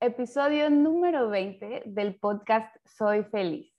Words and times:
episodio 0.00 0.70
número 0.70 1.28
20 1.28 1.82
del 1.86 2.14
podcast 2.14 2.74
Soy 2.84 3.24
Feliz. 3.24 3.72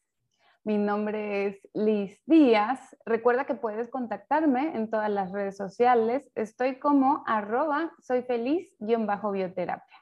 Mi 0.65 0.77
nombre 0.77 1.47
es 1.47 1.67
Liz 1.73 2.21
Díaz. 2.25 2.79
Recuerda 3.05 3.45
que 3.45 3.55
puedes 3.55 3.89
contactarme 3.89 4.75
en 4.75 4.89
todas 4.89 5.09
las 5.09 5.31
redes 5.31 5.55
sociales. 5.55 6.29
Estoy 6.35 6.77
como 6.77 7.23
arroba 7.25 7.93
soy 8.01 8.23
feliz-bioterapia. 8.23 9.97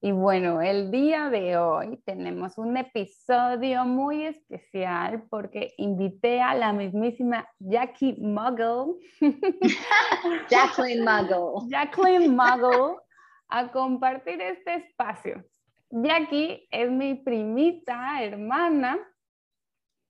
Y 0.00 0.12
bueno, 0.12 0.60
el 0.60 0.90
día 0.90 1.30
de 1.30 1.56
hoy 1.56 2.02
tenemos 2.04 2.58
un 2.58 2.76
episodio 2.76 3.84
muy 3.84 4.24
especial 4.24 5.24
porque 5.30 5.74
invité 5.76 6.40
a 6.40 6.54
la 6.54 6.72
mismísima 6.72 7.48
Jackie 7.60 8.16
Muggle. 8.20 8.94
Jacqueline 10.50 11.04
Muggle. 11.04 11.68
Jacqueline 11.68 12.34
Muggle 12.34 13.07
a 13.48 13.70
compartir 13.72 14.40
este 14.40 14.74
espacio. 14.74 15.44
Jackie 15.90 16.68
es 16.70 16.90
mi 16.90 17.14
primita, 17.14 18.22
hermana, 18.22 18.98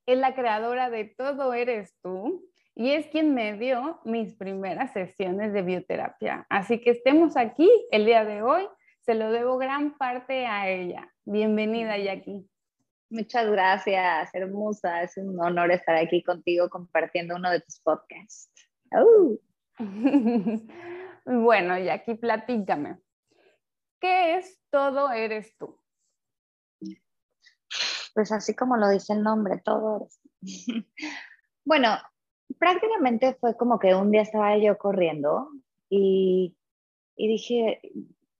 es 0.06 0.18
la 0.18 0.34
creadora 0.34 0.90
de 0.90 1.04
Todo 1.04 1.52
Eres 1.54 1.94
Tú 2.02 2.44
y 2.74 2.90
es 2.92 3.06
quien 3.08 3.34
me 3.34 3.56
dio 3.58 4.00
mis 4.04 4.34
primeras 4.34 4.92
sesiones 4.92 5.52
de 5.52 5.62
bioterapia. 5.62 6.46
Así 6.48 6.80
que 6.80 6.90
estemos 6.90 7.36
aquí 7.36 7.70
el 7.90 8.06
día 8.06 8.24
de 8.24 8.42
hoy, 8.42 8.66
se 9.00 9.14
lo 9.14 9.30
debo 9.30 9.58
gran 9.58 9.96
parte 9.96 10.46
a 10.46 10.68
ella. 10.68 11.12
Bienvenida, 11.24 11.96
Jackie. 11.98 12.48
Muchas 13.10 13.50
gracias, 13.50 14.34
hermosa. 14.34 15.02
Es 15.02 15.16
un 15.16 15.40
honor 15.40 15.72
estar 15.72 15.96
aquí 15.96 16.22
contigo 16.22 16.68
compartiendo 16.68 17.36
uno 17.36 17.50
de 17.50 17.60
tus 17.60 17.80
podcasts. 17.80 18.50
bueno, 21.24 21.78
Jackie, 21.78 22.14
platícame. 22.16 22.98
¿Qué 24.00 24.36
es 24.36 24.60
todo 24.70 25.10
eres 25.12 25.56
tú? 25.56 25.78
Pues 28.14 28.32
así 28.32 28.54
como 28.54 28.76
lo 28.76 28.88
dice 28.88 29.12
el 29.12 29.22
nombre, 29.22 29.60
todo 29.64 29.96
eres 29.96 30.20
bueno, 31.64 31.96
prácticamente 32.58 33.34
fue 33.34 33.56
como 33.56 33.78
que 33.78 33.94
un 33.94 34.10
día 34.10 34.22
estaba 34.22 34.56
yo 34.56 34.78
corriendo 34.78 35.50
y, 35.88 36.56
y 37.16 37.28
dije, 37.28 37.80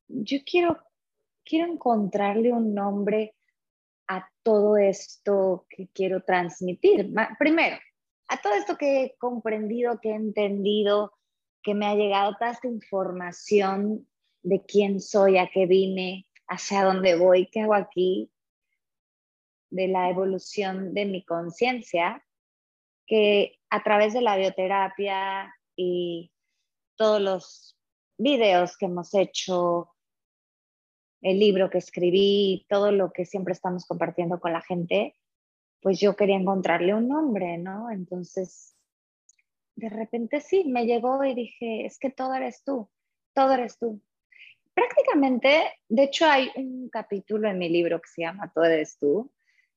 yo 0.09 0.39
quiero, 0.45 0.79
quiero 1.45 1.73
encontrarle 1.73 2.53
un 2.53 2.75
nombre 2.75 3.35
a 4.09 4.31
todo 4.43 4.77
esto 4.77 5.67
que 5.69 5.89
quiero 5.89 6.23
transmitir. 6.23 7.13
Primero, 7.39 7.77
a 8.29 8.41
todo 8.41 8.55
esto 8.55 8.77
que 8.77 9.05
he 9.05 9.17
comprendido, 9.19 10.01
que 10.01 10.11
he 10.11 10.15
entendido, 10.15 11.13
que 11.63 11.75
me 11.75 11.87
ha 11.87 11.95
llegado 11.95 12.37
toda 12.39 12.53
esta 12.53 12.69
información 12.69 14.07
de 14.43 14.65
quién 14.65 15.01
soy, 15.01 15.39
a 15.39 15.49
qué 15.49 15.67
vine, 15.67 16.27
hacia 16.47 16.85
dónde 16.85 17.17
voy, 17.17 17.49
qué 17.51 17.61
hago 17.61 17.75
aquí, 17.75 18.31
de 19.71 19.89
la 19.89 20.09
evolución 20.09 20.95
de 20.95 21.05
mi 21.05 21.25
conciencia, 21.25 22.25
que 23.07 23.59
a 23.71 23.83
través 23.83 24.15
de 24.15 24.23
la 24.23 24.37
bioterapia 24.37 25.55
y 25.77 26.33
todos 26.97 27.21
los 27.21 27.79
videos 28.17 28.77
que 28.77 28.87
hemos 28.87 29.15
hecho, 29.15 29.95
el 31.21 31.39
libro 31.39 31.69
que 31.69 31.79
escribí, 31.79 32.67
todo 32.69 32.93
lo 32.93 33.13
que 33.13 33.27
siempre 33.27 33.53
estamos 33.53 33.87
compartiendo 33.87 34.41
con 34.41 34.53
la 34.53 34.63
gente, 34.63 35.15
pues 35.81 36.01
yo 36.01 36.17
quería 36.17 36.37
encontrarle 36.37 36.95
un 36.95 37.09
nombre, 37.09 37.59
¿no? 37.59 37.91
Entonces, 37.91 38.77
de 39.77 39.89
repente 39.91 40.41
sí, 40.41 40.65
me 40.65 40.87
llegó 40.87 41.25
y 41.25 41.35
dije, 41.35 41.87
es 41.87 41.99
que 41.99 42.11
todo 42.11 42.35
eres 42.35 42.63
tú, 42.65 42.89
todo 43.35 43.53
eres 43.53 43.79
tú 43.79 44.01
prácticamente, 44.79 45.73
de 45.89 46.05
hecho 46.05 46.27
hay 46.27 46.51
un 46.55 46.89
capítulo 46.89 47.49
en 47.49 47.59
mi 47.59 47.69
libro 47.69 48.01
que 48.01 48.09
se 48.09 48.23
llama 48.23 48.53
Todo 48.55 48.65
eres 48.65 48.97
tú, 48.97 49.33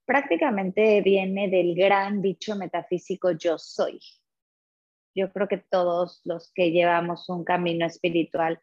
prácticamente 0.05 1.01
viene 1.01 1.49
del 1.49 1.73
gran 1.73 2.21
dicho 2.21 2.55
metafísico 2.55 3.31
yo 3.31 3.57
soy. 3.57 3.99
Yo 5.15 5.33
creo 5.33 5.47
que 5.47 5.57
todos 5.57 6.21
los 6.23 6.51
que 6.53 6.69
llevamos 6.69 7.29
un 7.29 7.43
camino 7.43 7.87
espiritual 7.87 8.61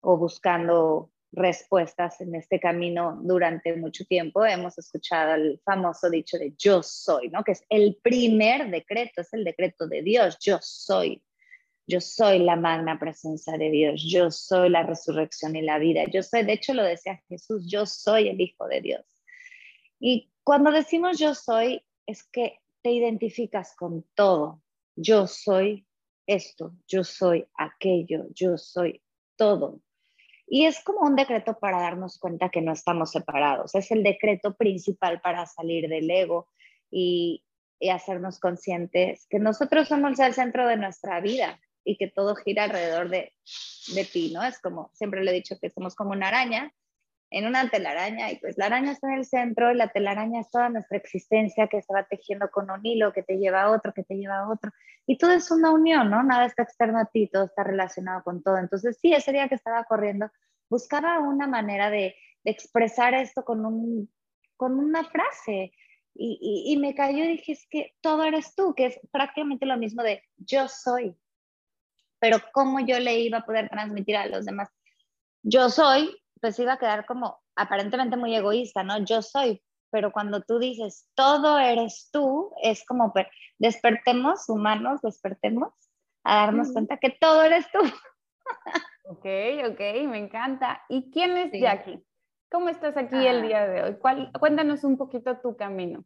o 0.00 0.16
buscando 0.16 1.10
respuestas 1.32 2.20
en 2.20 2.36
este 2.36 2.60
camino 2.60 3.18
durante 3.20 3.74
mucho 3.74 4.04
tiempo, 4.04 4.44
hemos 4.46 4.78
escuchado 4.78 5.34
el 5.34 5.60
famoso 5.64 6.08
dicho 6.10 6.38
de 6.38 6.54
yo 6.56 6.82
soy, 6.82 7.28
¿no? 7.30 7.42
Que 7.42 7.52
es 7.52 7.64
el 7.68 7.98
primer 8.02 8.70
decreto, 8.70 9.22
es 9.22 9.32
el 9.32 9.42
decreto 9.42 9.88
de 9.88 10.02
Dios, 10.02 10.38
yo 10.40 10.58
soy. 10.60 11.22
Yo 11.92 12.00
soy 12.00 12.38
la 12.38 12.56
magna 12.56 12.98
presencia 12.98 13.58
de 13.58 13.68
Dios, 13.68 14.02
yo 14.02 14.30
soy 14.30 14.70
la 14.70 14.82
resurrección 14.82 15.56
y 15.56 15.60
la 15.60 15.78
vida, 15.78 16.04
yo 16.10 16.22
soy, 16.22 16.42
de 16.42 16.54
hecho 16.54 16.72
lo 16.72 16.82
decía 16.82 17.22
Jesús, 17.28 17.66
yo 17.70 17.84
soy 17.84 18.28
el 18.28 18.40
Hijo 18.40 18.66
de 18.66 18.80
Dios. 18.80 19.04
Y 20.00 20.32
cuando 20.42 20.72
decimos 20.72 21.18
yo 21.18 21.34
soy, 21.34 21.84
es 22.06 22.24
que 22.24 22.60
te 22.80 22.92
identificas 22.92 23.76
con 23.76 24.06
todo. 24.14 24.62
Yo 24.96 25.26
soy 25.26 25.86
esto, 26.26 26.72
yo 26.88 27.04
soy 27.04 27.46
aquello, 27.58 28.24
yo 28.32 28.56
soy 28.56 29.02
todo. 29.36 29.82
Y 30.46 30.64
es 30.64 30.82
como 30.82 31.00
un 31.00 31.14
decreto 31.14 31.58
para 31.58 31.78
darnos 31.78 32.18
cuenta 32.18 32.48
que 32.48 32.62
no 32.62 32.72
estamos 32.72 33.10
separados. 33.10 33.74
Es 33.74 33.90
el 33.90 34.02
decreto 34.02 34.56
principal 34.56 35.20
para 35.20 35.44
salir 35.44 35.90
del 35.90 36.10
ego 36.10 36.48
y, 36.90 37.44
y 37.78 37.90
hacernos 37.90 38.40
conscientes 38.40 39.26
que 39.28 39.38
nosotros 39.38 39.88
somos 39.88 40.18
el 40.20 40.32
centro 40.32 40.66
de 40.66 40.78
nuestra 40.78 41.20
vida, 41.20 41.60
y 41.84 41.96
que 41.96 42.08
todo 42.08 42.34
gira 42.34 42.64
alrededor 42.64 43.08
de, 43.08 43.32
de 43.94 44.04
ti, 44.04 44.32
¿no? 44.32 44.42
Es 44.42 44.60
como, 44.60 44.90
siempre 44.94 45.22
le 45.22 45.30
he 45.30 45.34
dicho 45.34 45.56
que 45.60 45.70
somos 45.70 45.94
como 45.94 46.10
una 46.10 46.28
araña 46.28 46.72
en 47.32 47.46
una 47.46 47.68
telaraña 47.68 48.30
y 48.30 48.36
pues 48.36 48.58
la 48.58 48.66
araña 48.66 48.92
está 48.92 49.08
en 49.08 49.18
el 49.18 49.24
centro 49.24 49.72
y 49.72 49.74
la 49.74 49.88
telaraña 49.88 50.40
es 50.40 50.50
toda 50.50 50.68
nuestra 50.68 50.98
existencia 50.98 51.66
que 51.66 51.80
se 51.80 51.92
va 51.92 52.04
tejiendo 52.04 52.50
con 52.50 52.70
un 52.70 52.84
hilo 52.84 53.12
que 53.12 53.22
te 53.22 53.38
lleva 53.38 53.62
a 53.62 53.70
otro, 53.70 53.94
que 53.94 54.04
te 54.04 54.16
lleva 54.16 54.40
a 54.40 54.50
otro. 54.50 54.70
Y 55.06 55.16
todo 55.16 55.32
es 55.32 55.50
una 55.50 55.70
unión, 55.70 56.10
¿no? 56.10 56.22
Nada 56.22 56.44
está 56.44 56.62
externo 56.62 56.98
a 56.98 57.06
ti, 57.06 57.28
todo 57.28 57.44
está 57.44 57.64
relacionado 57.64 58.22
con 58.22 58.42
todo. 58.42 58.58
Entonces 58.58 58.98
sí, 59.00 59.14
ese 59.14 59.32
día 59.32 59.48
que 59.48 59.54
estaba 59.54 59.84
corriendo, 59.84 60.30
buscaba 60.68 61.18
una 61.20 61.46
manera 61.46 61.88
de, 61.90 62.14
de 62.44 62.50
expresar 62.50 63.14
esto 63.14 63.44
con, 63.44 63.64
un, 63.64 64.12
con 64.56 64.78
una 64.78 65.04
frase. 65.04 65.72
Y, 66.14 66.38
y, 66.42 66.72
y 66.72 66.76
me 66.76 66.94
cayó 66.94 67.24
y 67.24 67.28
dije, 67.28 67.52
es 67.52 67.66
que 67.70 67.94
todo 68.02 68.24
eres 68.24 68.54
tú, 68.54 68.74
que 68.74 68.86
es 68.86 69.00
prácticamente 69.10 69.64
lo 69.64 69.78
mismo 69.78 70.02
de 70.02 70.22
yo 70.36 70.68
soy, 70.68 71.16
pero 72.22 72.38
cómo 72.52 72.78
yo 72.78 73.00
le 73.00 73.18
iba 73.18 73.38
a 73.38 73.44
poder 73.44 73.68
transmitir 73.68 74.16
a 74.16 74.28
los 74.28 74.44
demás. 74.44 74.68
Yo 75.42 75.68
soy, 75.70 76.16
pues 76.40 76.56
iba 76.60 76.74
a 76.74 76.78
quedar 76.78 77.04
como 77.04 77.40
aparentemente 77.56 78.16
muy 78.16 78.32
egoísta, 78.36 78.84
¿no? 78.84 79.04
Yo 79.04 79.22
soy, 79.22 79.60
pero 79.90 80.12
cuando 80.12 80.40
tú 80.40 80.60
dices 80.60 81.08
todo 81.16 81.58
eres 81.58 82.10
tú, 82.12 82.52
es 82.62 82.86
como 82.86 83.12
despertemos, 83.58 84.48
humanos, 84.48 85.00
despertemos 85.02 85.72
a 86.22 86.36
darnos 86.36 86.72
cuenta 86.72 86.96
que 86.98 87.10
todo 87.10 87.42
eres 87.42 87.66
tú. 87.72 87.80
ok, 89.10 89.26
ok, 89.72 89.80
me 90.06 90.18
encanta. 90.18 90.80
¿Y 90.88 91.10
quién 91.10 91.36
es 91.36 91.50
Jackie? 91.52 92.04
¿Cómo 92.52 92.68
estás 92.68 92.96
aquí 92.96 93.16
el 93.16 93.38
ah. 93.38 93.42
día 93.42 93.66
de 93.66 93.82
hoy? 93.82 93.98
cuéntanos 94.38 94.84
un 94.84 94.96
poquito 94.96 95.38
tu 95.38 95.56
camino. 95.56 96.04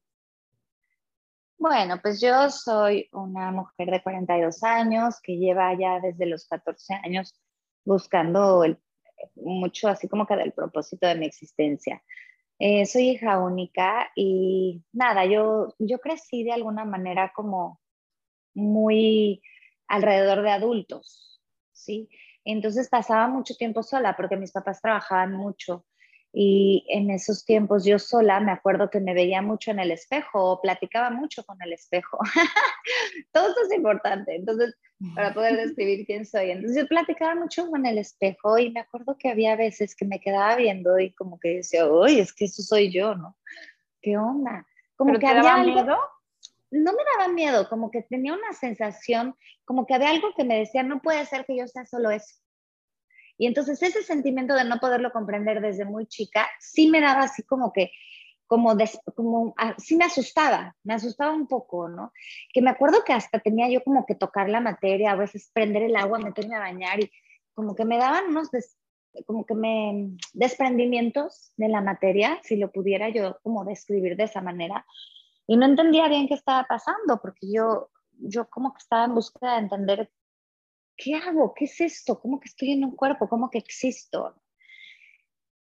Bueno, 1.58 1.98
pues 2.02 2.20
yo 2.20 2.50
soy 2.50 3.08
una 3.12 3.50
mujer 3.50 3.90
de 3.90 4.02
42 4.02 4.62
años 4.62 5.16
que 5.22 5.36
lleva 5.36 5.72
ya 5.78 6.00
desde 6.00 6.26
los 6.26 6.46
14 6.46 6.94
años 7.02 7.34
buscando 7.84 8.62
el, 8.64 8.78
mucho 9.36 9.88
así 9.88 10.08
como 10.08 10.26
que 10.26 10.36
del 10.36 10.52
propósito 10.52 11.06
de 11.06 11.14
mi 11.14 11.26
existencia. 11.26 12.02
Eh, 12.58 12.86
soy 12.86 13.10
hija 13.10 13.38
única 13.38 14.10
y 14.14 14.82
nada, 14.92 15.26
yo, 15.26 15.74
yo 15.78 15.98
crecí 15.98 16.44
de 16.44 16.52
alguna 16.52 16.84
manera 16.84 17.32
como 17.34 17.80
muy 18.54 19.42
alrededor 19.88 20.42
de 20.42 20.50
adultos, 20.50 21.42
¿sí? 21.72 22.08
Entonces 22.44 22.88
pasaba 22.88 23.28
mucho 23.28 23.54
tiempo 23.56 23.82
sola 23.82 24.16
porque 24.16 24.36
mis 24.36 24.52
papás 24.52 24.80
trabajaban 24.80 25.32
mucho 25.32 25.86
y 26.38 26.84
en 26.88 27.10
esos 27.10 27.46
tiempos 27.46 27.86
yo 27.86 27.98
sola 27.98 28.40
me 28.40 28.52
acuerdo 28.52 28.90
que 28.90 29.00
me 29.00 29.14
veía 29.14 29.40
mucho 29.40 29.70
en 29.70 29.78
el 29.78 29.90
espejo 29.90 30.52
o 30.52 30.60
platicaba 30.60 31.08
mucho 31.08 31.42
con 31.44 31.56
el 31.62 31.72
espejo. 31.72 32.18
Todo 33.32 33.48
esto 33.48 33.60
es 33.66 33.72
importante, 33.72 34.34
entonces, 34.34 34.76
para 35.14 35.32
poder 35.32 35.56
describir 35.56 36.04
quién 36.04 36.26
soy. 36.26 36.50
Entonces 36.50 36.82
yo 36.82 36.88
platicaba 36.88 37.34
mucho 37.36 37.70
con 37.70 37.86
el 37.86 37.96
espejo 37.96 38.58
y 38.58 38.70
me 38.70 38.80
acuerdo 38.80 39.16
que 39.18 39.30
había 39.30 39.56
veces 39.56 39.96
que 39.96 40.04
me 40.04 40.20
quedaba 40.20 40.56
viendo 40.56 40.98
y 40.98 41.14
como 41.14 41.40
que 41.40 41.56
decía, 41.56 41.86
uy, 41.90 42.20
es 42.20 42.34
que 42.34 42.44
eso 42.44 42.62
soy 42.62 42.92
yo, 42.92 43.14
¿no? 43.14 43.34
¿qué 44.02 44.18
onda? 44.18 44.66
Como 44.94 45.12
¿Pero 45.12 45.20
que 45.20 45.26
te 45.26 45.32
había 45.32 45.42
daba 45.42 45.60
algo, 45.62 45.72
miedo? 45.72 45.98
no 46.70 46.92
me 46.92 47.02
daba 47.18 47.32
miedo, 47.32 47.66
como 47.70 47.90
que 47.90 48.02
tenía 48.02 48.34
una 48.34 48.52
sensación, 48.52 49.34
como 49.64 49.86
que 49.86 49.94
había 49.94 50.10
algo 50.10 50.28
que 50.36 50.44
me 50.44 50.58
decía, 50.58 50.82
no 50.82 51.00
puede 51.00 51.24
ser 51.24 51.46
que 51.46 51.56
yo 51.56 51.66
sea 51.66 51.86
solo 51.86 52.10
eso. 52.10 52.36
Y 53.38 53.46
entonces 53.46 53.82
ese 53.82 54.02
sentimiento 54.02 54.54
de 54.54 54.64
no 54.64 54.78
poderlo 54.78 55.12
comprender 55.12 55.60
desde 55.60 55.84
muy 55.84 56.06
chica, 56.06 56.48
sí 56.58 56.88
me 56.88 57.00
daba 57.00 57.22
así 57.22 57.42
como 57.42 57.72
que, 57.72 57.90
como, 58.46 58.74
des, 58.74 58.98
como 59.14 59.54
ah, 59.58 59.74
me 59.96 60.04
asustaba, 60.04 60.76
me 60.84 60.94
asustaba 60.94 61.32
un 61.32 61.46
poco, 61.46 61.88
¿no? 61.88 62.12
Que 62.52 62.62
me 62.62 62.70
acuerdo 62.70 63.02
que 63.04 63.12
hasta 63.12 63.40
tenía 63.40 63.68
yo 63.68 63.82
como 63.82 64.06
que 64.06 64.14
tocar 64.14 64.48
la 64.48 64.60
materia, 64.60 65.12
a 65.12 65.16
veces 65.16 65.50
prender 65.52 65.82
el 65.82 65.96
agua, 65.96 66.18
meterme 66.18 66.56
a 66.56 66.60
bañar 66.60 67.00
y 67.00 67.10
como 67.54 67.74
que 67.74 67.84
me 67.84 67.98
daban 67.98 68.28
unos, 68.28 68.50
des, 68.50 68.78
como 69.26 69.44
que 69.44 69.54
me 69.54 70.10
desprendimientos 70.32 71.52
de 71.56 71.68
la 71.68 71.80
materia, 71.80 72.38
si 72.42 72.56
lo 72.56 72.70
pudiera 72.70 73.08
yo 73.08 73.38
como 73.42 73.64
describir 73.64 74.16
de 74.16 74.24
esa 74.24 74.40
manera. 74.40 74.86
Y 75.46 75.56
no 75.56 75.66
entendía 75.66 76.08
bien 76.08 76.28
qué 76.28 76.34
estaba 76.34 76.64
pasando, 76.64 77.20
porque 77.20 77.50
yo, 77.50 77.90
yo 78.12 78.48
como 78.48 78.72
que 78.72 78.78
estaba 78.78 79.04
en 79.04 79.14
búsqueda 79.14 79.54
de 79.54 79.60
entender 79.60 80.10
¿qué 80.96 81.14
hago? 81.14 81.54
¿Qué 81.54 81.66
es 81.66 81.80
esto? 81.80 82.18
¿Cómo 82.20 82.40
que 82.40 82.48
estoy 82.48 82.72
en 82.72 82.84
un 82.84 82.96
cuerpo? 82.96 83.28
¿Cómo 83.28 83.50
que 83.50 83.58
existo? 83.58 84.34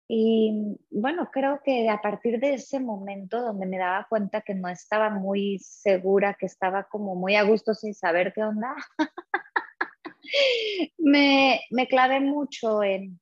Y 0.08 0.78
bueno, 0.90 1.30
creo 1.32 1.62
que 1.64 1.90
a 1.90 2.02
partir 2.02 2.40
de 2.40 2.56
ese 2.56 2.82
momento 2.82 3.42
donde 3.42 3.66
me 3.66 3.78
daba 3.78 4.08
cuenta 4.10 4.42
que 4.42 4.54
no 4.54 4.68
estaba 4.68 5.10
muy 5.10 5.58
segura, 5.60 6.36
que 6.38 6.48
estaba 6.48 6.84
como 6.84 7.16
muy 7.16 7.36
a 7.36 7.44
gusto 7.44 7.74
sin 7.74 7.94
saber 7.94 8.34
qué 8.34 8.44
onda, 8.44 8.76
me, 10.98 11.62
me 11.70 11.88
clavé 11.88 12.20
mucho 12.20 12.84
en, 12.84 13.22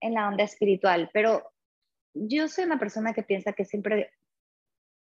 en 0.00 0.14
la 0.14 0.26
onda 0.26 0.42
espiritual, 0.42 1.08
pero 1.12 1.52
yo 2.14 2.48
soy 2.48 2.64
una 2.64 2.80
persona 2.80 3.14
que 3.14 3.22
piensa 3.22 3.52
que 3.52 3.64
siempre 3.64 4.10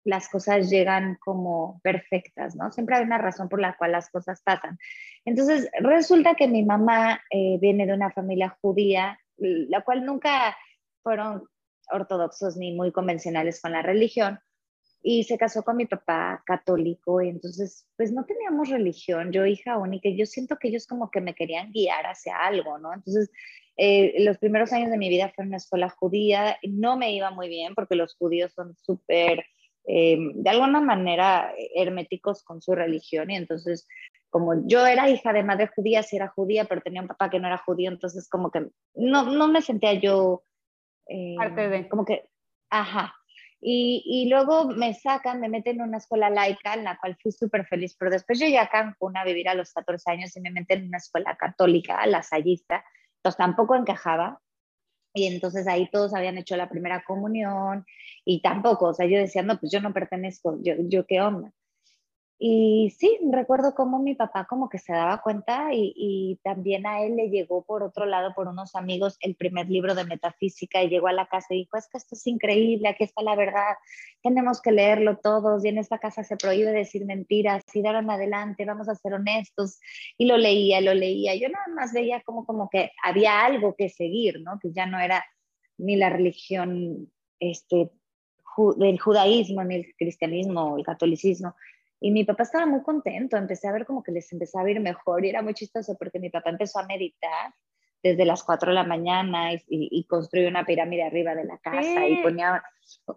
las 0.07 0.29
cosas 0.29 0.69
llegan 0.69 1.17
como 1.23 1.81
perfectas, 1.83 2.55
¿no? 2.55 2.71
Siempre 2.71 2.95
hay 2.95 3.03
una 3.03 3.17
razón 3.17 3.49
por 3.49 3.59
la 3.59 3.75
cual 3.75 3.91
las 3.91 4.09
cosas 4.09 4.41
pasan. 4.41 4.79
Entonces, 5.25 5.69
resulta 5.81 6.35
que 6.35 6.47
mi 6.47 6.63
mamá 6.63 7.21
eh, 7.29 7.57
viene 7.59 7.85
de 7.85 7.93
una 7.93 8.09
familia 8.11 8.57
judía, 8.61 9.19
la 9.37 9.81
cual 9.81 10.05
nunca 10.05 10.55
fueron 11.03 11.43
ortodoxos 11.91 12.55
ni 12.55 12.73
muy 12.73 12.93
convencionales 12.93 13.61
con 13.61 13.73
la 13.73 13.81
religión, 13.81 14.39
y 15.03 15.25
se 15.25 15.37
casó 15.37 15.63
con 15.63 15.75
mi 15.75 15.85
papá 15.85 16.41
católico, 16.45 17.21
y 17.21 17.27
entonces, 17.29 17.85
pues 17.97 18.13
no 18.13 18.23
teníamos 18.23 18.69
religión, 18.69 19.33
yo 19.33 19.45
hija 19.45 19.77
única, 19.77 20.09
yo 20.09 20.25
siento 20.25 20.57
que 20.57 20.69
ellos 20.69 20.87
como 20.87 21.11
que 21.11 21.19
me 21.19 21.35
querían 21.35 21.71
guiar 21.71 22.05
hacia 22.05 22.37
algo, 22.37 22.77
¿no? 22.77 22.93
Entonces, 22.93 23.29
eh, 23.75 24.15
los 24.23 24.37
primeros 24.37 24.71
años 24.71 24.89
de 24.89 24.97
mi 24.97 25.09
vida 25.09 25.31
fue 25.35 25.43
en 25.43 25.49
una 25.49 25.57
escuela 25.57 25.89
judía, 25.89 26.57
no 26.63 26.97
me 26.97 27.11
iba 27.13 27.29
muy 27.29 27.49
bien 27.49 27.75
porque 27.75 27.95
los 27.95 28.15
judíos 28.15 28.53
son 28.53 28.73
súper 28.75 29.45
eh, 29.87 30.17
de 30.19 30.49
alguna 30.49 30.81
manera 30.81 31.53
herméticos 31.73 32.43
con 32.43 32.61
su 32.61 32.75
religión 32.75 33.31
y 33.31 33.37
entonces 33.37 33.87
como 34.29 34.67
yo 34.67 34.85
era 34.85 35.09
hija 35.09 35.33
de 35.33 35.43
madre 35.43 35.69
judía, 35.73 36.03
si 36.03 36.17
era 36.17 36.27
judía, 36.27 36.65
pero 36.65 36.81
tenía 36.81 37.01
un 37.01 37.07
papá 37.07 37.29
que 37.29 37.39
no 37.39 37.47
era 37.47 37.57
judío, 37.57 37.89
entonces 37.89 38.29
como 38.29 38.51
que 38.51 38.67
no, 38.95 39.31
no 39.31 39.47
me 39.47 39.61
sentía 39.61 39.93
yo... 39.93 40.43
Eh, 41.07 41.35
Parte 41.37 41.69
de... 41.69 41.87
Como 41.87 42.05
que, 42.05 42.29
ajá. 42.69 43.15
Y, 43.59 44.03
y, 44.05 44.29
luego 44.29 44.67
me 44.67 44.93
sacan, 44.93 45.39
me 45.39 45.49
meten 45.49 45.77
en 45.77 45.87
una 45.87 45.97
escuela 45.97 46.29
laica 46.29 46.75
en 46.75 46.83
la 46.83 46.97
cual 46.99 47.17
fui 47.19 47.31
súper 47.31 47.65
feliz, 47.65 47.95
pero 47.97 48.11
después 48.11 48.37
llegué 48.37 48.59
a 48.59 48.69
Cancún 48.69 49.17
a 49.17 49.23
vivir 49.23 49.49
a 49.49 49.55
los 49.55 49.73
14 49.73 50.11
años 50.11 50.37
y 50.37 50.41
me 50.41 50.51
meten 50.51 50.81
en 50.81 50.87
una 50.89 50.97
escuela 50.97 51.35
católica, 51.37 51.97
la 52.01 52.17
lasallista, 52.17 52.85
entonces 53.15 53.37
tampoco 53.37 53.75
encajaba. 53.75 54.39
Y 55.17 55.25
entonces 55.25 55.67
ahí 55.67 55.89
todos 55.91 56.13
habían 56.13 56.37
hecho 56.37 56.55
la 56.55 56.69
primera 56.69 57.03
comunión 57.03 57.85
y 58.23 58.41
tampoco, 58.41 58.87
o 58.89 58.93
sea, 58.93 59.07
yo 59.07 59.17
decía, 59.17 59.41
no, 59.41 59.59
pues 59.59 59.71
yo 59.71 59.81
no 59.81 59.93
pertenezco, 59.93 60.59
yo, 60.61 60.75
yo 60.79 61.05
qué 61.07 61.21
onda. 61.21 61.51
Y 62.39 62.93
sí, 62.99 63.17
recuerdo 63.31 63.73
cómo 63.73 63.97
mi 63.97 64.13
papá 64.13 64.45
como 64.45 64.69
que 64.69 64.77
se 64.77 64.93
daba 64.93 65.21
cuenta 65.23 65.69
y, 65.73 66.39
también 66.43 66.85
a 66.85 67.01
él 67.01 67.15
le 67.15 67.29
llegó 67.29 67.63
por 67.63 67.81
otro 67.81 68.05
lado, 68.05 68.33
por 68.35 68.47
unos 68.47 68.75
amigos, 68.75 69.17
el 69.21 69.35
primer 69.35 69.67
libro 69.69 69.95
de 69.95 70.05
metafísica 70.05 70.83
y 70.83 70.89
llegó 70.89 71.07
a 71.07 71.13
la 71.13 71.27
casa 71.27 71.47
y 71.55 71.59
dijo, 71.59 71.77
es 71.77 71.87
que 71.87 71.97
esto 71.97 72.13
es 72.13 72.27
increíble, 72.27 72.89
aquí 72.89 73.03
está 73.03 73.23
la 73.23 73.35
verdad, 73.35 73.75
tenemos 74.21 74.61
que 74.61 74.71
leerlo 74.71 75.17
todos 75.17 75.65
y 75.65 75.69
en 75.69 75.79
esta 75.79 75.97
casa 75.97 76.23
se 76.23 76.37
prohíbe 76.37 76.71
decir 76.71 77.05
mentiras 77.05 77.63
y 77.73 77.81
dar 77.81 77.95
adelante, 77.95 78.65
vamos 78.65 78.87
a 78.87 78.95
ser 78.95 79.13
honestos. 79.13 79.79
Y 80.17 80.27
lo 80.27 80.37
leía, 80.37 80.79
lo 80.81 80.93
leía. 80.93 81.35
Yo 81.35 81.49
nada 81.49 81.67
más 81.75 81.91
veía 81.91 82.21
como, 82.21 82.45
como 82.45 82.69
que 82.69 82.91
había 83.03 83.45
algo 83.45 83.75
que 83.75 83.89
seguir, 83.89 84.41
¿no? 84.41 84.59
Que 84.59 84.71
ya 84.71 84.85
no 84.85 84.99
era 84.99 85.25
ni 85.77 85.95
la 85.95 86.09
religión 86.09 87.11
este, 87.39 87.91
del 88.77 88.99
judaísmo, 88.99 89.63
ni 89.63 89.75
el 89.75 89.95
cristianismo, 89.95 90.77
el 90.77 90.83
catolicismo, 90.83 91.55
y 91.99 92.11
mi 92.11 92.23
papá 92.23 92.43
estaba 92.43 92.65
muy 92.65 92.81
contento, 92.83 93.37
empecé 93.37 93.67
a 93.67 93.71
ver 93.71 93.85
como 93.85 94.03
que 94.03 94.11
les 94.11 94.31
empezaba 94.31 94.67
a 94.67 94.71
ir 94.71 94.79
mejor 94.79 95.25
y 95.25 95.29
era 95.29 95.41
muy 95.41 95.53
chistoso 95.53 95.95
porque 95.97 96.19
mi 96.19 96.29
papá 96.29 96.49
empezó 96.49 96.79
a 96.79 96.85
meditar 96.85 97.53
desde 98.03 98.25
las 98.25 98.43
4 98.43 98.69
de 98.69 98.75
la 98.75 98.83
mañana 98.83 99.53
y, 99.53 99.63
y, 99.67 100.05
construyó 100.05 100.47
una 100.47 100.65
pirámide 100.65 101.03
arriba 101.03 101.33
de 101.33 101.45
la 101.45 101.57
casa 101.57 102.07
y 102.07 102.21
ponía 102.21 102.63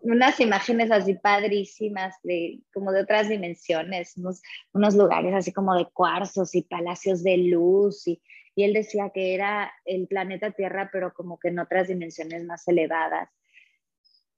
unas 0.02 0.40
imágenes 0.40 0.90
así 0.90 1.14
padrísimas 1.14 2.14
de 2.22 2.60
como 2.72 2.90
de 2.90 3.02
otras 3.02 3.28
dimensiones, 3.28 4.16
unos, 4.16 4.42
unos 4.72 4.94
lugares 4.94 5.34
así 5.34 5.52
como 5.52 5.74
de 5.74 5.86
cuarzos 5.92 6.54
y 6.54 6.62
palacios 6.62 7.22
de 7.22 7.36
luz 7.36 8.08
y, 8.08 8.22
y 8.54 8.64
él 8.64 8.72
decía 8.72 9.10
que 9.10 9.34
era 9.34 9.70
el 9.84 10.06
planeta 10.08 10.50
Tierra 10.52 10.88
pero 10.90 11.12
como 11.12 11.38
que 11.38 11.48
en 11.48 11.58
otras 11.58 11.88
dimensiones 11.88 12.44
más 12.44 12.66
elevadas. 12.66 13.28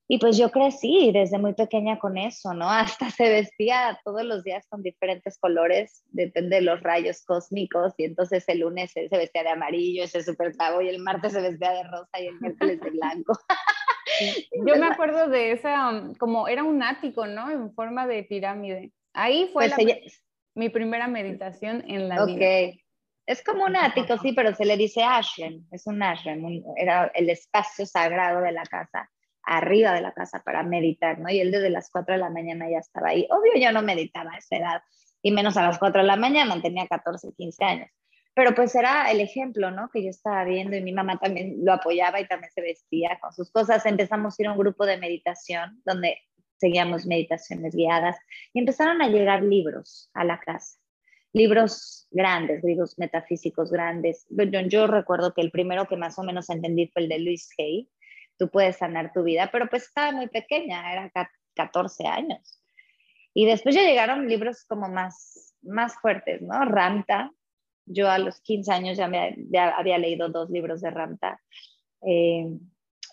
Y 0.08 0.18
pues 0.18 0.36
yo 0.36 0.50
crecí 0.50 1.10
desde 1.12 1.38
muy 1.38 1.54
pequeña 1.54 1.98
con 1.98 2.18
eso, 2.18 2.52
¿no? 2.54 2.68
Hasta 2.70 3.10
se 3.10 3.28
vestía 3.28 4.00
todos 4.04 4.24
los 4.24 4.44
días 4.44 4.66
con 4.68 4.82
diferentes 4.82 5.38
colores, 5.38 6.04
depende 6.08 6.56
de 6.56 6.62
los 6.62 6.80
rayos 6.82 7.24
cósmicos, 7.24 7.94
y 7.96 8.04
entonces 8.04 8.44
el 8.48 8.60
lunes 8.60 8.92
se, 8.92 9.08
vestía 9.08 9.42
de 9.42 9.50
amarillo, 9.50 10.04
ese 10.04 10.22
clavo, 10.56 10.80
y 10.82 10.88
el 10.88 10.98
martes 10.98 11.32
se 11.32 11.40
vestía 11.40 11.72
de 11.72 11.84
rosa 11.84 12.20
y 12.20 12.26
el 12.26 12.40
miércoles 12.40 12.80
de 12.80 12.90
blanco. 12.90 13.32
Yo 14.66 14.76
me 14.76 14.86
acuerdo 14.86 15.28
de 15.28 15.52
esa, 15.52 15.90
um, 15.90 16.14
como 16.14 16.48
era 16.48 16.64
un 16.64 16.82
ático, 16.82 17.26
¿no? 17.26 17.50
En 17.50 17.72
forma 17.72 18.06
de 18.06 18.24
pirámide. 18.24 18.92
Ahí 19.14 19.48
fue 19.52 19.70
pues 19.70 20.24
mi 20.54 20.68
primera 20.68 21.06
meditación 21.06 21.84
en 21.88 22.08
la 22.08 22.24
vida. 22.24 22.34
Ok. 22.34 22.78
Es 23.24 23.42
como 23.44 23.64
un 23.64 23.76
ático, 23.76 24.18
sí, 24.18 24.32
pero 24.32 24.52
se 24.54 24.64
le 24.64 24.76
dice 24.76 25.04
ashram, 25.04 25.64
es 25.70 25.86
un 25.86 26.02
ashram, 26.02 26.42
era 26.76 27.10
el 27.14 27.30
espacio 27.30 27.86
sagrado 27.86 28.40
de 28.40 28.50
la 28.50 28.64
casa 28.64 29.08
arriba 29.44 29.92
de 29.92 30.00
la 30.00 30.12
casa 30.12 30.42
para 30.44 30.62
meditar, 30.62 31.18
¿no? 31.18 31.30
Y 31.30 31.40
él 31.40 31.50
desde 31.50 31.70
las 31.70 31.90
4 31.90 32.14
de 32.14 32.20
la 32.20 32.30
mañana 32.30 32.70
ya 32.70 32.78
estaba 32.78 33.08
ahí. 33.08 33.26
Obvio, 33.30 33.52
yo 33.56 33.72
no 33.72 33.82
meditaba 33.82 34.32
a 34.32 34.38
esa 34.38 34.56
edad, 34.56 34.82
y 35.22 35.30
menos 35.30 35.56
a 35.56 35.62
las 35.62 35.78
4 35.78 36.02
de 36.02 36.06
la 36.06 36.16
mañana, 36.16 36.60
tenía 36.60 36.86
14, 36.86 37.32
15 37.36 37.64
años. 37.64 37.90
Pero 38.34 38.54
pues 38.54 38.74
era 38.74 39.10
el 39.10 39.20
ejemplo, 39.20 39.70
¿no? 39.70 39.90
Que 39.92 40.02
yo 40.02 40.10
estaba 40.10 40.44
viendo 40.44 40.76
y 40.76 40.82
mi 40.82 40.92
mamá 40.92 41.18
también 41.18 41.58
lo 41.62 41.72
apoyaba 41.72 42.20
y 42.20 42.26
también 42.26 42.50
se 42.52 42.62
vestía 42.62 43.18
con 43.20 43.32
sus 43.32 43.50
cosas. 43.50 43.84
Empezamos 43.84 44.38
a 44.38 44.42
ir 44.42 44.48
a 44.48 44.52
un 44.52 44.58
grupo 44.58 44.86
de 44.86 44.96
meditación 44.96 45.82
donde 45.84 46.16
seguíamos 46.56 47.06
meditaciones 47.06 47.74
guiadas 47.74 48.16
y 48.54 48.60
empezaron 48.60 49.02
a 49.02 49.08
llegar 49.08 49.42
libros 49.42 50.10
a 50.14 50.24
la 50.24 50.40
casa. 50.40 50.78
Libros 51.34 52.06
grandes, 52.10 52.62
libros 52.64 52.98
metafísicos 52.98 53.70
grandes. 53.70 54.26
Yo, 54.30 54.60
yo 54.60 54.86
recuerdo 54.86 55.34
que 55.34 55.42
el 55.42 55.50
primero 55.50 55.86
que 55.86 55.96
más 55.96 56.18
o 56.18 56.22
menos 56.22 56.48
entendí 56.48 56.86
fue 56.88 57.02
el 57.02 57.08
de 57.08 57.18
Luis 57.18 57.50
Hay, 57.58 57.90
tú 58.42 58.48
puedes 58.48 58.78
sanar 58.78 59.12
tu 59.12 59.22
vida, 59.22 59.50
pero 59.52 59.68
pues 59.68 59.84
estaba 59.84 60.10
muy 60.10 60.26
pequeña, 60.26 60.92
era 60.92 61.12
14 61.54 62.08
años. 62.08 62.60
Y 63.32 63.46
después 63.46 63.72
ya 63.72 63.82
llegaron 63.82 64.28
libros 64.28 64.64
como 64.64 64.88
más, 64.88 65.54
más 65.62 65.94
fuertes, 66.00 66.42
¿no? 66.42 66.64
Ramta. 66.64 67.30
Yo 67.86 68.10
a 68.10 68.18
los 68.18 68.40
15 68.40 68.72
años 68.72 68.98
ya, 68.98 69.06
me, 69.06 69.36
había 69.76 69.96
leído 69.98 70.28
dos 70.28 70.50
libros 70.50 70.80
de 70.80 70.90
Ramta. 70.90 71.40
Eh, 72.04 72.48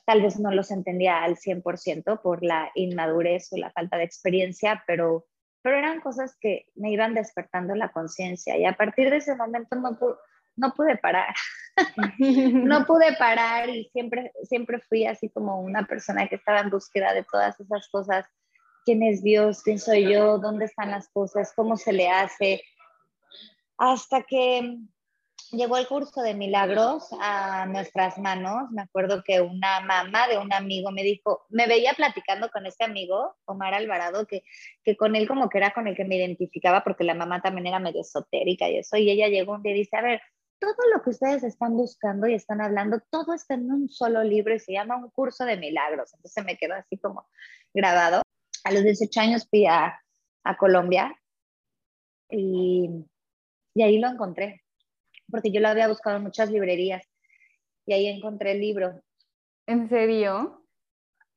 tal 0.03 0.23
vez 0.23 0.39
no 0.39 0.49
los 0.49 0.71
entendía 0.71 1.23
al 1.23 1.35
100% 1.35 2.23
por 2.23 2.43
la 2.43 2.71
inmadurez 2.73 3.53
o 3.53 3.57
la 3.57 3.69
falta 3.69 3.97
de 3.97 4.05
experiencia, 4.05 4.83
pero, 4.87 5.27
pero 5.61 5.77
eran 5.77 6.01
cosas 6.01 6.35
que 6.41 6.65
me 6.73 6.91
iban 6.91 7.13
despertando 7.13 7.75
la 7.75 7.91
conciencia. 7.91 8.57
Y 8.57 8.65
a 8.65 8.75
partir 8.75 9.11
de 9.11 9.17
ese 9.17 9.35
momento 9.35 9.75
no, 9.75 9.95
no 10.59 10.73
pude 10.73 10.97
parar. 10.97 11.33
no 12.19 12.85
pude 12.85 13.15
parar 13.17 13.69
y 13.69 13.89
siempre, 13.91 14.31
siempre 14.43 14.79
fui 14.81 15.05
así 15.05 15.29
como 15.29 15.61
una 15.61 15.87
persona 15.87 16.27
que 16.27 16.35
estaba 16.35 16.59
en 16.59 16.69
búsqueda 16.69 17.13
de 17.13 17.23
todas 17.23 17.59
esas 17.59 17.87
cosas. 17.89 18.25
¿Quién 18.85 19.03
es 19.03 19.23
Dios? 19.23 19.63
¿Quién 19.63 19.79
soy 19.79 20.11
yo? 20.11 20.37
¿Dónde 20.37 20.65
están 20.65 20.91
las 20.91 21.09
cosas? 21.09 21.53
¿Cómo 21.55 21.77
se 21.77 21.93
le 21.93 22.09
hace? 22.09 22.61
Hasta 23.77 24.23
que 24.23 24.77
llegó 25.51 25.77
el 25.77 25.87
curso 25.87 26.21
de 26.21 26.33
milagros 26.33 27.07
a 27.19 27.65
nuestras 27.65 28.17
manos. 28.17 28.69
Me 28.71 28.81
acuerdo 28.81 29.23
que 29.23 29.41
una 29.41 29.79
mamá 29.81 30.27
de 30.27 30.37
un 30.37 30.53
amigo 30.53 30.91
me 30.91 31.03
dijo, 31.03 31.45
me 31.49 31.67
veía 31.67 31.93
platicando 31.93 32.49
con 32.49 32.65
este 32.65 32.83
amigo, 32.83 33.35
Omar 33.45 33.73
Alvarado, 33.73 34.25
que, 34.27 34.43
que 34.83 34.95
con 34.95 35.15
él 35.15 35.27
como 35.27 35.49
que 35.49 35.57
era 35.57 35.71
con 35.71 35.87
el 35.87 35.95
que 35.95 36.05
me 36.05 36.17
identificaba 36.17 36.83
porque 36.83 37.03
la 37.03 37.15
mamá 37.15 37.41
también 37.41 37.67
era 37.67 37.79
medio 37.79 38.01
esotérica 38.01 38.69
y 38.69 38.77
eso. 38.77 38.97
Y 38.97 39.09
ella 39.09 39.27
llegó 39.27 39.53
un 39.53 39.63
día 39.63 39.73
y 39.73 39.79
dice, 39.79 39.97
a 39.97 40.01
ver, 40.01 40.21
todo 40.59 40.75
lo 40.93 41.01
que 41.01 41.11
ustedes 41.11 41.43
están 41.43 41.75
buscando 41.75 42.27
y 42.27 42.33
están 42.33 42.61
hablando, 42.61 42.99
todo 43.09 43.33
está 43.33 43.53
en 43.55 43.71
un 43.71 43.89
solo 43.89 44.23
libro 44.23 44.53
y 44.53 44.59
se 44.59 44.73
llama 44.73 44.97
Un 44.97 45.09
curso 45.09 45.45
de 45.45 45.57
milagros. 45.57 46.13
Entonces 46.13 46.45
me 46.45 46.57
quedó 46.57 46.75
así 46.75 46.97
como 46.97 47.27
grabado. 47.73 48.21
a 48.63 48.71
los 48.71 48.83
18 48.83 49.19
años 49.19 49.47
fui 49.49 49.65
a, 49.65 49.99
a 50.43 50.57
Colombia 50.57 51.17
y, 52.29 53.05
y 53.73 53.81
ahí 53.81 53.99
lo 53.99 54.07
encontré, 54.07 54.63
porque 55.31 55.51
yo 55.51 55.61
lo 55.61 55.69
había 55.69 55.87
buscado 55.87 56.17
en 56.17 56.23
muchas 56.23 56.51
librerías 56.51 57.07
y 57.85 57.93
ahí 57.93 58.07
encontré 58.07 58.51
el 58.51 58.59
libro. 58.59 59.01
¿En 59.65 59.89
serio? 59.89 60.58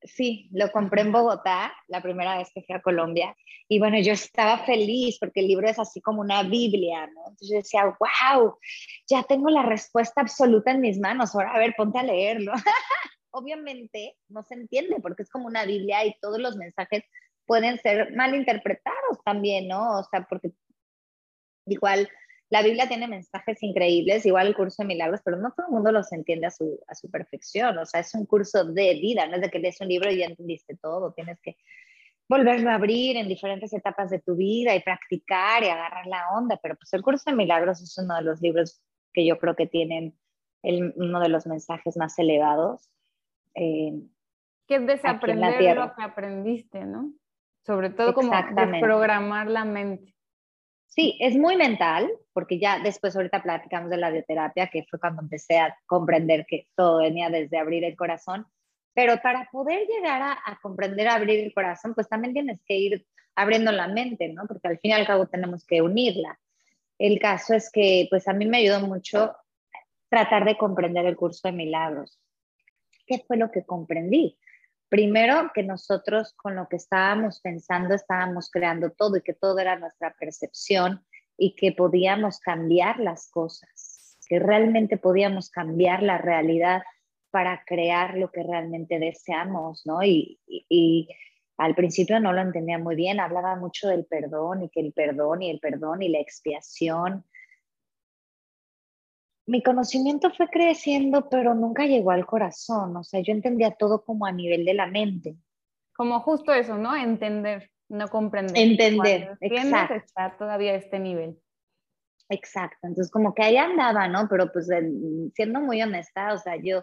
Sí, 0.04 0.48
lo 0.52 0.70
compré 0.72 1.02
en 1.02 1.12
Bogotá 1.12 1.72
la 1.88 2.02
primera 2.02 2.38
vez 2.38 2.50
que 2.54 2.62
fui 2.62 2.74
a 2.74 2.82
Colombia 2.82 3.36
y 3.68 3.78
bueno, 3.78 3.98
yo 4.00 4.12
estaba 4.12 4.58
feliz 4.66 5.18
porque 5.18 5.40
el 5.40 5.48
libro 5.48 5.68
es 5.68 5.78
así 5.78 6.00
como 6.00 6.20
una 6.20 6.42
Biblia, 6.42 7.06
¿no? 7.06 7.20
Entonces 7.28 7.48
yo 7.50 7.56
decía, 7.56 7.84
wow, 7.84 8.58
ya 9.08 9.22
tengo 9.22 9.48
la 9.48 9.62
respuesta 9.62 10.20
absoluta 10.20 10.72
en 10.72 10.80
mis 10.80 10.98
manos, 10.98 11.34
ahora 11.34 11.54
a 11.54 11.58
ver, 11.58 11.74
ponte 11.76 11.98
a 11.98 12.02
leerlo. 12.02 12.52
Obviamente 13.30 14.16
no 14.28 14.42
se 14.42 14.54
entiende 14.54 14.96
porque 15.00 15.22
es 15.22 15.30
como 15.30 15.46
una 15.46 15.64
Biblia 15.64 16.04
y 16.04 16.14
todos 16.20 16.38
los 16.38 16.56
mensajes 16.56 17.04
pueden 17.46 17.78
ser 17.78 18.14
mal 18.14 18.34
interpretados 18.34 19.18
también, 19.24 19.68
¿no? 19.68 20.00
O 20.00 20.04
sea, 20.04 20.26
porque 20.28 20.50
igual 21.66 22.08
la 22.52 22.60
Biblia 22.62 22.86
tiene 22.86 23.08
mensajes 23.08 23.62
increíbles, 23.62 24.26
igual 24.26 24.48
el 24.48 24.54
curso 24.54 24.82
de 24.82 24.88
milagros, 24.88 25.22
pero 25.24 25.38
no 25.38 25.52
todo 25.56 25.68
el 25.68 25.72
mundo 25.72 25.90
los 25.90 26.12
entiende 26.12 26.48
a 26.48 26.50
su, 26.50 26.78
a 26.86 26.94
su 26.94 27.10
perfección. 27.10 27.78
O 27.78 27.86
sea, 27.86 28.00
es 28.00 28.14
un 28.14 28.26
curso 28.26 28.62
de 28.66 28.92
vida, 29.00 29.26
no 29.26 29.36
es 29.36 29.40
de 29.40 29.48
que 29.48 29.58
lees 29.58 29.80
un 29.80 29.88
libro 29.88 30.10
y 30.10 30.18
ya 30.18 30.26
entendiste 30.26 30.76
todo. 30.76 31.14
Tienes 31.14 31.40
que 31.40 31.56
volverlo 32.28 32.68
a 32.68 32.74
abrir 32.74 33.16
en 33.16 33.26
diferentes 33.26 33.72
etapas 33.72 34.10
de 34.10 34.18
tu 34.18 34.36
vida 34.36 34.76
y 34.76 34.82
practicar 34.82 35.64
y 35.64 35.68
agarrar 35.68 36.06
la 36.06 36.28
onda. 36.36 36.60
Pero 36.62 36.76
pues 36.76 36.92
el 36.92 37.00
curso 37.00 37.30
de 37.30 37.36
milagros 37.36 37.80
es 37.80 37.96
uno 37.96 38.16
de 38.16 38.22
los 38.22 38.42
libros 38.42 38.82
que 39.14 39.24
yo 39.24 39.38
creo 39.38 39.56
que 39.56 39.66
tienen 39.66 40.14
el, 40.62 40.92
uno 40.96 41.20
de 41.20 41.30
los 41.30 41.46
mensajes 41.46 41.96
más 41.96 42.18
elevados. 42.18 42.90
Eh, 43.54 43.94
que 44.68 44.74
es 44.74 44.86
desaprender 44.86 45.74
lo 45.74 45.94
que 45.94 46.02
aprendiste, 46.02 46.84
¿no? 46.84 47.14
Sobre 47.64 47.88
todo 47.88 48.12
como 48.12 48.30
programar 48.78 49.48
la 49.48 49.64
mente. 49.64 50.14
Sí, 50.88 51.16
es 51.18 51.34
muy 51.34 51.56
mental, 51.56 52.10
porque 52.32 52.58
ya 52.58 52.78
después 52.80 53.14
ahorita 53.14 53.42
platicamos 53.42 53.90
de 53.90 53.96
la 53.96 54.10
bioterapia, 54.10 54.68
que 54.68 54.84
fue 54.88 54.98
cuando 54.98 55.22
empecé 55.22 55.58
a 55.58 55.76
comprender 55.86 56.46
que 56.46 56.68
todo 56.74 56.98
venía 56.98 57.30
desde 57.30 57.58
abrir 57.58 57.84
el 57.84 57.96
corazón, 57.96 58.46
pero 58.94 59.20
para 59.22 59.48
poder 59.50 59.86
llegar 59.86 60.22
a, 60.22 60.58
comprender, 60.60 61.08
abrir 61.08 61.40
el 61.40 61.54
corazón, 61.54 61.94
pues 61.94 62.08
también 62.08 62.34
tienes 62.34 62.60
que 62.66 62.76
ir 62.76 63.06
abriendo 63.34 63.72
la 63.72 63.88
mente, 63.88 64.28
¿no? 64.28 64.46
Porque 64.46 64.68
al 64.68 64.78
fin 64.78 64.90
y 64.90 64.94
al 64.94 65.06
cabo 65.06 65.26
tenemos 65.26 65.64
que 65.64 65.80
unirla. 65.80 66.38
El 66.98 67.18
caso 67.18 67.54
es 67.54 67.70
que, 67.70 68.06
pues 68.10 68.28
a 68.28 68.34
mí 68.34 68.44
me 68.44 68.58
ayudó 68.58 68.80
mucho 68.80 69.34
tratar 70.10 70.44
de 70.44 70.58
comprender 70.58 71.06
el 71.06 71.16
curso 71.16 71.48
de 71.48 71.52
milagros. 71.52 72.20
¿Qué 73.06 73.24
fue 73.26 73.38
lo 73.38 73.50
que 73.50 73.64
comprendí? 73.64 74.38
Primero, 74.90 75.50
que 75.54 75.62
nosotros 75.62 76.34
con 76.34 76.54
lo 76.54 76.68
que 76.68 76.76
estábamos 76.76 77.40
pensando 77.40 77.94
estábamos 77.94 78.50
creando 78.50 78.90
todo 78.90 79.16
y 79.16 79.22
que 79.22 79.32
todo 79.32 79.58
era 79.58 79.78
nuestra 79.78 80.12
percepción 80.12 81.02
y 81.42 81.56
que 81.56 81.72
podíamos 81.72 82.38
cambiar 82.38 83.00
las 83.00 83.28
cosas, 83.28 84.16
que 84.28 84.38
realmente 84.38 84.96
podíamos 84.96 85.50
cambiar 85.50 86.04
la 86.04 86.16
realidad 86.18 86.82
para 87.32 87.64
crear 87.66 88.16
lo 88.16 88.30
que 88.30 88.44
realmente 88.44 89.00
deseamos, 89.00 89.84
¿no? 89.84 90.04
Y, 90.04 90.38
y, 90.46 91.08
al 91.58 91.74
principio 91.74 92.20
no 92.20 92.32
lo 92.32 92.40
entendía 92.40 92.78
muy 92.78 92.94
bien, 92.94 93.18
hablaba 93.18 93.56
mucho 93.56 93.88
del 93.88 94.04
perdón 94.04 94.62
y 94.62 94.68
que 94.68 94.80
el 94.80 94.92
perdón 94.92 95.42
y 95.42 95.50
el 95.50 95.58
perdón 95.58 96.02
y 96.02 96.08
la 96.08 96.18
expiación 96.18 97.24
mi 99.46 99.62
conocimiento 99.62 100.30
fue 100.30 100.48
creciendo, 100.48 101.28
pero 101.28 101.54
nunca 101.54 101.84
llegó 101.84 102.12
al 102.12 102.24
corazón. 102.24 102.96
O 102.96 103.02
sea, 103.02 103.20
yo 103.20 103.32
entendía 103.32 103.72
todo 103.72 104.04
como 104.04 104.24
a 104.24 104.32
nivel 104.32 104.64
de 104.64 104.74
la 104.74 104.86
mente. 104.86 105.36
Como 105.94 106.20
justo 106.20 106.52
eso, 106.52 106.78
¿no? 106.78 106.94
Entender, 106.94 107.70
no 107.92 108.08
comprender. 108.08 108.56
Entender, 108.56 109.36
exacto. 109.40 109.94
está 109.94 110.36
todavía 110.36 110.72
a 110.72 110.76
este 110.76 110.98
nivel. 110.98 111.38
Exacto. 112.28 112.78
Entonces, 112.82 113.10
como 113.10 113.34
que 113.34 113.42
ahí 113.42 113.56
andaba, 113.56 114.08
¿no? 114.08 114.26
Pero 114.28 114.50
pues 114.50 114.68
siendo 115.34 115.60
muy 115.60 115.82
honesta, 115.82 116.32
o 116.32 116.38
sea, 116.38 116.56
yo 116.56 116.82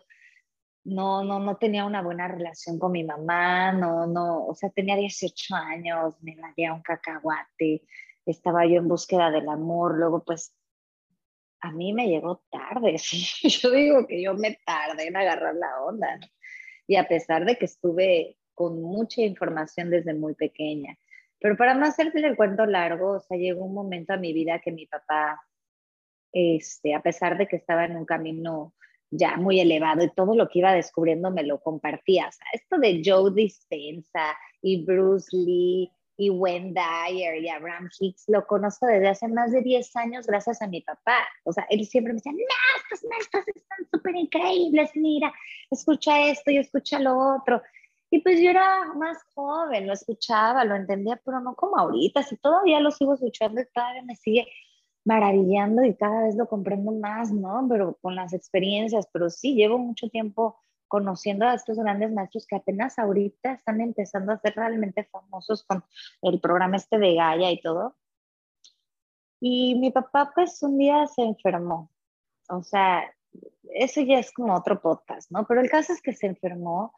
no, 0.84 1.24
no, 1.24 1.40
no 1.40 1.58
tenía 1.58 1.86
una 1.86 2.02
buena 2.02 2.28
relación 2.28 2.78
con 2.80 2.92
mi 2.92 3.04
mamá, 3.04 3.72
no, 3.72 4.08
no, 4.08 4.46
o 4.46 4.56
sea, 4.56 4.70
tenía 4.70 4.96
18 4.96 5.56
años, 5.56 6.16
me 6.22 6.36
ladía 6.36 6.74
un 6.74 6.82
cacahuate, 6.82 7.84
estaba 8.26 8.66
yo 8.66 8.78
en 8.78 8.88
búsqueda 8.88 9.32
del 9.32 9.50
amor, 9.50 9.98
luego 9.98 10.24
pues 10.24 10.56
a 11.62 11.72
mí 11.72 11.94
me 11.94 12.08
llegó 12.08 12.44
tarde, 12.50 12.98
yo 13.44 13.72
digo 13.72 14.08
que 14.08 14.22
yo 14.22 14.34
me 14.36 14.60
tardé 14.66 15.08
en 15.08 15.18
agarrar 15.18 15.56
la 15.56 15.82
onda, 15.84 16.20
y 16.88 16.96
a 16.96 17.08
pesar 17.08 17.46
de 17.46 17.58
que 17.58 17.66
estuve 17.66 18.39
con 18.60 18.82
mucha 18.82 19.22
información 19.22 19.90
desde 19.90 20.14
muy 20.14 20.36
pequeña. 20.36 20.98
Pero 21.40 21.56
para 21.56 21.76
no 21.76 21.86
hacerte 21.86 22.20
el 22.20 22.36
cuento 22.36 22.66
largo, 22.66 23.12
o 23.12 23.20
sea, 23.22 23.38
llegó 23.38 23.64
un 23.64 23.74
momento 23.74 24.12
a 24.12 24.18
mi 24.18 24.34
vida 24.34 24.60
que 24.60 24.74
mi 24.74 24.86
papá, 24.86 25.42
este, 26.34 26.94
a 26.94 27.02
pesar 27.02 27.38
de 27.38 27.48
que 27.48 27.56
estaba 27.56 27.86
en 27.86 27.96
un 27.96 28.04
camino 28.04 28.74
ya 29.10 29.38
muy 29.38 29.62
elevado 29.62 30.04
y 30.04 30.14
todo 30.14 30.36
lo 30.36 30.50
que 30.50 30.60
iba 30.60 30.74
descubriendo 30.74 31.32
me 31.32 31.44
lo 31.44 31.62
compartía. 31.62 32.28
O 32.28 32.32
sea, 32.34 32.48
esto 32.52 32.78
de 32.80 33.02
Joe 33.02 33.32
Dispensa 33.34 34.38
y 34.62 34.84
Bruce 34.84 35.30
Lee 35.32 35.90
y 36.18 36.30
Wayne 36.30 36.74
Dyer 36.74 37.42
y 37.42 37.48
Abraham 37.48 37.88
Hicks 37.98 38.26
lo 38.28 38.46
conozco 38.46 38.88
desde 38.88 39.08
hace 39.08 39.30
más 39.30 39.54
de 39.54 39.62
10 39.62 39.96
años 39.96 40.28
gracias 40.28 40.62
a 40.62 40.68
mi 40.68 40.82
papá. 40.82 41.26
O 41.46 41.54
sea, 41.54 41.66
él 41.70 41.86
siempre 41.86 42.12
me 42.12 42.18
decía, 42.18 42.34
no, 42.34 42.40
estos 42.84 43.10
maestros 43.10 43.46
están 43.56 43.88
súper 43.90 44.18
increíbles, 44.18 44.92
mira, 44.96 45.34
escucha 45.72 46.28
esto 46.28 46.52
y 46.52 46.58
escucha 46.58 47.00
lo 47.00 47.18
otro. 47.38 47.62
Y 48.12 48.22
pues 48.22 48.42
yo 48.42 48.50
era 48.50 48.86
más 48.96 49.18
joven, 49.36 49.86
lo 49.86 49.94
escuchaba, 49.94 50.66
lo 50.66 50.76
entendía, 50.76 51.22
pero 51.24 51.40
no 51.40 51.56
como 51.56 51.78
ahorita, 51.78 52.24
si 52.24 52.38
todavía 52.38 52.80
lo 52.80 52.92
sigo 52.92 53.14
escuchando 53.14 53.62
y 53.62 53.66
todavía 53.74 54.02
me 54.02 54.16
sigue 54.16 54.48
maravillando 55.06 55.84
y 55.84 55.96
cada 55.96 56.24
vez 56.24 56.36
lo 56.36 56.48
comprendo 56.48 56.92
más, 56.92 57.32
¿no? 57.32 57.66
Pero 57.70 57.98
con 58.02 58.16
las 58.16 58.34
experiencias, 58.34 59.08
pero 59.14 59.30
sí, 59.30 59.56
llevo 59.56 59.78
mucho 59.78 60.10
tiempo 60.10 60.60
conociendo 60.88 61.46
a 61.46 61.54
estos 61.54 61.78
grandes 61.78 62.12
maestros 62.12 62.48
que 62.48 62.56
apenas 62.56 62.98
ahorita 62.98 63.54
están 63.54 63.80
empezando 63.80 64.34
a 64.34 64.40
ser 64.40 64.56
realmente 64.56 65.04
famosos 65.06 65.64
con 65.64 65.84
el 66.24 66.40
programa 66.42 66.78
este 66.78 66.98
de 66.98 67.14
Gaia 67.14 67.52
y 67.52 67.62
todo. 67.62 67.96
Y 69.40 69.76
mi 69.76 69.92
papá 69.92 70.32
pues 70.34 70.62
un 70.64 70.78
día 70.78 71.08
se 71.08 71.22
enfermó. 71.22 71.92
O 72.50 72.64
sea, 72.64 73.04
eso 73.74 74.02
ya 74.02 74.20
es 74.20 74.34
como 74.34 74.56
otro 74.56 74.82
podcast, 74.82 75.32
¿no? 75.32 75.46
Pero 75.46 75.62
el 75.62 75.70
caso 75.70 75.94
es 75.94 76.02
que 76.02 76.14
se 76.14 76.26
enfermó 76.26 76.94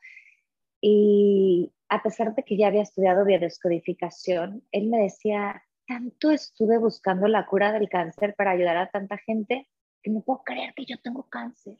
y 0.81 1.71
a 1.89 2.01
pesar 2.01 2.33
de 2.33 2.43
que 2.43 2.57
ya 2.57 2.67
había 2.67 2.81
estudiado 2.81 3.23
biodescodificación, 3.23 4.63
él 4.71 4.87
me 4.87 5.03
decía, 5.03 5.63
tanto 5.87 6.31
estuve 6.31 6.79
buscando 6.79 7.27
la 7.27 7.45
cura 7.45 7.71
del 7.71 7.87
cáncer 7.89 8.33
para 8.35 8.51
ayudar 8.51 8.77
a 8.77 8.89
tanta 8.89 9.17
gente 9.17 9.69
que 10.01 10.09
no 10.09 10.21
puedo 10.21 10.41
creer 10.43 10.73
que 10.73 10.85
yo 10.85 10.97
tengo 11.01 11.29
cáncer. 11.29 11.77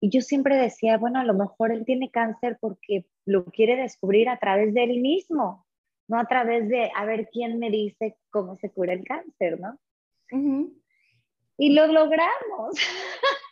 Y 0.00 0.10
yo 0.10 0.20
siempre 0.20 0.56
decía, 0.56 0.98
bueno, 0.98 1.20
a 1.20 1.24
lo 1.24 1.34
mejor 1.34 1.72
él 1.72 1.84
tiene 1.84 2.10
cáncer 2.10 2.58
porque 2.60 3.06
lo 3.24 3.44
quiere 3.44 3.76
descubrir 3.76 4.28
a 4.28 4.38
través 4.38 4.74
de 4.74 4.84
él 4.84 5.00
mismo, 5.00 5.66
no 6.08 6.18
a 6.18 6.24
través 6.26 6.68
de 6.68 6.90
a 6.94 7.04
ver 7.04 7.28
quién 7.30 7.58
me 7.58 7.70
dice 7.70 8.18
cómo 8.30 8.56
se 8.56 8.70
cura 8.70 8.92
el 8.92 9.04
cáncer, 9.04 9.60
¿no? 9.60 9.78
Y 11.56 11.74
lo 11.74 11.86
logramos. 11.86 12.74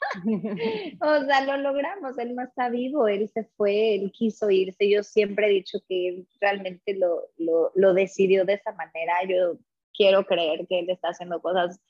o 1.00 1.24
sea, 1.24 1.44
lo 1.44 1.56
logramos. 1.58 2.18
Él 2.18 2.34
no 2.34 2.42
está 2.42 2.68
vivo, 2.68 3.08
él 3.08 3.28
se 3.28 3.44
fue, 3.56 3.94
él 3.94 4.12
quiso 4.12 4.50
irse. 4.50 4.88
Yo 4.88 5.02
siempre 5.02 5.46
he 5.46 5.50
dicho 5.50 5.78
que 5.88 6.08
él 6.08 6.28
realmente 6.40 6.94
lo, 6.96 7.28
lo, 7.36 7.72
lo 7.74 7.94
decidió 7.94 8.44
de 8.44 8.54
esa 8.54 8.72
manera. 8.72 9.14
Yo 9.28 9.58
quiero 9.94 10.24
creer 10.24 10.66
que 10.68 10.80
él 10.80 10.90
está 10.90 11.08
haciendo 11.08 11.40
cosas 11.40 11.80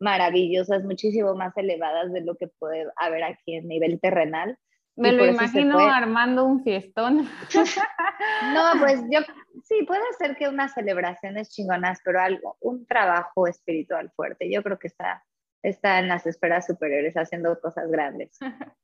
maravillosas, 0.00 0.84
muchísimo 0.84 1.34
más 1.34 1.56
elevadas 1.56 2.12
de 2.12 2.20
lo 2.22 2.36
que 2.36 2.48
puede 2.48 2.86
haber 2.96 3.24
aquí 3.24 3.56
en 3.56 3.68
nivel 3.68 4.00
terrenal. 4.00 4.58
Me 4.96 5.12
lo 5.12 5.24
imagino 5.24 5.78
armando 5.78 6.44
un 6.44 6.64
fiestón. 6.64 7.28
no, 8.52 8.72
pues 8.80 9.00
yo 9.10 9.20
sí, 9.62 9.84
puede 9.86 10.02
ser 10.18 10.36
que 10.36 10.48
unas 10.48 10.74
celebraciones 10.74 11.50
chingonas, 11.50 12.00
pero 12.04 12.20
algo, 12.20 12.56
un 12.60 12.84
trabajo 12.84 13.46
espiritual 13.46 14.10
fuerte. 14.16 14.50
Yo 14.50 14.62
creo 14.64 14.78
que 14.78 14.88
está, 14.88 15.24
está 15.68 15.98
en 15.98 16.08
las 16.08 16.26
esferas 16.26 16.66
superiores 16.66 17.14
haciendo 17.14 17.58
cosas 17.60 17.90
grandes. 17.90 18.38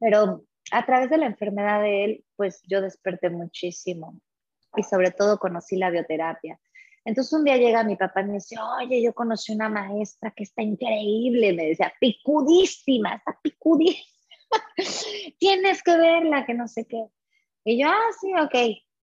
Pero 0.00 0.44
a 0.72 0.86
través 0.86 1.10
de 1.10 1.18
la 1.18 1.26
enfermedad 1.26 1.80
de 1.80 2.04
él, 2.04 2.24
pues 2.36 2.62
yo 2.66 2.80
desperté 2.80 3.30
muchísimo 3.30 4.20
y 4.76 4.82
sobre 4.82 5.10
todo 5.10 5.38
conocí 5.38 5.76
la 5.76 5.90
bioterapia. 5.90 6.58
Entonces 7.04 7.32
un 7.32 7.44
día 7.44 7.56
llega 7.56 7.84
mi 7.84 7.96
papá 7.96 8.22
y 8.22 8.24
me 8.24 8.32
dice, 8.34 8.56
oye, 8.80 9.00
yo 9.00 9.14
conocí 9.14 9.52
una 9.52 9.68
maestra 9.68 10.32
que 10.32 10.42
está 10.42 10.62
increíble, 10.62 11.52
me 11.52 11.66
decía, 11.66 11.92
picudísima, 12.00 13.14
está 13.14 13.38
picudísima, 13.40 14.04
tienes 15.38 15.82
que 15.84 15.96
verla, 15.96 16.44
que 16.44 16.54
no 16.54 16.66
sé 16.66 16.84
qué. 16.86 17.06
Y 17.64 17.80
yo, 17.80 17.88
ah, 17.88 18.12
sí, 18.20 18.32
ok. 18.34 18.54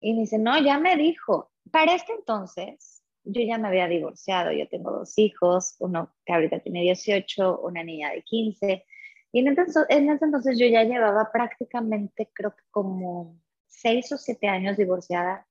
Y 0.00 0.14
me 0.14 0.20
dice, 0.20 0.38
no, 0.38 0.58
ya 0.62 0.78
me 0.78 0.96
dijo. 0.96 1.50
Para 1.70 1.94
este 1.94 2.12
entonces, 2.12 2.89
yo 3.24 3.42
ya 3.42 3.58
me 3.58 3.68
había 3.68 3.88
divorciado, 3.88 4.52
yo 4.52 4.68
tengo 4.68 4.90
dos 4.90 5.18
hijos, 5.18 5.76
uno 5.78 6.12
que 6.24 6.32
ahorita 6.32 6.60
tiene 6.60 6.82
18, 6.82 7.60
una 7.60 7.82
niña 7.84 8.10
de 8.10 8.22
15. 8.22 8.84
Y 9.32 9.40
en 9.40 9.48
en 9.48 10.10
ese 10.10 10.24
entonces 10.24 10.58
yo 10.58 10.66
ya 10.66 10.84
llevaba 10.84 11.30
prácticamente, 11.32 12.30
creo 12.32 12.54
que 12.56 12.64
como 12.70 13.36
seis 13.66 14.10
o 14.12 14.18
siete 14.18 14.48
años 14.48 14.76
divorciada. 14.76 15.46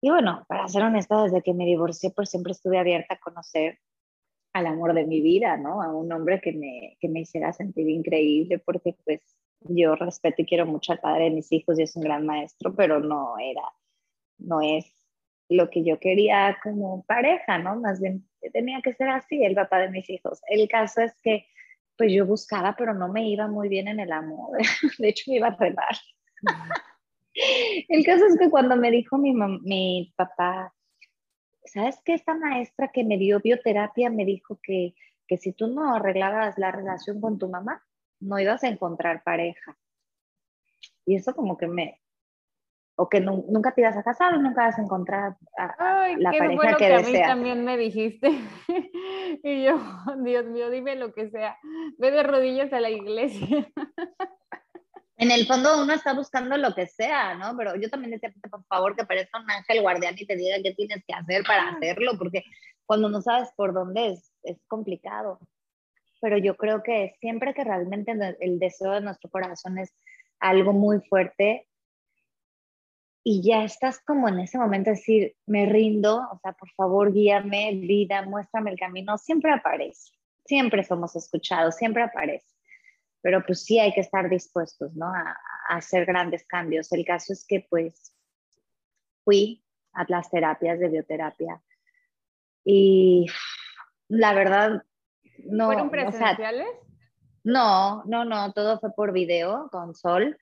Y 0.00 0.10
bueno, 0.10 0.44
para 0.48 0.68
ser 0.68 0.82
honesta, 0.82 1.22
desde 1.24 1.42
que 1.42 1.52
me 1.54 1.66
divorcié, 1.66 2.10
pues 2.10 2.30
siempre 2.30 2.52
estuve 2.52 2.78
abierta 2.78 3.14
a 3.14 3.20
conocer 3.20 3.78
al 4.52 4.66
amor 4.66 4.94
de 4.94 5.06
mi 5.06 5.20
vida, 5.20 5.56
¿no? 5.56 5.82
A 5.82 5.94
un 5.94 6.12
hombre 6.12 6.40
que 6.40 6.52
me, 6.52 6.96
que 7.00 7.08
me 7.08 7.20
hiciera 7.20 7.52
sentir 7.52 7.88
increíble, 7.88 8.58
porque 8.58 8.96
pues 9.04 9.20
yo 9.60 9.94
respeto 9.94 10.42
y 10.42 10.46
quiero 10.46 10.66
mucho 10.66 10.92
al 10.92 11.00
padre 11.00 11.24
de 11.24 11.30
mis 11.30 11.52
hijos 11.52 11.78
y 11.78 11.82
es 11.82 11.94
un 11.96 12.02
gran 12.02 12.24
maestro, 12.26 12.74
pero 12.74 13.00
no 13.00 13.38
era, 13.38 13.62
no 14.38 14.60
es 14.62 14.99
lo 15.50 15.68
que 15.68 15.84
yo 15.84 15.98
quería 15.98 16.56
como 16.62 17.02
pareja, 17.04 17.58
¿no? 17.58 17.76
Más 17.76 18.00
bien 18.00 18.24
tenía 18.52 18.80
que 18.82 18.94
ser 18.94 19.08
así, 19.08 19.44
el 19.44 19.54
papá 19.54 19.80
de 19.80 19.90
mis 19.90 20.08
hijos. 20.08 20.40
El 20.48 20.68
caso 20.68 21.02
es 21.02 21.12
que 21.22 21.46
pues 21.98 22.12
yo 22.12 22.24
buscaba, 22.24 22.76
pero 22.78 22.94
no 22.94 23.08
me 23.08 23.28
iba 23.28 23.46
muy 23.46 23.68
bien 23.68 23.88
en 23.88 24.00
el 24.00 24.12
amor. 24.12 24.58
De 24.98 25.08
hecho, 25.08 25.30
me 25.30 25.36
iba 25.36 25.48
a 25.48 25.56
rebar. 25.56 25.96
El 27.88 28.04
caso 28.04 28.26
es 28.26 28.38
que 28.38 28.48
cuando 28.48 28.76
me 28.76 28.90
dijo 28.90 29.18
mi, 29.18 29.34
mi 29.34 30.14
papá, 30.16 30.72
¿sabes 31.64 32.00
qué? 32.04 32.14
Esta 32.14 32.34
maestra 32.34 32.88
que 32.88 33.04
me 33.04 33.18
dio 33.18 33.40
bioterapia 33.40 34.08
me 34.08 34.24
dijo 34.24 34.58
que, 34.62 34.94
que 35.26 35.36
si 35.36 35.52
tú 35.52 35.66
no 35.66 35.94
arreglabas 35.94 36.56
la 36.58 36.72
relación 36.72 37.20
con 37.20 37.38
tu 37.38 37.48
mamá, 37.48 37.84
no 38.20 38.38
ibas 38.38 38.64
a 38.64 38.68
encontrar 38.68 39.22
pareja. 39.22 39.76
Y 41.04 41.16
eso 41.16 41.34
como 41.34 41.58
que 41.58 41.66
me, 41.66 42.00
o 43.00 43.08
que 43.08 43.20
nunca 43.20 43.72
te 43.72 43.80
ibas 43.80 43.96
a 43.96 44.02
casar 44.02 44.34
o 44.34 44.38
nunca 44.38 44.66
vas 44.66 44.78
a 44.78 44.82
encontrar 44.82 45.34
a, 45.56 46.08
la 46.18 46.32
pareja 46.32 46.76
que, 46.76 46.86
que 46.86 46.94
a 46.94 47.00
mí 47.00 47.12
también 47.14 47.64
me 47.64 47.78
dijiste. 47.78 48.28
y 49.42 49.64
yo, 49.64 49.80
Dios 50.22 50.44
mío, 50.44 50.68
dime 50.68 50.96
lo 50.96 51.14
que 51.14 51.30
sea. 51.30 51.56
Ve 51.96 52.10
de 52.10 52.22
rodillas 52.22 52.70
a 52.72 52.80
la 52.80 52.90
iglesia. 52.90 53.66
En 55.16 55.30
el 55.30 55.46
fondo 55.46 55.82
uno 55.82 55.92
está 55.92 56.14
buscando 56.14 56.56
lo 56.56 56.74
que 56.74 56.86
sea, 56.86 57.34
¿no? 57.34 57.54
Pero 57.54 57.76
yo 57.76 57.90
también 57.90 58.12
decía, 58.12 58.32
por 58.50 58.64
favor, 58.64 58.96
que 58.96 59.04
parezca 59.04 59.38
un 59.38 59.50
ángel 59.50 59.82
guardián 59.82 60.14
y 60.16 60.24
te 60.24 60.34
diga 60.34 60.56
qué 60.64 60.72
tienes 60.72 61.04
que 61.06 61.12
hacer 61.12 61.42
para 61.44 61.68
hacerlo, 61.68 62.12
porque 62.16 62.42
cuando 62.86 63.10
no 63.10 63.20
sabes 63.20 63.50
por 63.54 63.74
dónde 63.74 64.12
es, 64.12 64.32
es 64.44 64.64
complicado. 64.66 65.38
Pero 66.22 66.38
yo 66.38 66.56
creo 66.56 66.82
que 66.82 67.16
siempre 67.20 67.52
que 67.52 67.64
realmente 67.64 68.14
el 68.40 68.58
deseo 68.58 68.92
de 68.92 69.02
nuestro 69.02 69.28
corazón 69.28 69.76
es 69.76 69.94
algo 70.38 70.72
muy 70.72 71.00
fuerte, 71.02 71.68
y 73.22 73.42
ya 73.42 73.64
estás 73.64 74.00
como 74.00 74.28
en 74.28 74.40
ese 74.40 74.58
momento 74.58 74.90
de 74.90 74.96
decir, 74.96 75.36
me 75.46 75.66
rindo, 75.66 76.26
o 76.32 76.38
sea, 76.38 76.52
por 76.52 76.70
favor, 76.70 77.12
guíame, 77.12 77.74
vida, 77.74 78.22
muéstrame 78.22 78.70
el 78.70 78.78
camino, 78.78 79.18
siempre 79.18 79.52
aparece, 79.52 80.12
siempre 80.44 80.84
somos 80.84 81.14
escuchados, 81.16 81.76
siempre 81.76 82.02
aparece, 82.02 82.46
pero 83.20 83.44
pues 83.44 83.62
sí 83.64 83.78
hay 83.78 83.92
que 83.92 84.00
estar 84.00 84.28
dispuestos, 84.30 84.94
¿no? 84.94 85.06
A, 85.06 85.36
hacer 85.68 86.04
grandes 86.04 86.44
cambios. 86.46 86.90
El 86.90 87.04
caso 87.04 87.32
es 87.32 87.46
que 87.46 87.64
pues 87.70 88.12
fui 89.22 89.62
a 89.92 90.04
las 90.08 90.28
terapias 90.28 90.80
de 90.80 90.88
bioterapia 90.88 91.62
y 92.64 93.26
la 94.08 94.34
verdad 94.34 94.82
no... 95.44 95.66
¿Fueron 95.66 95.90
presenciales? 95.90 96.66
no, 97.44 98.02
no, 98.06 98.24
no, 98.24 98.52
todo 98.52 98.80
fue 98.80 98.92
por 98.92 99.12
video 99.12 99.68
con 99.70 99.94
Sol 99.94 100.36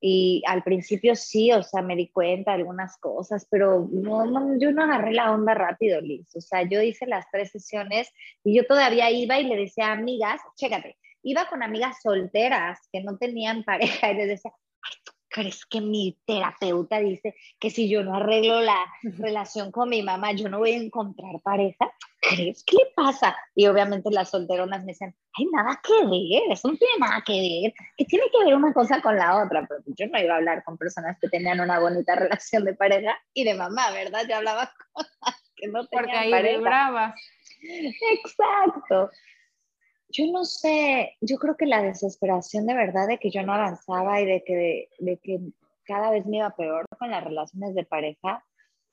y 0.00 0.42
al 0.46 0.62
principio 0.62 1.14
sí, 1.14 1.52
o 1.52 1.62
sea, 1.62 1.82
me 1.82 1.94
di 1.94 2.08
cuenta 2.08 2.52
de 2.52 2.58
algunas 2.58 2.96
cosas, 2.96 3.46
pero 3.50 3.86
no, 3.92 4.24
no, 4.24 4.58
yo 4.58 4.72
no 4.72 4.84
agarré 4.84 5.12
la 5.12 5.30
onda 5.32 5.52
rápido, 5.54 6.00
Liz. 6.00 6.34
O 6.34 6.40
sea, 6.40 6.62
yo 6.62 6.80
hice 6.80 7.06
las 7.06 7.26
tres 7.30 7.50
sesiones 7.50 8.10
y 8.42 8.56
yo 8.56 8.66
todavía 8.66 9.10
iba 9.10 9.38
y 9.38 9.44
le 9.44 9.56
decía 9.56 9.88
a 9.88 9.92
amigas, 9.92 10.40
chécate, 10.56 10.96
iba 11.22 11.46
con 11.46 11.62
amigas 11.62 11.96
solteras 12.02 12.78
que 12.90 13.02
no 13.02 13.18
tenían 13.18 13.62
pareja 13.64 14.10
y 14.10 14.14
les 14.16 14.28
decía, 14.28 14.52
¿tú 15.30 15.40
crees 15.40 15.64
que 15.66 15.80
mi 15.80 16.18
terapeuta 16.26 16.98
dice 16.98 17.34
que 17.58 17.70
si 17.70 17.88
yo 17.88 18.02
no 18.02 18.16
arreglo 18.16 18.60
la 18.60 18.78
relación 19.02 19.70
con 19.70 19.88
mi 19.88 20.02
mamá, 20.02 20.32
yo 20.32 20.48
no 20.48 20.58
voy 20.58 20.72
a 20.72 20.76
encontrar 20.76 21.40
pareja? 21.42 21.90
¿crees? 22.20 22.62
¿Qué 22.64 22.76
le 22.76 22.92
pasa? 22.94 23.36
Y 23.54 23.66
obviamente 23.66 24.10
las 24.10 24.30
solteronas 24.30 24.84
me 24.84 24.92
dicen, 24.92 25.14
hay 25.38 25.46
nada 25.46 25.80
que 25.82 26.06
ver, 26.06 26.42
eso 26.50 26.68
no 26.68 26.76
tiene 26.76 26.94
nada 26.98 27.22
que 27.24 27.32
ver, 27.32 27.74
que 27.96 28.04
tiene 28.04 28.24
que 28.30 28.44
ver 28.44 28.54
una 28.54 28.72
cosa 28.72 29.00
con 29.00 29.16
la 29.16 29.42
otra, 29.42 29.66
pero 29.68 29.82
yo 29.86 30.06
no 30.08 30.18
iba 30.18 30.34
a 30.34 30.36
hablar 30.36 30.62
con 30.64 30.76
personas 30.76 31.16
que 31.20 31.28
tenían 31.28 31.60
una 31.60 31.80
bonita 31.80 32.14
relación 32.16 32.64
de 32.64 32.74
pareja 32.74 33.18
y 33.32 33.44
de 33.44 33.54
mamá, 33.54 33.90
¿verdad? 33.92 34.26
Yo 34.28 34.36
hablaba 34.36 34.72
con 34.92 35.06
las 35.22 35.42
que 35.56 35.68
no 35.68 35.86
tenían 35.86 36.30
Porque 36.30 36.48
ahí 36.48 36.60
bravas. 36.60 37.14
Exacto. 38.12 39.10
Yo 40.12 40.26
no 40.32 40.44
sé, 40.44 41.16
yo 41.20 41.36
creo 41.38 41.56
que 41.56 41.66
la 41.66 41.82
desesperación 41.82 42.66
de 42.66 42.74
verdad 42.74 43.06
de 43.06 43.18
que 43.18 43.30
yo 43.30 43.42
no 43.42 43.54
avanzaba 43.54 44.20
y 44.20 44.26
de 44.26 44.42
que, 44.44 44.88
de 44.98 45.18
que 45.18 45.40
cada 45.84 46.10
vez 46.10 46.26
me 46.26 46.38
iba 46.38 46.50
peor 46.56 46.86
con 46.98 47.10
las 47.10 47.22
relaciones 47.22 47.74
de 47.74 47.84
pareja, 47.84 48.44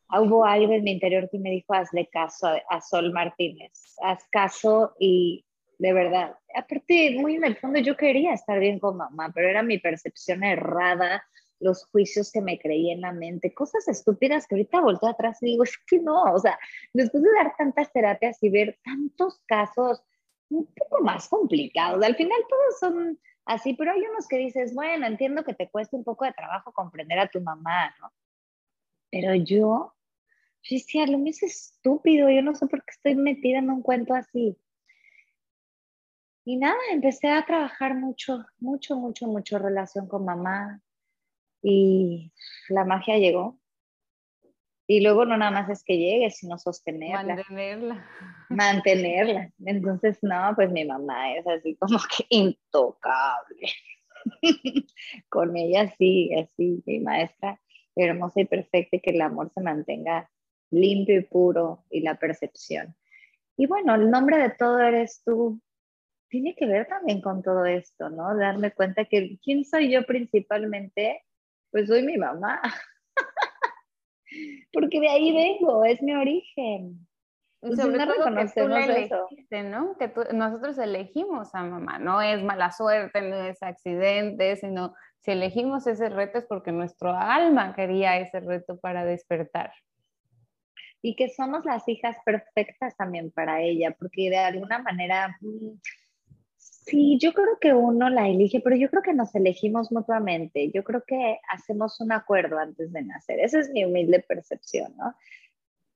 hubo 0.10 0.46
algo 0.46 0.74
en 0.74 0.84
mi 0.84 0.92
interior 0.92 1.30
que 1.30 1.40
me 1.40 1.52
dijo, 1.52 1.74
hazle 1.74 2.08
caso 2.08 2.48
a, 2.70 2.82
Sol 2.82 3.12
Martínez, 3.12 3.96
haz 4.02 4.28
caso 4.32 4.96
y 5.00 5.44
de 5.80 5.94
verdad, 5.94 6.36
aparte, 6.56 7.18
muy 7.20 7.36
en 7.36 7.44
el 7.44 7.58
fondo 7.58 7.80
yo 7.80 7.96
quería 7.96 8.34
estar 8.34 8.60
bien 8.60 8.80
con 8.80 8.98
mamá, 8.98 9.32
pero 9.34 9.48
era 9.48 9.62
mi 9.62 9.78
percepción 9.78 10.44
errada, 10.44 11.24
los 11.60 11.86
juicios 11.86 12.32
que 12.32 12.42
me 12.42 12.60
creí 12.60 12.92
en 12.92 13.02
la 13.02 13.12
mente, 13.12 13.54
cosas 13.54 13.88
estúpidas 13.88 14.48
que 14.48 14.56
ahorita 14.56 14.82
volteo 14.82 15.10
atrás 15.10 15.42
y 15.42 15.48
digo, 15.48 15.64
es 15.64 15.78
que 15.88 16.00
no, 16.00 16.24
o 16.34 16.40
sea, 16.40 16.58
después 16.94 17.24
de 17.24 17.30
dar 17.32 17.56
tantas 17.58 17.92
terapias 17.92 18.42
y 18.42 18.50
ver 18.50 18.80
tantos 18.84 19.42
casos 19.48 20.04
un 20.50 20.66
poco 20.74 21.04
más 21.04 21.28
complicados, 21.30 22.04
al 22.04 22.16
final 22.16 22.40
todos 22.50 22.80
son 22.80 23.20
así, 23.46 23.74
pero 23.74 23.92
hay 23.92 24.02
unos 24.02 24.28
que 24.28 24.38
dices, 24.38 24.74
bueno, 24.74 25.06
entiendo 25.06 25.44
que 25.44 25.54
te 25.54 25.70
cueste 25.70 25.96
un 25.96 26.04
poco 26.04 26.26
de 26.26 26.34
trabajo 26.34 26.72
comprender 26.72 27.20
a 27.20 27.28
tu 27.28 27.42
mamá, 27.42 27.94
¿no? 28.00 28.12
Pero 29.10 29.34
yo 29.36 29.94
yo 30.64 30.76
decía, 30.76 31.06
lo 31.08 31.18
mío 31.18 31.32
es 31.32 31.44
estúpido, 31.44 32.30
yo 32.30 32.42
no 32.42 32.54
sé 32.54 32.68
por 32.68 32.84
qué 32.84 32.92
estoy 32.92 33.16
metida 33.16 33.60
en 33.60 33.70
un 33.70 33.82
cuento 33.82 34.14
así. 34.14 34.58
Y 36.44 36.58
nada, 36.58 36.78
empecé 36.92 37.30
a 37.30 37.46
trabajar 37.46 37.96
mucho, 37.96 38.46
mucho, 38.60 38.98
mucho, 38.98 39.28
mucho 39.28 39.60
relación 39.60 40.08
con 40.08 40.26
mamá 40.26 40.82
y 41.62 42.34
la 42.70 42.86
magia 42.86 43.18
llegó. 43.18 43.60
Y 44.90 45.02
luego 45.02 45.26
no 45.26 45.36
nada 45.36 45.52
más 45.52 45.70
es 45.70 45.84
que 45.84 45.98
llegue, 45.98 46.32
sino 46.32 46.58
sostenerla. 46.58 47.36
Mantenerla. 47.36 48.06
Mantenerla. 48.50 49.52
Entonces, 49.66 50.18
no, 50.22 50.54
pues 50.56 50.72
mi 50.72 50.86
mamá 50.86 51.36
es 51.36 51.46
así 51.46 51.76
como 51.76 52.00
que 52.00 52.26
intocable. 52.30 53.70
con 55.30 55.56
ella 55.58 55.94
sí, 55.98 56.34
así, 56.36 56.82
mi 56.86 57.00
maestra 57.00 57.60
hermosa 57.96 58.42
y 58.42 58.46
perfecta 58.46 58.98
y 58.98 59.00
que 59.00 59.12
el 59.12 59.22
amor 59.22 59.52
se 59.54 59.62
mantenga 59.62 60.30
limpio 60.70 61.20
y 61.20 61.24
puro 61.24 61.84
y 61.90 62.02
la 62.02 62.16
percepción. 62.16 62.96
Y 63.58 63.66
bueno, 63.66 63.96
el 63.96 64.12
nombre 64.12 64.38
de 64.38 64.52
todo 64.52 64.80
eres 64.80 65.22
tú. 65.26 65.60
Tiene 66.30 66.56
que 66.56 66.66
ver 66.68 66.88
también 66.88 67.22
con 67.22 67.42
todo 67.42 67.66
esto, 67.66 68.10
¿no? 68.10 68.36
Darme 68.38 68.72
cuenta 68.72 69.06
que 69.06 69.40
quién 69.42 69.64
soy 69.64 69.92
yo 69.92 70.06
principalmente, 70.06 71.24
pues 71.72 71.88
soy 71.88 72.04
mi 72.04 72.18
mamá. 72.18 72.62
Porque 74.74 75.00
de 75.00 75.10
ahí 75.10 75.34
vengo, 75.34 75.86
es 75.86 76.02
mi 76.02 76.14
origen. 76.14 77.08
Y 77.62 77.76
sobre 77.76 77.98
todo 78.06 78.36
que 78.36 78.46
tú 78.56 78.68
elegiste, 78.68 79.64
¿no? 79.64 79.98
Que 79.98 80.12
nosotros 80.34 80.78
elegimos 80.78 81.56
a 81.56 81.64
mamá, 81.64 81.98
no 81.98 82.22
es 82.22 82.44
mala 82.44 82.72
suerte, 82.72 83.22
no 83.22 83.36
es 83.36 83.62
accidente, 83.64 84.56
sino 84.58 84.94
si 85.20 85.32
elegimos 85.32 85.88
ese 85.88 86.10
reto 86.10 86.38
es 86.38 86.46
porque 86.46 86.72
nuestro 86.72 87.10
alma 87.10 87.74
quería 87.76 88.18
ese 88.20 88.40
reto 88.40 88.80
para 88.80 89.06
despertar 89.06 89.72
y 91.02 91.16
que 91.16 91.30
somos 91.30 91.66
las 91.66 91.88
hijas 91.88 92.18
perfectas 92.26 92.96
también 92.98 93.32
para 93.32 93.62
ella, 93.62 93.96
porque 93.98 94.30
de 94.30 94.38
alguna 94.38 94.80
manera, 94.80 95.38
mm, 95.42 95.80
sí, 96.70 97.18
yo 97.20 97.34
creo 97.34 97.58
que 97.60 97.74
uno 97.74 98.10
la 98.10 98.28
elige, 98.28 98.62
pero 98.62 98.76
yo 98.76 98.90
creo 98.90 99.02
que 99.02 99.14
nos 99.14 99.34
elegimos 99.36 99.92
mutuamente, 99.92 100.72
yo 100.72 100.84
creo 100.84 101.04
que 101.06 101.40
hacemos 101.52 102.00
un 102.00 102.12
acuerdo 102.12 102.60
antes 102.60 102.92
de 102.94 103.04
nacer, 103.04 103.40
esa 103.40 103.60
es 103.60 103.70
mi 103.70 103.86
humilde 103.86 104.24
percepción, 104.28 104.96
¿no? 104.98 105.16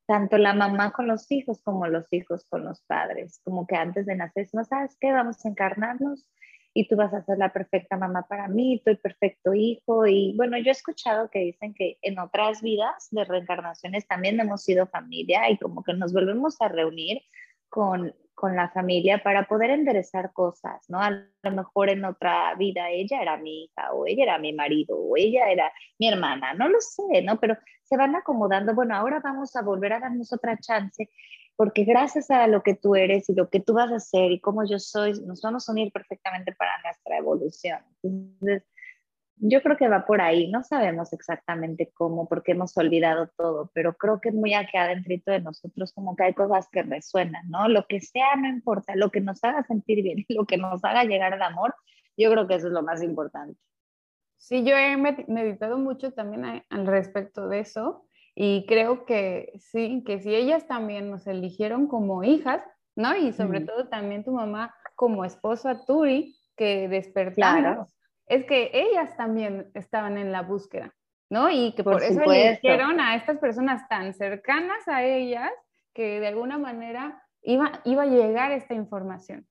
Tanto 0.06 0.38
la 0.38 0.54
mamá 0.54 0.92
con 0.92 1.08
los 1.08 1.32
hijos 1.32 1.62
como 1.62 1.88
los 1.88 2.12
hijos 2.12 2.46
con 2.50 2.66
los 2.66 2.82
padres, 2.82 3.40
como 3.44 3.66
que 3.66 3.76
antes 3.76 4.06
de 4.06 4.16
nacer, 4.16 4.50
¿no 4.54 4.64
sabes 4.66 4.98
qué? 5.00 5.12
Vamos 5.14 5.46
a 5.46 5.50
encarnarnos 5.50 6.26
y 6.74 6.88
tú 6.88 6.96
vas 6.96 7.14
a 7.14 7.24
ser 7.24 7.38
la 7.38 7.52
perfecta 7.52 7.98
mamá 7.98 8.26
para 8.28 8.48
mí, 8.48 8.82
tú 8.84 8.92
el 8.92 8.98
perfecto 8.98 9.54
hijo. 9.54 10.08
Y 10.08 10.34
bueno, 10.38 10.58
yo 10.58 10.70
he 10.70 10.72
escuchado 10.72 11.30
que 11.30 11.40
dicen 11.40 11.74
que 11.74 11.98
en 12.02 12.18
otras 12.20 12.62
vidas 12.62 13.10
de 13.12 13.26
reencarnaciones 13.26 14.08
también 14.08 14.40
hemos 14.40 14.64
sido 14.64 14.88
familia 14.88 15.50
y 15.50 15.58
como 15.58 15.84
que 15.84 15.94
nos 15.94 16.14
volvemos 16.14 16.62
a 16.62 16.70
reunir 16.70 17.22
con, 17.70 18.14
con 18.42 18.56
la 18.56 18.72
familia 18.72 19.22
para 19.22 19.48
poder 19.48 19.70
enderezar 19.70 20.34
cosas, 20.34 20.84
¿no? 20.90 21.00
A 21.00 21.12
lo 21.12 21.52
mejor 21.52 21.92
en 21.92 22.04
otra 22.04 22.56
vida 22.56 22.90
ella 22.90 23.22
era 23.22 23.38
mi 23.38 23.66
hija 23.66 23.94
o 23.94 24.08
ella 24.08 24.24
era 24.24 24.40
mi 24.40 24.52
marido 24.52 24.98
o 24.98 25.16
ella 25.16 25.52
era 25.52 25.72
mi 26.00 26.08
hermana, 26.08 26.56
no 26.56 26.68
lo 26.68 26.82
sé, 26.82 27.22
¿no? 27.22 27.40
Pero 27.40 27.56
se 27.84 27.98
van 27.98 28.16
acomodando, 28.16 28.74
bueno, 28.74 28.96
ahora 28.96 29.22
vamos 29.24 29.56
a 29.56 29.62
volver 29.62 29.94
a 29.94 30.00
darnos 30.00 30.34
otra 30.34 30.58
chance 30.58 31.08
porque 31.56 31.84
gracias 31.84 32.32
a 32.32 32.48
lo 32.48 32.64
que 32.64 32.74
tú 32.74 32.96
eres 32.96 33.30
y 33.30 33.36
lo 33.36 33.48
que 33.48 33.60
tú 33.60 33.76
vas 33.76 33.92
a 33.92 33.98
hacer 33.98 34.32
y 34.32 34.40
cómo 34.40 34.68
yo 34.68 34.80
soy, 34.80 35.14
nos 35.22 35.44
vamos 35.44 35.70
a 35.70 35.72
unir 35.74 35.92
perfectamente 35.92 36.56
para 36.56 36.72
nuestra 36.84 37.18
evolución. 37.18 37.78
Entonces, 38.02 38.64
Yo 39.44 39.64
creo 39.64 39.76
que 39.76 39.88
va 39.88 40.06
por 40.06 40.22
ahí, 40.22 40.52
no 40.52 40.64
sabemos 40.64 41.14
exactamente 41.14 41.92
cómo, 41.96 42.30
porque 42.30 42.52
hemos 42.52 42.78
olvidado 42.78 43.32
todo, 43.36 43.72
pero 43.74 43.96
creo 43.98 44.22
que 44.22 44.32
muy 44.32 44.54
acá 44.54 44.84
adentro 44.84 45.34
de 45.34 45.42
nosotros 45.42 45.94
como 45.94 46.16
que 46.16 46.26
hay 46.26 46.34
cosas 46.36 46.70
que 46.72 46.84
resuenan, 46.84 47.50
¿no? 47.50 47.68
Lo 47.68 47.88
que 47.88 48.02
sea, 48.02 48.36
no 48.36 48.48
importa, 48.48 48.96
lo 48.96 49.10
que 49.10 49.20
nos 49.20 49.44
haga 49.44 49.64
sentir 49.64 50.04
bien, 50.04 50.26
lo 50.30 50.46
que 50.46 50.58
nos 50.58 50.84
haga 50.84 51.06
llegar 51.06 51.34
al 51.34 51.42
amor, 51.42 51.74
yo 52.16 52.30
creo 52.30 52.48
que 52.48 52.54
eso 52.54 52.68
es 52.68 52.74
lo 52.74 52.84
más 52.84 53.02
importante. 53.02 53.60
Sí, 54.38 54.64
yo 54.64 54.76
he 54.76 54.96
meditado 54.96 55.80
mucho 55.80 56.12
también 56.12 56.64
al 56.70 56.86
respecto 56.86 57.48
de 57.48 57.62
eso 57.62 58.06
y 58.36 58.68
creo 58.68 59.06
que 59.06 59.54
sí, 59.58 60.04
que 60.06 60.20
si 60.20 60.36
ellas 60.36 60.68
también 60.68 61.10
nos 61.10 61.26
eligieron 61.26 61.88
como 61.88 62.24
hijas, 62.24 62.64
¿no? 62.96 63.18
Y 63.18 63.34
sobre 63.34 63.62
todo 63.62 63.88
también 63.88 64.24
tu 64.24 64.34
mamá 64.34 64.76
como 64.96 65.26
esposa 65.26 65.84
Turi, 65.88 66.38
que 66.56 66.88
despertamos 66.88 67.96
es 68.28 68.46
que 68.46 68.72
ellas 68.74 69.16
también 69.18 69.72
estaban 69.74 70.18
en 70.18 70.32
la 70.32 70.42
búsqueda, 70.42 70.96
¿no? 71.30 71.50
Y 71.50 71.74
que 71.74 71.84
por, 71.84 72.02
eso 72.02 72.22
eligieron 72.22 73.00
a 73.00 73.16
estas 73.16 73.38
personas 73.40 73.88
tan 73.90 74.14
cercanas 74.14 74.88
a 74.88 75.04
ellas 75.04 75.52
que 75.94 76.20
de 76.20 76.28
alguna 76.28 76.58
manera 76.58 77.24
iba, 77.42 77.82
iba 77.86 78.04
a 78.04 78.08
llegar 78.08 78.52
esta 78.52 78.74
información. 78.74 79.48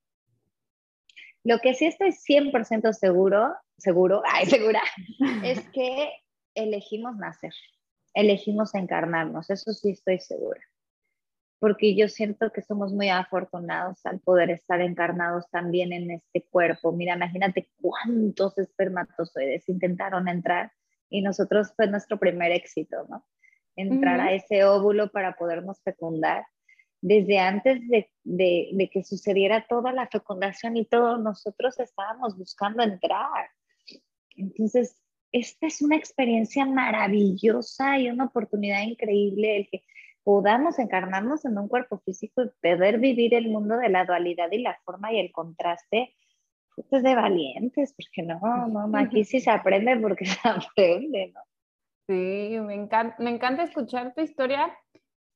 Lo 1.42 1.59
que 1.59 1.74
sí 1.74 1.87
estoy 1.87 2.11
100% 2.11 2.92
seguro, 2.92 3.54
seguro, 3.76 4.22
ay, 4.24 4.46
segura, 4.46 4.83
es 5.44 5.68
que 5.70 6.12
elegimos 6.54 7.16
nacer, 7.16 7.54
elegimos 8.14 8.74
encarnarnos, 8.74 9.50
eso 9.50 9.72
sí 9.72 9.90
estoy 9.90 10.18
segura 10.18 10.61
porque 11.60 11.94
yo 11.94 12.08
siento 12.08 12.50
que 12.50 12.62
somos 12.62 12.92
muy 12.92 13.10
afortunados 13.10 14.04
al 14.06 14.18
poder 14.20 14.50
estar 14.50 14.80
encarnados 14.80 15.44
también 15.50 15.92
en 15.92 16.10
este 16.10 16.42
cuerpo. 16.50 16.90
Mira, 16.90 17.14
imagínate 17.14 17.70
cuántos 17.82 18.56
espermatozoides 18.56 19.68
intentaron 19.68 20.26
entrar 20.26 20.72
y 21.10 21.20
nosotros 21.20 21.72
fue 21.76 21.86
nuestro 21.86 22.18
primer 22.18 22.50
éxito, 22.52 23.06
¿no? 23.10 23.26
Entrar 23.76 24.20
a 24.20 24.32
ese 24.32 24.64
óvulo 24.64 25.12
para 25.12 25.34
podernos 25.34 25.82
fecundar. 25.82 26.46
Desde 27.02 27.38
antes 27.38 27.80
de, 27.88 28.10
de, 28.24 28.90
que 28.90 29.04
sucediera 29.04 29.66
toda 29.68 29.92
la 29.92 30.06
fecundación 30.06 30.78
y 30.78 30.86
todo, 30.86 31.18
nosotros 31.18 31.78
estábamos 31.78 32.38
buscando 32.38 32.82
entrar. 32.82 33.50
Entonces, 34.34 34.96
esta 35.30 35.66
es 35.66 35.82
una 35.82 35.96
experiencia 35.96 36.64
maravillosa 36.64 37.98
y 37.98 38.10
una 38.10 38.24
oportunidad 38.24 38.82
increíble 38.82 39.58
el 39.58 39.68
que 39.68 39.84
podamos 40.24 40.78
encarnarnos 40.78 41.44
en 41.44 41.59
un 41.59 41.68
cuerpo 41.68 41.98
físico 41.98 42.42
y 42.42 42.48
poder 42.61 42.98
vivir 42.98 43.35
el 43.35 43.48
mundo 43.48 43.76
de 43.76 43.88
la 43.88 44.04
dualidad 44.04 44.50
y 44.52 44.62
la 44.62 44.78
forma 44.85 45.12
y 45.12 45.20
el 45.20 45.33
contraste, 45.33 46.14
pues 46.88 47.02
de 47.02 47.14
valientes, 47.14 47.94
porque 47.94 48.22
no, 48.22 48.40
no, 48.68 48.98
aquí 48.98 49.24
sí 49.24 49.40
se 49.40 49.50
aprende 49.50 49.96
porque 49.98 50.24
se 50.26 50.48
aprende, 50.48 51.33
¿no? 51.35 51.40
Sí, 52.06 52.59
me 52.61 52.74
encanta, 52.74 53.16
me 53.18 53.30
encanta 53.30 53.62
escuchar 53.62 54.14
tu 54.14 54.20
historia, 54.20 54.76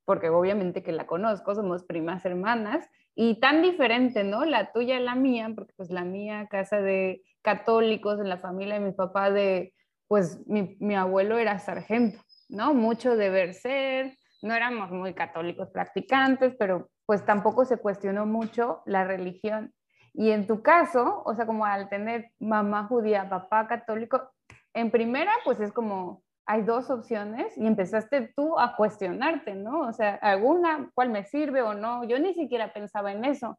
porque 0.05 0.29
obviamente 0.29 0.83
que 0.83 0.92
la 0.92 1.07
conozco, 1.07 1.55
somos 1.55 1.85
primas 1.85 2.25
hermanas, 2.25 2.88
y 3.14 3.38
tan 3.38 3.62
diferente, 3.62 4.25
¿no? 4.25 4.44
La 4.44 4.73
tuya 4.73 4.99
y 4.99 5.03
la 5.03 5.14
mía, 5.14 5.51
porque 5.55 5.73
pues 5.77 5.90
la 5.90 6.05
mía, 6.05 6.49
casa 6.51 6.81
de 6.81 7.23
católicos, 7.42 8.18
en 8.18 8.29
la 8.29 8.38
familia 8.38 8.75
de 8.75 8.87
mi 8.87 8.92
papá, 8.92 9.31
de, 9.31 9.73
pues 10.09 10.40
mi, 10.47 10.77
mi 10.81 10.97
abuelo 10.97 11.38
era 11.38 11.59
sargento, 11.61 12.18
¿no? 12.49 12.75
Mucho 12.75 13.16
deber 13.16 13.55
ser, 13.55 14.16
no 14.44 14.54
éramos 14.54 14.90
muy 14.90 15.14
católicos 15.14 15.70
practicantes, 15.70 16.54
pero 16.59 16.90
pues 17.07 17.24
tampoco 17.24 17.64
se 17.64 17.78
cuestionó 17.78 18.26
mucho 18.26 18.83
la 18.85 19.04
religión. 19.04 19.72
Y 20.12 20.30
en 20.30 20.46
tu 20.46 20.62
caso, 20.62 21.22
o 21.24 21.35
sea, 21.35 21.46
como 21.46 21.64
al 21.64 21.88
tener 21.88 22.30
mamá 22.38 22.85
judía, 22.85 23.28
papá 23.28 23.66
católico, 23.66 24.30
en 24.74 24.90
primera, 24.90 25.33
pues 25.44 25.61
es 25.61 25.72
como 25.72 26.22
hay 26.46 26.61
dos 26.61 26.90
opciones 26.90 27.57
y 27.57 27.66
empezaste 27.66 28.33
tú 28.37 28.59
a 28.61 28.76
cuestionarte, 28.76 29.54
¿no? 29.54 29.80
O 29.80 29.92
sea, 29.94 30.16
alguna, 30.16 30.90
cuál 30.94 31.09
me 31.09 31.24
sirve 31.24 31.62
o 31.62 31.72
no, 31.72 32.04
yo 32.04 32.18
ni 32.18 32.35
siquiera 32.35 32.70
pensaba 32.74 33.12
en 33.12 33.24
eso. 33.24 33.59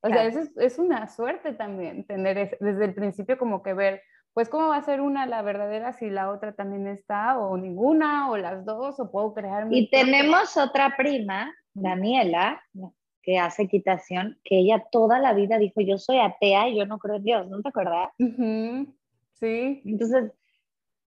O 0.00 0.08
sea, 0.08 0.24
es, 0.24 0.50
es, 0.56 0.78
una 0.78 1.08
suerte 1.08 1.52
también 1.52 2.06
tener 2.06 2.56
desde 2.60 2.84
el 2.84 2.94
principio 2.94 3.36
como 3.36 3.62
que 3.62 3.74
ver, 3.74 4.02
pues 4.38 4.48
cómo 4.50 4.68
va 4.68 4.76
a 4.76 4.84
ser 4.84 5.00
una 5.00 5.26
la 5.26 5.42
verdadera 5.42 5.92
si 5.94 6.10
la 6.10 6.30
otra 6.30 6.52
también 6.52 6.86
está, 6.86 7.40
o 7.40 7.56
ninguna, 7.56 8.30
o 8.30 8.36
las 8.36 8.64
dos, 8.64 9.00
o 9.00 9.10
puedo 9.10 9.34
crear 9.34 9.66
Y 9.68 9.90
tenemos 9.90 10.56
otra 10.56 10.94
prima, 10.96 11.52
Daniela, 11.74 12.62
que 13.20 13.36
hace 13.36 13.64
equitación, 13.64 14.38
que 14.44 14.60
ella 14.60 14.86
toda 14.92 15.18
la 15.18 15.32
vida 15.32 15.58
dijo, 15.58 15.80
yo 15.80 15.98
soy 15.98 16.20
atea 16.20 16.68
y 16.68 16.78
yo 16.78 16.86
no 16.86 17.00
creo 17.00 17.16
en 17.16 17.24
Dios, 17.24 17.48
¿no 17.48 17.60
te 17.62 17.70
acuerdas? 17.70 18.10
Sí. 19.40 19.82
Entonces, 19.84 20.30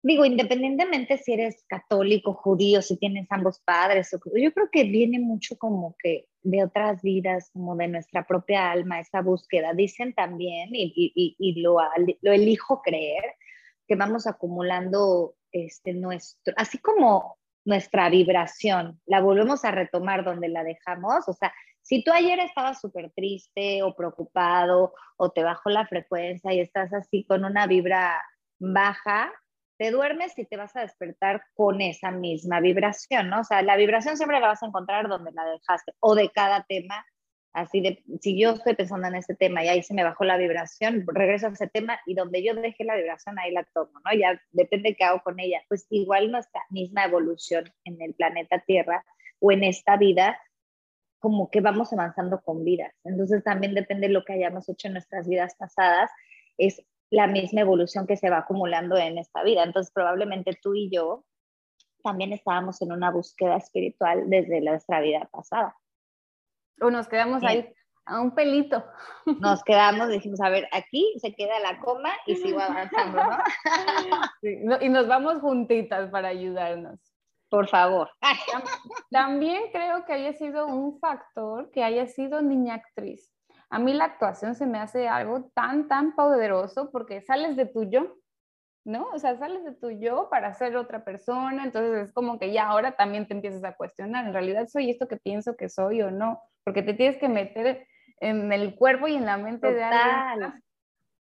digo, 0.03 0.27
independientemente 0.27 1.17
si 1.17 1.33
eres 1.33 1.65
católico, 1.67 2.35
judío, 2.35 2.83
si 2.83 2.99
tienes 2.99 3.27
ambos 3.31 3.59
padres, 3.61 4.11
yo 4.13 4.53
creo 4.53 4.69
que 4.71 4.85
viene 4.85 5.19
mucho 5.19 5.57
como 5.57 5.97
que 5.99 6.27
de 6.45 6.63
otras 6.63 7.03
vidas, 7.03 7.51
como 7.53 7.75
de 7.75 7.89
nuestra 7.89 8.25
propia 8.27 8.71
alma, 8.71 9.01
esa 9.01 9.23
búsqueda. 9.23 9.73
Dicen 9.73 10.15
también, 10.15 10.69
y, 10.73 10.93
y, 10.95 11.37
y 11.39 11.63
lo, 11.63 11.79
elijo 12.23 12.83
creer, 12.83 13.25
que 13.89 13.97
vamos 13.97 14.27
acumulando 14.27 15.35
este, 15.51 15.95
nuestro, 15.95 16.55
así 16.57 16.79
como 16.79 17.39
nuestra 17.65 18.11
vibración, 18.11 19.01
la 19.07 19.21
volvemos 19.21 19.65
a 19.65 19.71
retomar 19.71 20.23
donde 20.23 20.49
la 20.49 20.63
dejamos. 20.65 21.27
O 21.29 21.33
sea, 21.33 21.53
si 21.81 22.05
tú 22.05 22.13
ayer 22.13 22.39
estabas 22.41 22.81
súper 22.81 23.11
triste 23.13 23.83
o 23.83 23.97
preocupado 23.97 24.93
o 25.17 25.31
te 25.31 25.43
bajó 25.43 25.71
la 25.71 25.87
frecuencia 25.87 26.53
y 26.53 26.61
estás 26.61 26.93
así 26.93 27.25
con 27.25 27.45
una 27.45 27.67
vibra 27.67 28.23
baja, 28.59 29.33
te 29.85 29.91
duermes 29.91 30.39
y 30.39 30.47
te 30.47 30.57
vas 30.57 30.75
a 30.77 30.81
despertar 30.81 31.43
con 31.53 31.83
esa 31.83 32.11
misma 32.11 32.59
vibración, 32.61 33.29
¿no? 33.29 33.41
O 33.41 33.45
sea, 33.45 33.61
la 33.61 33.77
vibración 33.77 34.17
siempre 34.17 34.41
la 34.41 34.49
vas 34.49 34.63
a 34.63 34.67
encontrar 34.67 35.09
donde 35.09 35.31
la 35.33 35.45
dejaste, 35.45 35.93
o 36.01 36.15
de 36.15 36.31
cada 36.31 36.65
tema, 36.67 37.05
así 37.53 37.83
de, 37.83 38.03
si 38.23 38.41
yo 38.41 38.53
estoy 38.53 38.77
pensando 38.77 39.09
en 39.09 39.17
ese 39.17 39.35
tema 39.35 39.63
y 39.63 39.69
ahí 39.69 39.83
se 39.83 39.93
me 39.93 40.03
bajó 40.03 40.25
la 40.25 40.39
vibración, 40.39 41.05
regreso 41.07 41.49
a 41.49 41.51
ese 41.51 41.67
tema 41.67 42.01
y 42.07 42.15
donde 42.15 42.43
yo 42.43 42.55
dejé 42.55 42.85
la 42.85 42.97
vibración, 42.97 43.39
ahí 43.39 43.53
la 43.53 43.63
tomo, 43.75 43.93
¿no? 44.03 44.19
Ya 44.19 44.41
depende 44.53 44.89
de 44.89 44.97
qué 44.97 45.05
hago 45.05 45.21
con 45.23 45.39
ella. 45.39 45.61
Pues 45.69 45.87
igual 45.91 46.33
nuestra 46.33 46.63
misma 46.71 47.05
evolución 47.05 47.71
en 47.85 48.01
el 48.01 48.15
planeta 48.15 48.61
Tierra 48.61 49.05
o 49.39 49.53
en 49.53 49.65
esta 49.65 49.99
vida, 49.99 50.41
como 51.19 51.51
que 51.51 51.61
vamos 51.61 51.93
avanzando 51.93 52.41
con 52.41 52.65
vidas. 52.65 52.95
Entonces 53.05 53.45
también 53.45 53.75
depende 53.75 54.07
de 54.07 54.15
lo 54.15 54.25
que 54.25 54.33
hayamos 54.33 54.67
hecho 54.67 54.89
en 54.89 54.95
nuestras 54.95 55.29
vidas 55.29 55.55
pasadas, 55.59 56.11
es 56.57 56.83
la 57.11 57.27
misma 57.27 57.61
evolución 57.61 58.07
que 58.07 58.17
se 58.17 58.31
va 58.31 58.39
acumulando 58.39 58.97
en 58.97 59.19
esta 59.19 59.43
vida. 59.43 59.63
Entonces, 59.63 59.93
probablemente 59.93 60.59
tú 60.61 60.75
y 60.75 60.91
yo 60.91 61.25
también 62.03 62.33
estábamos 62.33 62.81
en 62.83 62.93
una 62.93 63.11
búsqueda 63.11 63.57
espiritual 63.57 64.29
desde 64.29 64.61
nuestra 64.61 65.01
vida 65.01 65.29
pasada. 65.33 65.77
O 66.81 66.91
nos 66.91 67.09
quedamos 67.09 67.43
ahí 67.43 67.73
a 68.05 68.21
un 68.21 68.35
pelito. 68.35 68.85
Nos 69.41 69.63
quedamos, 69.65 70.09
dijimos, 70.09 70.41
a 70.41 70.51
ver, 70.51 70.69
aquí 70.73 71.15
se 71.19 71.35
queda 71.35 71.59
la 71.61 71.81
coma 71.81 72.11
y 72.27 72.37
sigo 72.37 72.61
avanzando, 72.61 73.23
¿no? 73.23 74.83
y 74.83 74.89
nos 74.89 75.09
vamos 75.09 75.41
juntitas 75.41 76.11
para 76.11 76.29
ayudarnos. 76.29 77.01
Por 77.49 77.69
favor. 77.69 78.11
También 79.11 79.71
creo 79.73 80.05
que 80.05 80.13
haya 80.13 80.33
sido 80.33 80.67
un 80.67 80.99
factor 80.99 81.71
que 81.71 81.85
haya 81.85 82.07
sido 82.07 82.43
niña 82.43 82.75
actriz 82.75 83.34
a 83.75 83.81
mí 83.81 83.93
la 83.93 84.05
actuación 84.05 84.55
se 84.55 84.67
me 84.67 84.79
hace 84.79 85.09
algo 85.09 85.51
tan, 85.53 85.89
tan 85.89 86.15
poderoso 86.15 86.93
porque 86.93 87.23
sales 87.23 87.57
de 87.57 87.67
tu 87.67 87.91
yo, 87.91 88.19
¿no? 88.85 89.09
O 89.13 89.19
sea, 89.19 89.37
sales 89.37 89.65
de 89.65 89.73
tu 89.75 89.91
yo 89.91 90.29
para 90.31 90.55
ser 90.55 90.77
otra 90.77 91.05
persona, 91.05 91.65
entonces 91.65 92.07
es 92.07 92.13
como 92.13 92.39
que 92.39 92.53
ya 92.53 92.69
ahora 92.69 92.93
también 92.93 93.27
te 93.27 93.35
empiezas 93.35 93.65
a 93.65 93.75
cuestionar, 93.75 94.27
en 94.27 94.33
realidad 94.33 94.69
soy 94.69 94.91
esto 94.91 95.09
que 95.09 95.17
pienso 95.17 95.57
que 95.57 95.69
soy 95.69 96.03
o 96.03 96.13
no, 96.13 96.41
porque 96.63 96.85
te 96.85 96.95
tienes 96.95 97.17
que 97.17 97.29
meter 97.29 97.85
en 98.21 98.53
el 98.53 98.77
cuerpo 98.77 99.09
y 99.09 99.17
en 99.17 99.27
la 99.27 99.39
mente 99.39 99.75
de 99.75 99.83
alguien. 99.83 100.63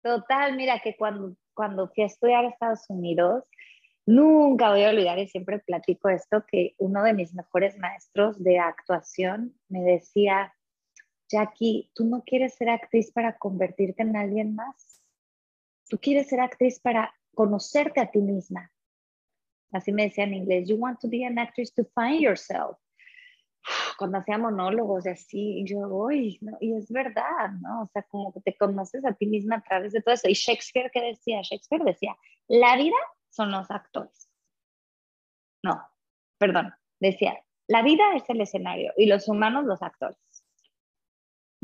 Total, 0.04 0.54
mira 0.54 0.78
que 0.78 0.96
cuando, 0.96 1.34
cuando 1.52 1.88
fui 1.88 2.04
a 2.04 2.06
estudiar 2.06 2.44
a 2.44 2.48
Estados 2.50 2.88
Unidos, 2.88 3.42
nunca 4.06 4.70
voy 4.70 4.84
a 4.84 4.90
olvidar 4.90 5.18
y 5.18 5.26
siempre 5.26 5.58
platico 5.58 6.10
esto, 6.10 6.44
que 6.46 6.76
uno 6.78 7.02
de 7.02 7.12
mis 7.12 7.34
mejores 7.34 7.76
maestros 7.76 8.40
de 8.40 8.60
actuación 8.60 9.52
me 9.68 9.80
decía, 9.80 10.52
Jackie, 11.28 11.90
tú 11.94 12.04
no 12.04 12.22
quieres 12.22 12.54
ser 12.54 12.68
actriz 12.68 13.10
para 13.10 13.36
convertirte 13.36 14.02
en 14.02 14.16
alguien 14.16 14.54
más. 14.54 15.02
Tú 15.88 15.98
quieres 15.98 16.28
ser 16.28 16.40
actriz 16.40 16.80
para 16.80 17.14
conocerte 17.34 18.00
a 18.00 18.10
ti 18.10 18.20
misma. 18.20 18.72
Así 19.72 19.92
me 19.92 20.04
decía 20.04 20.24
en 20.24 20.34
inglés, 20.34 20.68
you 20.68 20.76
want 20.76 21.00
to 21.00 21.08
be 21.08 21.24
an 21.24 21.38
actress 21.38 21.72
to 21.74 21.84
find 21.94 22.20
yourself. 22.20 22.78
Cuando 23.98 24.18
hacía 24.18 24.38
monólogos 24.38 25.06
y 25.06 25.08
así, 25.08 25.64
yo, 25.66 25.88
uy, 25.88 26.38
no, 26.40 26.56
y 26.60 26.74
es 26.74 26.90
verdad, 26.90 27.50
¿no? 27.60 27.82
O 27.82 27.86
sea, 27.86 28.02
como 28.02 28.32
que 28.32 28.40
te 28.40 28.56
conoces 28.56 29.04
a 29.04 29.12
ti 29.12 29.26
misma 29.26 29.56
a 29.56 29.62
través 29.62 29.92
de 29.92 30.02
todo 30.02 30.14
eso. 30.14 30.28
Y 30.28 30.34
Shakespeare, 30.34 30.90
¿qué 30.92 31.00
decía? 31.00 31.40
Shakespeare 31.42 31.82
decía, 31.84 32.16
la 32.46 32.76
vida 32.76 32.96
son 33.30 33.50
los 33.50 33.70
actores. 33.70 34.30
No, 35.64 35.82
perdón, 36.38 36.72
decía, 37.00 37.42
la 37.66 37.82
vida 37.82 38.04
es 38.14 38.28
el 38.28 38.40
escenario 38.40 38.92
y 38.96 39.06
los 39.06 39.28
humanos 39.28 39.64
los 39.64 39.82
actores. 39.82 40.35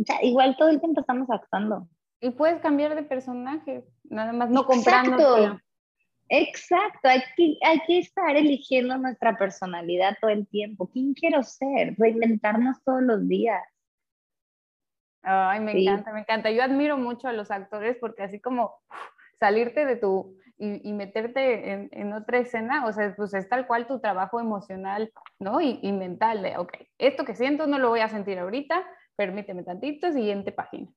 O 0.00 0.04
sea, 0.04 0.22
igual 0.22 0.56
todo 0.56 0.68
el 0.68 0.80
tiempo 0.80 1.00
estamos 1.00 1.28
actuando. 1.30 1.88
Y 2.20 2.30
puedes 2.30 2.60
cambiar 2.60 2.94
de 2.94 3.02
personaje, 3.02 3.84
nada 4.04 4.32
más 4.32 4.50
no 4.50 4.64
comprando. 4.64 5.58
Exacto, 6.28 7.08
hay 7.08 7.20
que, 7.36 7.58
hay 7.62 7.80
que 7.80 7.98
estar 7.98 8.36
eligiendo 8.36 8.96
nuestra 8.96 9.36
personalidad 9.36 10.16
todo 10.20 10.30
el 10.30 10.46
tiempo. 10.46 10.88
¿Quién 10.88 11.12
quiero 11.12 11.42
ser? 11.42 11.94
Reinventarnos 11.98 12.82
todos 12.84 13.02
los 13.02 13.28
días. 13.28 13.62
Ay, 15.22 15.60
me 15.60 15.72
encanta, 15.72 16.12
me 16.12 16.20
encanta. 16.20 16.50
Yo 16.50 16.62
admiro 16.62 16.96
mucho 16.96 17.28
a 17.28 17.32
los 17.32 17.50
actores 17.50 17.98
porque 18.00 18.22
así 18.22 18.40
como 18.40 18.74
salirte 19.38 19.84
de 19.84 19.96
tu 19.96 20.36
y, 20.58 20.92
meterte 20.92 21.72
en, 21.72 21.88
en, 21.90 22.12
otra 22.12 22.38
escena, 22.38 22.86
o 22.86 22.92
sea, 22.92 23.12
pues 23.16 23.34
es 23.34 23.48
tal 23.48 23.66
cual 23.66 23.88
tu 23.88 23.98
trabajo 24.00 24.38
emocional, 24.38 25.12
¿no? 25.40 25.60
Y, 25.60 25.80
y, 25.82 25.90
mental 25.90 26.40
de, 26.40 26.56
ok, 26.56 26.72
esto 26.98 27.24
que 27.24 27.34
siento 27.34 27.66
no 27.66 27.78
lo 27.78 27.88
voy 27.88 27.98
a 27.98 28.08
sentir 28.08 28.38
ahorita, 28.38 28.80
permíteme 29.22 29.62
tantito, 29.62 30.12
siguiente 30.12 30.50
página. 30.50 30.88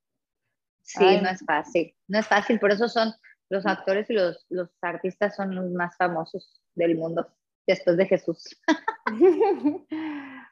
Sí, 0.81 1.21
no 1.21 1.29
es 1.29 1.43
fácil, 1.45 1.95
no 2.07 2.19
es 2.19 2.27
fácil, 2.27 2.59
por 2.59 2.71
eso 2.71 2.87
son 2.87 3.13
los 3.49 3.65
actores 3.67 4.09
y 4.09 4.13
los, 4.13 4.45
los 4.49 4.69
artistas 4.81 5.35
son 5.35 5.53
los 5.53 5.69
más 5.71 5.95
famosos 5.97 6.61
del 6.73 6.95
mundo 6.97 7.27
después 7.67 7.97
de 7.97 8.07
Jesús. 8.07 8.59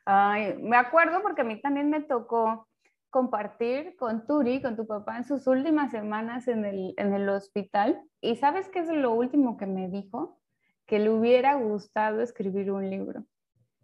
Ay, 0.06 0.56
me 0.60 0.78
acuerdo 0.78 1.22
porque 1.24 1.42
a 1.42 1.46
mí 1.46 1.60
también 1.62 1.90
me 1.90 2.02
tocó 2.02 2.68
compartir 3.10 3.96
con 3.98 4.28
Turi, 4.28 4.62
con 4.62 4.76
tu 4.76 4.86
papá, 4.86 5.18
en 5.18 5.24
sus 5.24 5.48
últimas 5.48 5.92
semanas 5.92 6.48
en 6.48 6.66
el, 6.66 6.94
en 6.98 7.14
el 7.14 7.28
hospital. 7.30 8.02
¿Y 8.22 8.36
sabes 8.36 8.70
qué 8.70 8.80
es 8.80 8.90
lo 8.90 9.14
último 9.14 9.58
que 9.58 9.66
me 9.66 9.90
dijo? 9.90 10.40
Que 10.86 11.00
le 11.00 11.10
hubiera 11.10 11.56
gustado 11.56 12.22
escribir 12.22 12.72
un 12.72 12.90
libro. 12.90 13.26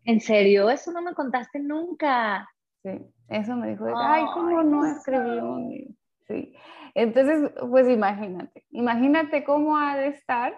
¿En 0.03 0.19
serio? 0.19 0.69
Eso 0.69 0.91
no 0.91 1.01
me 1.01 1.13
contaste 1.13 1.59
nunca. 1.59 2.49
Sí, 2.83 2.89
eso 3.29 3.55
me 3.55 3.69
dijo. 3.69 3.85
Ay, 3.95 4.23
¿cómo 4.33 4.63
no 4.63 4.85
escribió 4.85 5.45
un 5.45 5.69
libro? 5.69 5.95
Sí. 6.27 6.55
Entonces, 6.95 7.51
pues 7.69 7.87
imagínate, 7.87 8.65
imagínate 8.71 9.43
cómo 9.43 9.77
ha 9.77 9.95
de 9.95 10.07
estar 10.07 10.53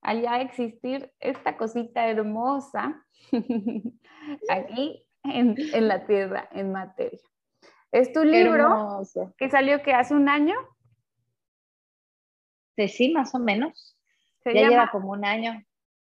allá 0.00 0.40
existir 0.40 1.12
esta 1.20 1.56
cosita 1.56 2.08
hermosa 2.08 3.04
aquí 4.48 5.06
en, 5.24 5.54
en 5.72 5.88
la 5.88 6.06
tierra, 6.06 6.48
en 6.52 6.72
materia. 6.72 7.20
Es 7.90 8.12
tu 8.12 8.24
libro 8.24 9.02
que 9.36 9.48
salió 9.48 9.82
que 9.82 9.94
hace 9.94 10.14
un 10.14 10.28
año. 10.28 10.54
Sí, 12.76 13.12
más 13.12 13.34
o 13.34 13.38
menos. 13.38 13.98
ya 14.44 14.52
lleva 14.52 14.90
como 14.90 15.10
un 15.12 15.24
año. 15.24 15.64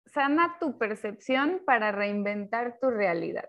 Sana 0.07 0.57
tu 0.61 0.79
percepción 0.79 1.63
para 1.65 1.91
reinventar 1.91 2.79
tu 2.81 2.91
realidad. 2.91 3.49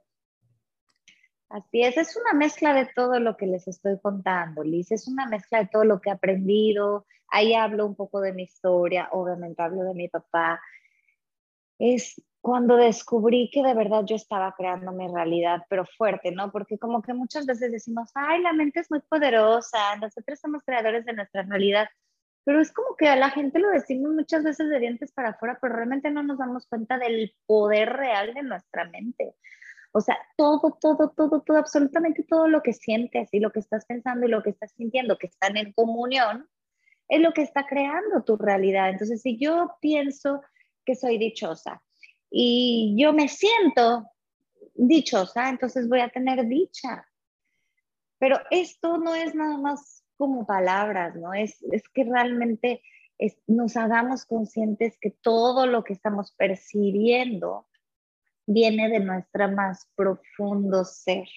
Así 1.52 1.84
es, 1.84 1.98
es 1.98 2.16
una 2.16 2.32
mezcla 2.34 2.74
de 2.74 2.86
todo 2.96 3.20
lo 3.20 3.36
que 3.36 3.46
les 3.46 3.68
estoy 3.68 4.00
contando, 4.00 4.64
Liz. 4.64 4.90
Es 4.92 5.08
una 5.10 5.26
mezcla 5.28 5.60
de 5.60 5.68
todo 5.68 5.84
lo 5.84 6.00
que 6.00 6.10
he 6.10 6.14
aprendido. 6.14 7.06
Ahí 7.28 7.54
hablo 7.54 7.86
un 7.86 7.96
poco 7.96 8.22
de 8.22 8.32
mi 8.32 8.44
historia, 8.44 9.10
obviamente 9.12 9.62
hablo 9.62 9.84
de 9.84 9.94
mi 9.94 10.08
papá. 10.08 10.62
Es 11.78 12.22
cuando 12.40 12.78
descubrí 12.78 13.50
que 13.52 13.64
de 13.64 13.74
verdad 13.74 14.06
yo 14.06 14.16
estaba 14.16 14.56
creando 14.58 14.94
mi 14.94 15.08
realidad, 15.10 15.64
pero 15.70 15.86
fuerte, 15.86 16.32
¿no? 16.32 16.54
Porque 16.54 16.80
como 16.80 17.02
que 17.02 17.14
muchas 17.14 17.46
veces 17.46 17.72
decimos, 17.72 18.10
ay, 18.16 18.42
la 18.42 18.54
mente 18.54 18.80
es 18.80 18.90
muy 18.90 19.02
poderosa, 19.02 19.98
nosotros 19.98 20.40
somos 20.40 20.64
creadores 20.64 21.06
de 21.06 21.14
nuestra 21.14 21.44
realidad, 21.44 21.90
pero 22.46 22.62
es 22.62 22.72
como 22.72 22.96
que 22.96 23.10
a 23.10 23.18
la 23.18 23.30
gente 23.30 23.60
lo 23.60 23.70
decimos 23.70 24.14
muchas 24.14 24.44
veces 24.44 24.70
de 24.70 24.80
dientes 24.80 25.12
para 25.12 25.32
afuera, 25.32 25.60
pero 25.62 25.76
realmente 25.76 26.10
no 26.12 26.24
nos 26.24 26.38
damos 26.38 26.66
cuenta 26.68 26.98
del 26.98 27.36
poder 27.46 27.90
real 27.90 28.34
de 28.34 28.44
nuestra 28.44 28.86
mente. 28.86 29.36
O 29.94 30.02
sea, 30.02 30.18
todo, 30.38 30.78
todo, 30.80 31.10
todo, 31.10 31.42
todo, 31.42 31.58
absolutamente 31.58 32.24
todo 32.24 32.48
lo 32.48 32.62
que 32.62 32.74
sientes 32.74 33.30
y 33.32 33.40
lo 33.40 33.52
que 33.52 33.60
estás 33.60 33.86
pensando 33.86 34.26
y 34.26 34.30
lo 34.30 34.42
que 34.42 34.52
estás 34.52 34.72
sintiendo, 34.72 35.18
que 35.18 35.28
están 35.28 35.58
en 35.58 35.74
comunión, 35.74 36.48
es 37.10 37.20
lo 37.20 37.34
que 37.34 37.42
está 37.42 37.66
creando 37.68 38.24
tu 38.24 38.38
realidad. 38.38 38.90
Entonces, 38.90 39.22
si 39.22 39.38
yo 39.38 39.76
pienso 39.82 40.42
que 40.86 40.96
soy 40.96 41.18
dichosa, 41.18 41.82
y 42.32 42.96
yo 42.98 43.12
me 43.12 43.28
siento 43.28 44.10
dichosa, 44.74 45.50
entonces 45.50 45.90
voy 45.90 46.00
a 46.00 46.10
tener 46.10 46.48
dicha. 46.48 47.06
Pero 48.18 48.40
esto 48.50 48.98
no 48.98 49.14
es 49.14 49.36
nada 49.36 49.58
más 49.58 50.06
como 50.16 50.46
palabras, 50.46 51.16
¿no? 51.16 51.34
Es, 51.34 51.62
es 51.72 51.84
que 51.90 52.06
realmente 52.06 52.82
nos 53.48 53.76
hagamos 53.76 54.26
conscientes 54.26 54.98
que 55.00 55.12
todo 55.12 55.68
lo 55.68 55.84
que 55.84 55.94
estamos 55.94 56.34
percibiendo 56.36 57.68
viene 58.46 58.90
de 58.90 59.00
nuestra 59.00 59.48
más 59.48 59.90
profundo 59.96 60.84
ser. 60.84 61.28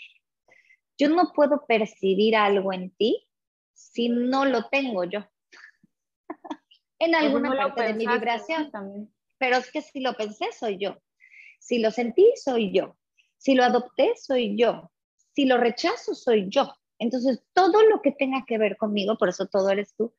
Yo 0.99 1.09
no 1.09 1.33
puedo 1.35 1.65
percibir 1.67 2.37
algo 2.37 2.73
en 2.73 2.91
ti 2.91 3.27
si 3.73 4.09
no 4.09 4.45
lo 4.45 4.69
tengo 4.69 5.05
yo. 5.05 5.21
en 6.99 7.15
alguna 7.15 7.57
parte 7.57 7.83
de 7.83 7.95
mi 7.95 8.07
vibración. 8.07 8.71
También 8.71 9.15
pero 9.39 9.57
es 9.57 9.71
que 9.71 9.83
si 9.83 10.01
lo 10.01 10.15
pensé, 10.15 10.47
soy 10.59 10.79
yo. 10.79 11.03
Si 11.59 11.79
lo 11.79 11.91
sentí, 11.91 12.33
soy 12.37 12.73
yo. 12.73 12.97
Si 13.37 13.55
lo 13.55 13.65
adopté, 13.65 14.15
soy 14.17 14.57
yo. 14.57 14.91
Si 15.35 15.45
lo 15.45 15.59
rechazo, 15.59 16.15
soy 16.15 16.49
yo. 16.49 16.73
Entonces, 16.99 17.43
todo 17.53 17.83
lo 17.83 18.01
que 18.01 18.13
tenga 18.13 18.45
que 18.47 18.59
ver 18.59 18.77
conmigo, 18.77 19.19
por 19.19 19.29
eso 19.29 19.47
todo 19.47 19.69
eres 19.71 19.95
tú, 19.97 20.15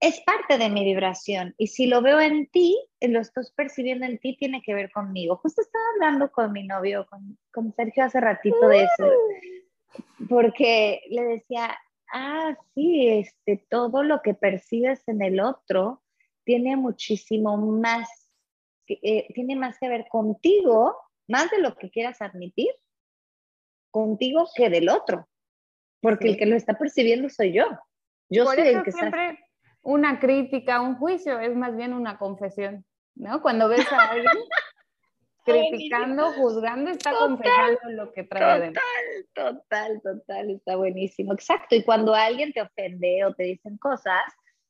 es 0.00 0.20
parte 0.20 0.58
de 0.58 0.68
mi 0.68 0.84
vibración. 0.84 1.54
Y 1.56 1.68
si 1.68 1.86
lo 1.86 2.02
veo 2.02 2.20
en 2.20 2.48
ti, 2.48 2.78
lo 3.00 3.20
estás 3.20 3.52
percibiendo 3.52 4.04
en 4.06 4.18
ti, 4.18 4.36
tiene 4.36 4.62
que 4.62 4.74
ver 4.74 4.90
conmigo. 4.90 5.36
Justo 5.36 5.62
estaba 5.62 5.84
hablando 5.94 6.30
con 6.30 6.52
mi 6.52 6.66
novio, 6.66 7.06
con, 7.08 7.38
con 7.52 7.72
Sergio 7.74 8.04
hace 8.04 8.20
ratito 8.20 8.68
de 8.68 8.84
eso, 8.84 9.10
porque 10.28 11.02
le 11.08 11.24
decía, 11.24 11.76
ah, 12.12 12.56
sí, 12.74 13.08
este, 13.08 13.64
todo 13.68 14.02
lo 14.02 14.20
que 14.22 14.34
percibes 14.34 15.06
en 15.08 15.22
el 15.22 15.40
otro 15.40 16.02
tiene 16.44 16.76
muchísimo 16.76 17.56
más, 17.56 18.30
eh, 18.88 19.26
tiene 19.34 19.56
más 19.56 19.78
que 19.78 19.88
ver 19.88 20.06
contigo, 20.08 20.96
más 21.26 21.50
de 21.50 21.58
lo 21.58 21.74
que 21.74 21.90
quieras 21.90 22.20
admitir, 22.20 22.70
contigo 23.90 24.46
que 24.54 24.68
del 24.68 24.90
otro, 24.90 25.26
porque 26.00 26.28
el 26.28 26.36
que 26.36 26.46
lo 26.46 26.54
está 26.54 26.78
percibiendo 26.78 27.30
soy 27.30 27.54
yo. 27.54 27.64
Yo 28.28 28.44
soy 28.44 28.68
el 28.68 28.82
que 28.82 28.92
siempre 28.92 29.45
una 29.86 30.18
crítica, 30.18 30.80
un 30.80 30.96
juicio 30.96 31.38
es 31.38 31.54
más 31.54 31.76
bien 31.76 31.92
una 31.92 32.18
confesión, 32.18 32.84
¿no? 33.14 33.40
Cuando 33.40 33.68
ves 33.68 33.86
a 33.92 34.10
alguien 34.10 34.26
criticando, 35.44 36.32
juzgando, 36.32 36.90
está 36.90 37.12
confesando 37.12 37.78
lo 37.90 38.12
que 38.12 38.24
trae 38.24 38.72
total, 38.72 38.82
Total, 39.32 40.02
total, 40.02 40.50
está 40.50 40.74
buenísimo. 40.74 41.32
Exacto. 41.34 41.76
Y 41.76 41.84
cuando 41.84 42.16
alguien 42.16 42.52
te 42.52 42.62
ofende 42.62 43.24
o 43.24 43.32
te 43.32 43.44
dicen 43.44 43.78
cosas, 43.78 44.24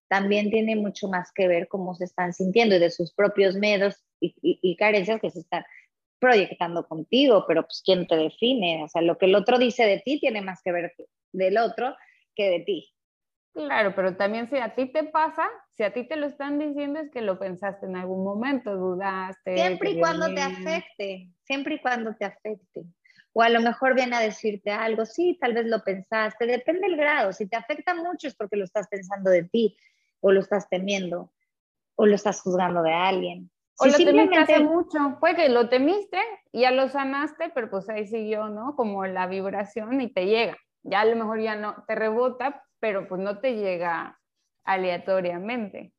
también 0.08 0.50
tiene 0.50 0.76
mucho 0.76 1.08
más 1.08 1.32
que 1.32 1.48
ver 1.48 1.66
cómo 1.68 1.94
se 1.94 2.04
están 2.04 2.34
sintiendo 2.34 2.76
y 2.76 2.78
de 2.78 2.90
sus 2.90 3.14
propios 3.14 3.56
miedos 3.56 4.04
y, 4.20 4.76
carencias 4.76 5.18
que 5.18 5.30
se 5.30 5.40
están 5.40 5.64
proyectando 6.18 6.86
contigo, 6.86 7.46
pero 7.48 7.62
pues 7.62 7.82
quién 7.82 8.06
te 8.06 8.16
define, 8.16 8.84
o 8.84 8.88
sea, 8.88 9.00
lo 9.00 9.16
que 9.16 9.26
el 9.26 9.34
otro 9.34 9.58
dice 9.58 9.86
de 9.86 10.00
ti 10.00 10.20
tiene 10.20 10.42
más 10.42 10.60
que 10.62 10.72
ver 10.72 10.94
del 11.32 11.56
otro 11.56 11.96
que 12.34 12.50
de 12.50 12.60
ti. 12.60 12.95
Claro, 13.56 13.94
pero 13.94 14.16
también 14.16 14.50
si 14.50 14.58
a 14.58 14.74
ti 14.74 14.92
te 14.92 15.04
pasa, 15.04 15.48
si 15.72 15.82
a 15.82 15.90
ti 15.90 16.06
te 16.06 16.16
lo 16.16 16.26
están 16.26 16.58
diciendo 16.58 17.00
es 17.00 17.10
que 17.10 17.22
lo 17.22 17.38
pensaste 17.38 17.86
en 17.86 17.96
algún 17.96 18.22
momento, 18.22 18.76
dudaste. 18.76 19.56
Siempre 19.56 19.90
y 19.92 19.98
cuando 19.98 20.26
te 20.34 20.42
afecte, 20.42 21.30
siempre 21.42 21.76
y 21.76 21.80
cuando 21.80 22.14
te 22.14 22.26
afecte. 22.26 22.84
O 23.32 23.40
a 23.40 23.48
lo 23.48 23.62
mejor 23.62 23.94
viene 23.94 24.14
a 24.14 24.20
decirte 24.20 24.70
algo, 24.70 25.06
sí, 25.06 25.38
tal 25.40 25.54
vez 25.54 25.64
lo 25.64 25.82
pensaste, 25.82 26.44
depende 26.44 26.82
del 26.86 26.98
grado. 26.98 27.32
Si 27.32 27.48
te 27.48 27.56
afecta 27.56 27.94
mucho 27.94 28.28
es 28.28 28.34
porque 28.34 28.56
lo 28.56 28.64
estás 28.64 28.88
pensando 28.88 29.30
de 29.30 29.44
ti 29.44 29.74
o 30.20 30.32
lo 30.32 30.40
estás 30.40 30.68
temiendo 30.68 31.32
o 31.94 32.04
lo 32.04 32.14
estás 32.14 32.42
juzgando 32.42 32.82
de 32.82 32.92
alguien. 32.92 33.50
O 33.78 33.86
lo 33.86 33.96
temiste 33.96 34.36
hace 34.36 34.60
mucho, 34.60 35.16
fue 35.18 35.34
que 35.34 35.48
lo 35.48 35.70
temiste, 35.70 36.18
ya 36.52 36.72
lo 36.72 36.88
sanaste, 36.90 37.50
pero 37.54 37.70
pues 37.70 37.88
ahí 37.88 38.06
siguió, 38.06 38.50
¿no? 38.50 38.76
Como 38.76 39.06
la 39.06 39.26
vibración 39.26 39.98
y 40.02 40.12
te 40.12 40.26
llega. 40.26 40.58
Ya 40.82 41.00
a 41.00 41.04
lo 41.06 41.16
mejor 41.16 41.40
ya 41.40 41.56
no 41.56 41.84
te 41.88 41.94
rebota, 41.94 42.65
pero 42.86 43.08
pues 43.08 43.20
no 43.20 43.40
te 43.40 43.56
llega 43.56 44.16
aleatoriamente. 44.62 45.92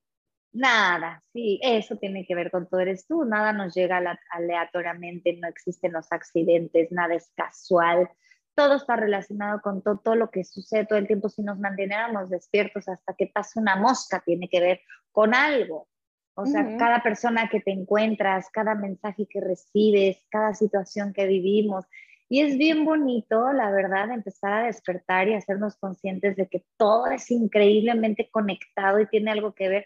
Nada, 0.53 1.21
sí, 1.33 1.59
eso 1.61 1.97
tiene 1.97 2.25
que 2.25 2.33
ver 2.33 2.49
con 2.49 2.69
todo 2.69 2.79
eres 2.79 3.05
tú, 3.05 3.25
nada 3.25 3.51
nos 3.51 3.75
llega 3.75 4.01
aleatoriamente, 4.31 5.33
no 5.33 5.49
existen 5.49 5.91
los 5.91 6.09
accidentes, 6.13 6.89
nada 6.93 7.13
es 7.15 7.29
casual, 7.35 8.09
todo 8.55 8.75
está 8.75 8.95
relacionado 8.95 9.59
con 9.61 9.83
todo, 9.83 10.15
lo 10.15 10.31
que 10.31 10.45
sucede 10.45 10.85
todo 10.85 10.97
el 10.97 11.07
tiempo. 11.07 11.27
Si 11.27 11.43
nos 11.43 11.59
manteniéramos 11.59 12.29
despiertos 12.29 12.87
hasta 12.87 13.13
que 13.15 13.27
pase 13.27 13.59
una 13.59 13.75
mosca, 13.75 14.23
tiene 14.25 14.47
que 14.47 14.61
ver 14.61 14.79
con 15.11 15.35
algo. 15.35 15.89
O 16.35 16.45
sea, 16.45 16.77
cada 16.77 17.03
persona 17.03 17.49
que 17.49 17.59
te 17.59 17.71
encuentras, 17.71 18.49
cada 18.49 18.75
mensaje 18.75 19.27
que 19.29 19.41
recibes, 19.41 20.25
cada 20.29 20.53
situación 20.53 21.11
que 21.11 21.27
vivimos. 21.27 21.83
Y 22.29 22.41
es 22.41 22.57
bien 22.57 22.83
bonito, 22.83 23.51
la 23.53 23.71
verdad, 23.71 24.11
empezar 24.11 24.53
a 24.53 24.65
despertar 24.65 25.27
y 25.27 25.33
hacernos 25.33 25.77
conscientes 25.77 26.35
de 26.35 26.47
que 26.47 26.65
todo 26.77 27.07
es 27.07 27.31
increíblemente 27.31 28.29
conectado 28.29 28.99
y 28.99 29.07
tiene 29.07 29.31
algo 29.31 29.53
que 29.53 29.69
ver. 29.69 29.85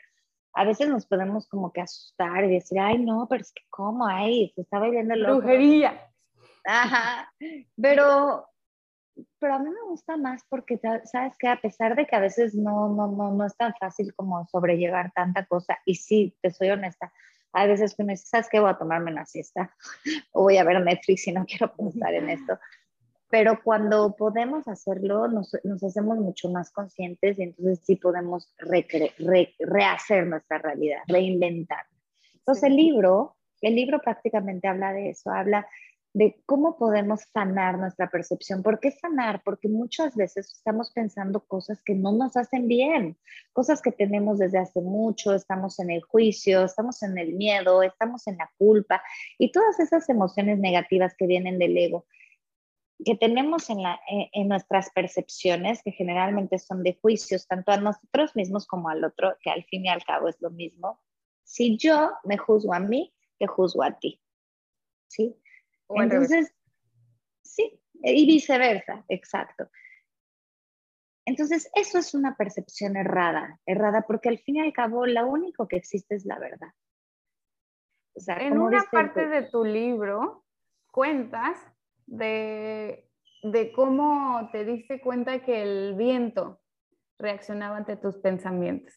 A 0.54 0.66
veces 0.66 0.90
nos 0.90 1.06
podemos 1.06 1.48
como 1.48 1.72
que 1.72 1.82
asustar 1.82 2.44
y 2.46 2.54
decir, 2.56 2.80
ay, 2.80 2.98
no, 2.98 3.28
pero 3.30 3.42
es 3.42 3.52
que 3.54 3.64
cómo, 3.70 4.08
ay, 4.08 4.52
se 4.56 4.62
está 4.62 4.80
bailando 4.80 5.14
el 5.14 5.26
Brujería. 5.26 6.10
Ajá, 6.66 7.32
pero 7.80 8.48
pero 9.40 9.56
a 9.56 9.60
mí 9.60 9.70
me 9.70 9.82
gusta 9.90 10.18
más 10.18 10.44
porque, 10.50 10.78
sabes 10.78 11.38
que 11.38 11.48
a 11.48 11.60
pesar 11.60 11.96
de 11.96 12.06
que 12.06 12.16
a 12.16 12.20
veces 12.20 12.56
no, 12.56 12.90
no, 12.90 13.08
no, 13.08 13.32
no 13.32 13.46
es 13.46 13.56
tan 13.58 13.74
fácil 13.80 14.14
como 14.16 14.46
sobrellevar 14.48 15.12
tanta 15.14 15.46
cosa, 15.46 15.78
y 15.86 15.96
sí, 15.96 16.38
te 16.42 16.52
soy 16.52 16.70
honesta, 16.70 17.12
hay 17.54 17.68
veces 17.68 17.96
que 17.96 18.04
me 18.04 18.14
dice, 18.14 18.26
¿sabes 18.28 18.48
qué? 18.50 18.60
Voy 18.60 18.70
a 18.70 18.78
tomarme 18.78 19.12
una 19.12 19.26
siesta 19.26 19.76
o 20.32 20.44
voy 20.44 20.58
a 20.58 20.64
ver 20.64 20.82
Netflix 20.82 21.28
y 21.28 21.32
no 21.32 21.46
quiero 21.46 21.74
pensar 21.76 22.14
en 22.14 22.30
esto. 22.30 22.58
Pero 23.30 23.62
cuando 23.64 24.16
podemos 24.18 24.68
hacerlo, 24.68 25.28
nos, 25.30 25.56
nos 25.64 25.82
hacemos 25.84 26.18
mucho 26.18 26.50
más 26.50 26.70
conscientes 26.72 27.40
y 27.40 27.44
entonces 27.44 27.80
sí 27.84 27.96
podemos 27.96 28.54
rehacer 28.58 30.28
nuestra 30.28 30.58
realidad, 30.58 31.00
reinventar. 31.08 31.86
Entonces 32.34 32.66
el 32.66 32.76
libro, 32.76 33.38
el 33.62 33.76
libro 33.76 34.00
prácticamente 34.02 34.68
habla 34.68 34.92
de 34.92 35.12
eso, 35.12 35.32
habla 35.32 35.66
de 36.14 36.42
cómo 36.46 36.78
podemos 36.78 37.22
sanar 37.34 37.78
nuestra 37.78 38.10
percepción. 38.10 38.64
¿Por 38.64 38.80
qué 38.80 38.92
sanar? 38.92 39.42
Porque 39.44 39.70
muchas 39.70 40.16
veces 40.16 40.52
estamos 40.52 40.92
pensando 40.92 41.46
cosas 41.46 41.82
que 41.84 41.96
no 41.96 42.12
nos 42.12 42.36
hacen 42.36 42.68
bien, 42.68 43.18
cosas 43.54 43.82
que 43.82 43.92
tenemos 43.92 44.40
desde 44.40 44.60
hace 44.60 44.82
mucho, 44.82 45.34
estamos 45.34 45.80
en 45.80 45.90
el 45.90 46.02
juicio, 46.02 46.64
estamos 46.66 47.02
en 47.04 47.18
el 47.18 47.34
miedo, 47.34 47.82
estamos 47.82 48.28
en 48.28 48.38
la 48.38 48.52
culpa 48.58 49.02
y 49.38 49.52
todas 49.52 49.80
esas 49.80 50.10
emociones 50.10 50.60
negativas 50.60 51.16
que 51.18 51.28
vienen 51.28 51.60
del 51.60 51.78
ego 51.78 52.06
que 53.04 53.16
tenemos 53.16 53.70
en, 53.70 53.82
la, 53.82 54.00
en, 54.08 54.48
nuestras 54.48 54.92
percepciones, 54.92 55.82
que 55.84 55.92
generalmente 55.92 56.60
son 56.60 56.84
de 56.84 56.98
juicios, 57.02 57.48
tanto 57.48 57.72
a 57.72 57.78
nosotros 57.78 58.36
mismos 58.36 58.68
como 58.68 58.90
al 58.90 59.04
otro, 59.04 59.36
que 59.42 59.50
al 59.50 59.64
fin 59.64 59.86
y 59.86 59.90
al 59.90 60.04
cabo 60.04 60.28
es 60.28 60.40
lo 60.40 60.52
mismo. 60.52 61.02
Si 61.44 61.78
yo 61.78 62.12
me 62.24 62.38
juzgo 62.38 62.74
a 62.74 62.80
mí, 62.80 63.14
te 63.40 63.48
juzgo 63.48 63.84
a 63.84 63.98
ti. 63.98 64.22
¿Sí? 65.08 65.41
Entonces, 65.96 66.54
sí, 67.44 67.80
y 68.04 68.26
viceversa, 68.26 69.06
exacto. 69.08 69.70
Entonces, 71.26 71.70
eso 71.76 72.00
es 72.00 72.14
una 72.14 72.36
percepción 72.36 72.98
errada, 72.98 73.60
errada, 73.66 74.06
porque 74.08 74.30
al 74.30 74.40
fin 74.40 74.58
y 74.58 74.62
al 74.62 74.74
cabo, 74.74 75.06
lo 75.06 75.28
único 75.28 75.68
que 75.68 75.78
existe 75.78 76.16
es 76.16 76.26
la 76.26 76.40
verdad. 76.40 76.74
en 78.40 78.58
una 78.58 78.84
parte 78.92 79.28
de 79.28 79.44
tu 79.44 79.64
libro 79.64 80.46
cuentas 80.92 81.58
de, 82.06 83.10
de 83.44 83.72
cómo 83.72 84.50
te 84.52 84.66
diste 84.66 85.00
cuenta 85.00 85.44
que 85.44 85.62
el 85.62 85.96
viento 85.96 86.60
reaccionaba 87.20 87.78
ante 87.78 87.96
tus 87.96 88.18
pensamientos. 88.18 88.94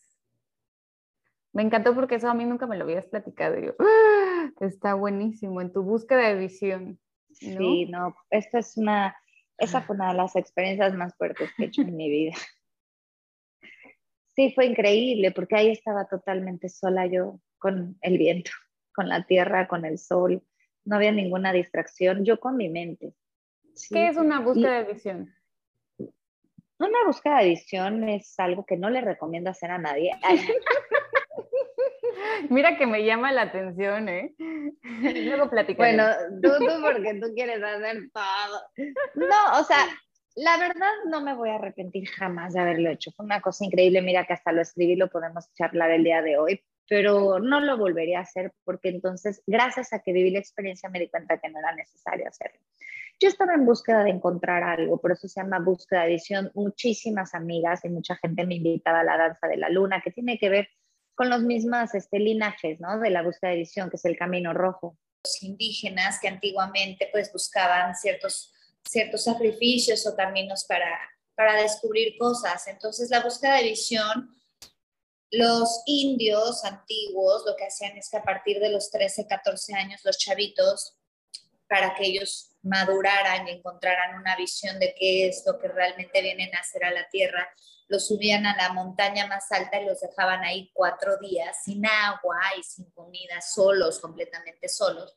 Me 1.52 1.62
encantó 1.62 1.94
porque 1.94 2.16
eso 2.16 2.28
a 2.28 2.35
mí 2.35 2.44
nunca 2.44 2.66
me 2.66 2.76
lo 2.76 2.85
habías 2.85 3.07
platicado. 3.07 3.57
Yo, 3.61 3.74
¡Ah! 3.78 4.34
Está 4.61 4.94
buenísimo 4.94 5.61
en 5.61 5.72
tu 5.72 5.83
búsqueda 5.83 6.28
de 6.28 6.37
visión. 6.37 7.00
Sí, 7.30 7.87
no, 7.87 8.14
esta 8.30 8.61
es 8.61 8.76
una, 8.76 9.16
esa 9.59 9.83
fue 9.83 9.96
una 9.96 10.09
de 10.09 10.14
las 10.14 10.37
experiencias 10.37 10.94
más 10.94 11.16
fuertes 11.16 11.50
que 11.57 11.64
he 11.64 11.66
hecho 11.66 11.83
en 11.83 11.96
mi 11.96 12.09
vida. 12.09 12.35
Sí, 14.35 14.52
fue 14.52 14.66
increíble 14.66 15.30
porque 15.30 15.57
ahí 15.57 15.70
estaba 15.70 16.07
totalmente 16.07 16.68
sola 16.68 17.07
yo 17.07 17.40
con 17.59 17.96
el 18.00 18.18
viento, 18.18 18.50
con 18.94 19.09
la 19.09 19.24
tierra, 19.24 19.68
con 19.68 19.85
el 19.85 19.98
sol. 19.98 20.42
No 20.85 20.96
había 20.96 21.12
ninguna 21.12 21.52
distracción, 21.52 22.24
yo 22.24 22.40
con 22.40 22.57
mi 22.57 22.68
mente. 22.68 23.14
¿Qué 23.90 24.09
es 24.09 24.16
una 24.16 24.40
búsqueda 24.40 24.83
de 24.83 24.92
visión? 24.92 25.35
Una 26.78 27.04
búsqueda 27.07 27.38
de 27.38 27.50
visión 27.50 28.09
es 28.09 28.38
algo 28.38 28.66
que 28.66 28.76
no 28.76 28.90
le 28.90 29.00
recomiendo 29.00 29.50
hacer 29.50 29.70
a 29.70 29.78
nadie. 29.78 30.11
Mira 32.50 32.76
que 32.76 32.87
me 32.87 33.04
llama 33.04 33.33
la 33.33 33.42
atención, 33.42 34.09
¿eh? 34.09 34.35
Luego 35.02 35.50
platicamos. 35.50 35.76
Bueno, 35.76 36.09
tú, 36.42 36.50
tú 36.59 36.83
porque 36.83 37.14
tú 37.20 37.35
quieres 37.35 37.62
hacer 37.62 38.11
todo. 38.12 38.61
No, 39.14 39.61
o 39.61 39.64
sea, 39.64 39.87
la 40.37 40.59
verdad 40.59 40.90
no 41.07 41.20
me 41.20 41.35
voy 41.35 41.50
a 41.50 41.57
arrepentir 41.57 42.09
jamás 42.09 42.54
de 42.54 42.61
haberlo 42.61 42.90
hecho. 42.90 43.12
Fue 43.12 43.24
una 43.24 43.40
cosa 43.40 43.64
increíble. 43.64 44.02
Mira 44.02 44.24
que 44.24 44.33
hasta 44.33 44.52
lo 44.52 44.62
escribí, 44.62 44.96
lo 44.96 45.09
podemos 45.09 45.52
charlar 45.54 45.90
el 45.90 46.04
día 46.04 46.22
de 46.22 46.38
hoy, 46.38 46.64
pero 46.88 47.38
no 47.38 47.61
lo 47.61 47.78
volvería 47.78 48.18
a 48.18 48.22
hacer 48.22 48.52
porque 48.64 48.88
entonces, 48.88 49.42
gracias 49.46 49.92
a 49.92 50.00
que 50.00 50.12
viví 50.12 50.30
la 50.30 50.40
experiencia, 50.40 50.88
me 50.88 51.00
di 51.00 51.09
cuenta 51.09 51.38
que 51.38 51.48
no 51.50 51.59
era 51.59 51.74
necesario 51.74 52.28
hacerlo. 52.28 52.59
Yo 53.20 53.28
estaba 53.28 53.54
en 53.54 53.64
búsqueda 53.64 54.02
de 54.02 54.11
encontrar 54.11 54.64
algo, 54.64 55.00
por 55.00 55.12
eso 55.12 55.28
se 55.28 55.40
llama 55.40 55.61
búsqueda 55.61 56.02
de 56.02 56.11
visión. 56.11 56.50
Muchísimas 56.54 57.33
amigas 57.35 57.85
y 57.85 57.88
mucha 57.88 58.16
gente 58.16 58.44
me 58.44 58.57
invitaba 58.57 59.00
a 59.00 59.04
la 59.04 59.16
danza 59.16 59.46
de 59.46 59.57
la 59.57 59.68
luna, 59.68 60.00
que 60.02 60.11
tiene 60.11 60.37
que 60.37 60.48
ver 60.48 60.68
con 61.14 61.31
los 61.31 61.42
mismos 61.42 61.94
este, 61.94 62.18
linajes, 62.18 62.81
¿no? 62.81 62.98
De 62.98 63.11
la 63.11 63.22
búsqueda 63.22 63.50
de 63.50 63.59
visión, 63.59 63.90
que 63.90 63.96
es 63.96 64.05
el 64.05 64.16
camino 64.16 64.53
rojo. 64.53 64.98
Los 65.24 65.42
indígenas 65.42 66.18
que 66.20 66.29
antiguamente 66.29 67.09
pues 67.12 67.33
buscaban 67.33 67.94
ciertos, 67.94 68.53
ciertos 68.85 69.24
sacrificios 69.24 70.07
o 70.07 70.16
caminos 70.16 70.64
para, 70.64 70.98
para 71.35 71.61
descubrir 71.62 72.16
cosas. 72.18 72.66
Entonces 72.68 73.11
la 73.11 73.22
búsqueda 73.22 73.57
de 73.57 73.64
visión, 73.64 74.37
los 75.31 75.83
indios 75.87 76.64
antiguos 76.64 77.44
lo 77.46 77.57
que 77.57 77.66
hacían 77.66 77.96
es 77.96 78.09
que 78.11 78.18
a 78.18 78.22
partir 78.22 78.61
de 78.61 78.70
los 78.70 78.90
13, 78.90 79.27
14 79.27 79.74
años 79.74 80.00
los 80.05 80.18
chavitos, 80.18 80.96
para 81.68 81.94
que 81.94 82.07
ellos 82.07 82.50
maduraran 82.62 83.48
y 83.48 83.53
encontraran 83.53 84.18
una 84.18 84.37
visión 84.37 84.79
de 84.79 84.94
qué 84.98 85.29
es 85.29 85.42
lo 85.46 85.59
que 85.59 85.68
realmente 85.68 86.22
vienen 86.22 86.55
a 86.55 86.61
hacer 86.61 86.85
a 86.85 86.90
la 86.90 87.09
tierra, 87.09 87.48
los 87.88 88.07
subían 88.09 88.47
a 88.47 88.57
la 88.57 88.73
montaña 88.73 89.27
más 89.27 89.51
alta 89.53 89.81
y 89.81 89.87
los 89.87 90.01
dejaban 90.01 90.42
ahí 90.44 90.70
cuatro 90.73 91.18
días 91.18 91.57
sin 91.64 91.85
agua 91.87 92.38
y 92.59 92.62
sin 92.62 92.90
comida, 92.90 93.40
solos, 93.40 94.01
completamente 94.01 94.68
solos, 94.68 95.14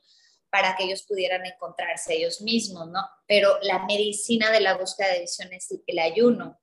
para 0.49 0.75
que 0.75 0.83
ellos 0.83 1.03
pudieran 1.03 1.45
encontrarse 1.45 2.15
ellos 2.15 2.41
mismos, 2.41 2.87
¿no? 2.89 3.01
Pero 3.27 3.57
la 3.61 3.85
medicina 3.85 4.51
de 4.51 4.61
la 4.61 4.75
búsqueda 4.75 5.13
de 5.13 5.21
visión 5.21 5.51
es 5.53 5.67
el 5.85 5.99
ayuno, 5.99 6.59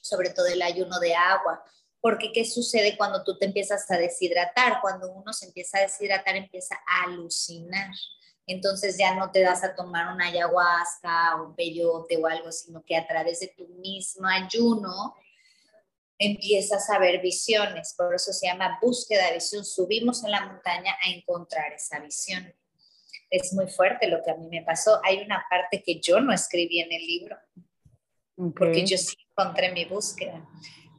sobre 0.00 0.30
todo 0.30 0.46
el 0.46 0.62
ayuno 0.62 0.98
de 1.00 1.14
agua. 1.14 1.62
Porque 2.00 2.32
¿qué 2.32 2.44
sucede 2.44 2.96
cuando 2.96 3.24
tú 3.24 3.38
te 3.38 3.46
empiezas 3.46 3.90
a 3.90 3.96
deshidratar? 3.96 4.80
Cuando 4.82 5.10
uno 5.10 5.32
se 5.32 5.46
empieza 5.46 5.78
a 5.78 5.82
deshidratar, 5.82 6.36
empieza 6.36 6.74
a 6.86 7.04
alucinar. 7.04 7.90
Entonces 8.46 8.98
ya 8.98 9.14
no 9.14 9.30
te 9.30 9.40
das 9.40 9.64
a 9.64 9.74
tomar 9.74 10.12
una 10.12 10.26
ayahuasca 10.26 11.36
un 11.42 11.54
peyote 11.54 12.18
o 12.18 12.26
algo, 12.26 12.52
sino 12.52 12.84
que 12.84 12.96
a 12.96 13.06
través 13.06 13.40
de 13.40 13.54
tu 13.56 13.66
mismo 13.68 14.28
ayuno 14.28 15.14
empiezas 16.18 16.88
a 16.90 16.98
ver 16.98 17.20
visiones, 17.20 17.94
por 17.96 18.14
eso 18.14 18.32
se 18.32 18.46
llama 18.46 18.78
búsqueda 18.80 19.28
de 19.28 19.34
visión. 19.34 19.64
Subimos 19.64 20.24
en 20.24 20.30
la 20.30 20.46
montaña 20.46 20.96
a 21.02 21.10
encontrar 21.10 21.72
esa 21.72 21.98
visión. 22.00 22.54
Es 23.30 23.52
muy 23.52 23.66
fuerte 23.66 24.08
lo 24.08 24.22
que 24.22 24.30
a 24.30 24.36
mí 24.36 24.48
me 24.48 24.62
pasó. 24.62 25.00
Hay 25.04 25.18
una 25.18 25.44
parte 25.50 25.82
que 25.82 26.00
yo 26.00 26.20
no 26.20 26.32
escribí 26.32 26.80
en 26.80 26.92
el 26.92 27.04
libro, 27.06 27.36
porque 28.56 28.84
yo 28.84 28.96
sí 28.96 29.16
encontré 29.30 29.72
mi 29.72 29.84
búsqueda, 29.84 30.46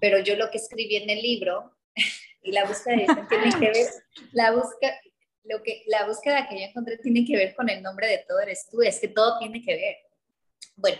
pero 0.01 0.19
yo 0.19 0.36
lo 0.36 0.49
que 0.51 0.58
escribí 0.58 0.97
en 0.97 1.10
el 1.10 1.21
libro 1.21 1.78
y 2.43 2.51
la 2.51 2.65
búsqueda 2.65 2.95
de 2.95 3.01
visión 3.01 3.28
tiene 3.28 3.49
que 3.51 3.71
ver, 3.71 3.88
la 4.34 4.51
búsqueda, 4.51 4.99
lo 5.43 5.63
que, 5.63 5.84
la 5.88 6.06
búsqueda 6.08 6.47
que 6.47 6.60
yo 6.60 6.65
encontré 6.65 6.97
tiene 6.97 7.23
que 7.25 7.38
ver 7.38 7.56
con 7.56 7.69
el 7.69 7.82
nombre 7.82 8.08
de 8.08 8.25
todo 8.28 8.39
eres 8.39 8.67
tú, 8.69 8.82
es 8.82 8.99
que 8.99 9.08
todo 9.08 9.39
tiene 9.39 9.62
que 9.62 9.73
ver. 9.73 9.97
Bueno, 10.75 10.99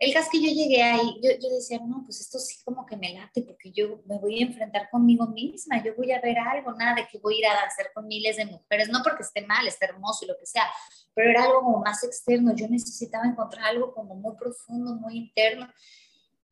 el 0.00 0.14
caso 0.14 0.30
que 0.32 0.40
yo 0.40 0.50
llegué 0.50 0.82
ahí, 0.82 1.20
yo, 1.22 1.30
yo, 1.38 1.50
decía, 1.54 1.78
no, 1.78 2.02
pues 2.06 2.22
esto 2.22 2.38
sí 2.38 2.56
como 2.64 2.86
que 2.86 2.96
me 2.96 3.12
late, 3.12 3.42
porque 3.42 3.70
yo 3.70 4.00
me 4.06 4.18
voy 4.18 4.42
a 4.42 4.46
enfrentar 4.46 4.88
conmigo 4.88 5.26
misma, 5.26 5.84
yo 5.84 5.94
voy 5.94 6.10
a 6.12 6.20
ver 6.22 6.38
algo, 6.38 6.72
nada 6.72 6.94
de 6.94 7.06
que 7.06 7.18
voy 7.18 7.34
a 7.34 7.38
ir 7.38 7.46
a 7.46 7.60
danzar 7.60 7.92
con 7.92 8.06
miles 8.06 8.38
de 8.38 8.46
mujeres, 8.46 8.88
no 8.88 9.02
porque 9.04 9.22
esté 9.22 9.44
mal, 9.46 9.68
esté 9.68 9.84
hermoso 9.84 10.24
y 10.24 10.28
lo 10.28 10.38
que 10.38 10.46
sea, 10.46 10.64
pero 11.12 11.30
era 11.30 11.44
algo 11.44 11.60
como 11.60 11.80
más 11.80 12.02
externo, 12.02 12.54
yo 12.56 12.66
necesitaba 12.66 13.26
encontrar 13.26 13.66
algo 13.66 13.92
como 13.92 14.14
muy 14.14 14.34
profundo, 14.36 14.94
muy 14.94 15.18
interno, 15.18 15.68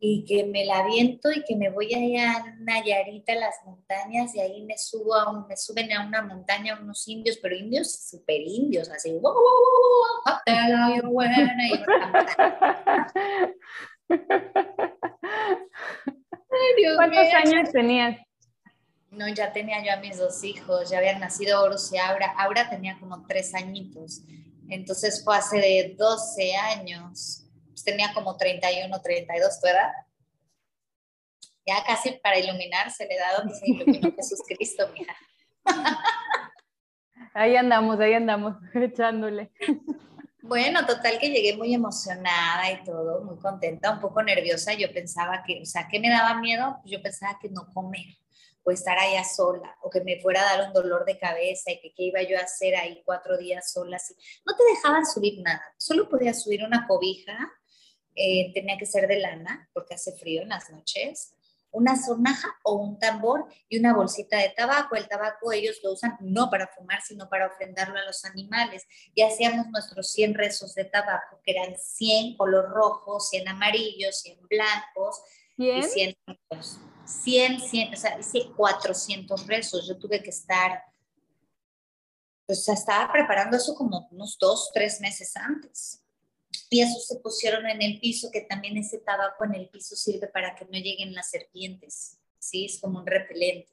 y 0.01 0.25
que 0.25 0.45
me 0.45 0.65
la 0.65 0.87
viento 0.87 1.31
y 1.33 1.43
que 1.45 1.57
me 1.57 1.71
voy 1.71 1.93
allá 1.93 2.37
a 2.37 2.55
Nayarita, 2.61 3.33
a 3.33 3.37
las 3.37 3.57
montañas, 3.65 4.35
y 4.35 4.41
ahí 4.41 4.65
me 4.65 4.79
subo 4.79 5.15
a 5.15 5.31
un, 5.31 5.47
me 5.49 5.57
suben 5.57 5.93
a 5.93 6.07
una 6.07 6.23
montaña 6.23 6.79
unos 6.81 7.07
indios, 7.09 7.39
pero 7.43 7.57
indios 7.57 8.09
súper 8.09 8.41
indios, 8.43 8.89
así, 8.91 9.11
wow, 9.13 9.35
¿Cuántos 16.97 17.35
años 17.35 17.71
tenías? 17.73 18.19
No, 19.11 19.27
ya 19.29 19.53
tenía 19.53 19.85
yo 19.85 19.93
a 19.93 19.97
mis 19.97 20.19
dos 20.19 20.45
hijos, 20.45 20.91
ya 20.91 20.99
habían 20.99 21.19
nacido 21.21 21.63
Horus 21.63 21.93
y 21.93 21.99
Aura. 21.99 22.35
Aura 22.39 22.69
tenía 22.69 22.99
como 23.01 23.27
tres 23.27 23.55
añitos. 23.55 24.23
Entonces 24.69 25.25
fue 25.25 25.37
hace 25.37 25.59
de 25.59 25.95
12 25.97 26.57
años 26.57 27.48
pues, 27.79 27.85
tenía 27.85 28.13
como 28.13 28.37
31, 28.37 29.01
32, 29.01 29.61
¿tu 29.61 29.67
edad? 29.69 29.93
Ya 31.67 31.85
casi 31.87 32.13
para 32.23 32.39
iluminarse 32.39 33.07
le 33.07 33.17
da 33.17 33.37
donde 33.39 33.55
se 33.55 33.71
iluminó 33.71 34.13
Jesús 34.17 34.41
Cristo, 34.47 34.89
mija. 34.93 35.15
Ahí 37.35 37.55
andamos, 37.55 38.01
ahí 38.01 38.15
andamos, 38.15 38.57
echándole. 38.75 39.53
Bueno, 40.41 40.85
total 40.87 41.19
que 41.19 41.29
llegué 41.29 41.57
muy 41.57 41.73
emocionada 41.75 42.73
y 42.73 42.83
todo, 42.83 43.23
muy 43.23 43.39
contenta, 43.39 43.93
un 43.93 44.01
poco 44.01 44.23
nerviosa. 44.23 44.73
Yo 44.73 44.93
pensaba 44.93 45.45
que, 45.47 45.61
o 45.63 45.65
sea, 45.65 45.87
¿qué 45.89 46.01
me 46.01 46.09
daba 46.09 46.41
miedo? 46.41 46.79
Pues 46.81 46.91
yo 46.91 47.03
pensaba 47.03 47.39
que 47.41 47.49
no 47.51 47.69
comer 47.73 48.07
o 48.65 48.71
estar 48.73 48.99
allá 48.99 49.23
sola 49.25 49.77
o 49.83 49.91
que 49.91 50.01
me 50.01 50.21
fuera 50.21 50.41
a 50.41 50.57
dar 50.57 50.67
un 50.69 50.73
dolor 50.73 51.05
de 51.05 51.19
cabeza 51.19 51.71
y 51.71 51.81
que 51.81 51.93
qué 51.95 52.05
iba 52.05 52.23
yo 52.23 52.39
a 52.39 52.43
hacer 52.43 52.75
ahí 52.75 53.03
cuatro 53.05 53.37
días 53.37 53.71
sola. 53.73 53.97
Así. 53.97 54.15
No 54.45 54.57
te 54.57 54.65
dejaban 54.65 55.07
subir 55.07 55.41
nada, 55.43 55.63
solo 55.77 56.09
podías 56.09 56.43
subir 56.43 56.65
una 56.65 56.87
cobija 56.89 57.37
eh, 58.19 58.51
tenía 58.53 58.77
que 58.77 58.87
ser 58.87 59.07
de 59.07 59.21
lana 59.21 59.71
porque 59.73 59.95
hace 59.95 60.13
frío 60.13 60.43
en 60.43 60.49
las 60.49 60.71
noches, 60.71 61.35
una 61.71 61.97
sonaja 61.97 62.49
o 62.65 62.75
un 62.75 62.99
tambor 62.99 63.47
y 63.69 63.79
una 63.79 63.95
bolsita 63.95 64.39
de 64.39 64.49
tabaco. 64.51 64.97
El 64.97 65.07
tabaco 65.07 65.53
ellos 65.53 65.79
lo 65.85 65.93
usan 65.93 66.17
no 66.21 66.51
para 66.51 66.67
fumar, 66.67 67.01
sino 67.03 67.29
para 67.29 67.47
ofrendarlo 67.47 67.97
a 67.99 68.05
los 68.05 68.25
animales. 68.25 68.87
Y 69.15 69.23
hacíamos 69.23 69.69
nuestros 69.69 70.11
100 70.11 70.35
rezos 70.35 70.75
de 70.75 70.87
tabaco, 70.87 71.41
que 71.45 71.53
eran 71.53 71.77
100 71.79 72.37
color 72.37 72.71
rojo, 72.71 73.21
100 73.21 73.49
amarillos, 73.49 74.21
100 74.21 74.41
blancos 74.49 75.21
y 75.57 75.83
100 75.83 76.17
100, 77.05 77.61
100, 77.61 77.95
o 77.95 77.97
sea, 77.97 78.19
hice 78.19 78.51
400 78.57 79.47
rezos. 79.47 79.87
Yo 79.87 79.97
tuve 79.97 80.23
que 80.23 80.31
estar, 80.31 80.83
pues 82.47 82.69
estaba 82.69 83.11
preparando 83.13 83.57
eso 83.57 83.75
como 83.75 84.09
unos 84.11 84.37
dos, 84.39 84.71
tres 84.75 85.01
meses 85.01 85.35
antes 85.37 86.03
y 86.71 86.81
esos 86.83 87.07
se 87.07 87.17
pusieron 87.17 87.67
en 87.67 87.81
el 87.81 87.99
piso, 88.01 88.31
que 88.31 88.43
también 88.43 88.77
ese 88.77 88.99
tabaco 88.99 89.45
en 89.45 89.55
el 89.55 89.69
piso 89.69 89.97
sirve 89.97 90.29
para 90.29 90.55
que 90.55 90.65
no 90.65 90.73
lleguen 90.73 91.15
las 91.15 91.31
serpientes, 91.31 92.19
¿sí? 92.39 92.67
Es 92.67 92.81
como 92.81 93.01
un 93.01 93.07
repelente. 93.07 93.73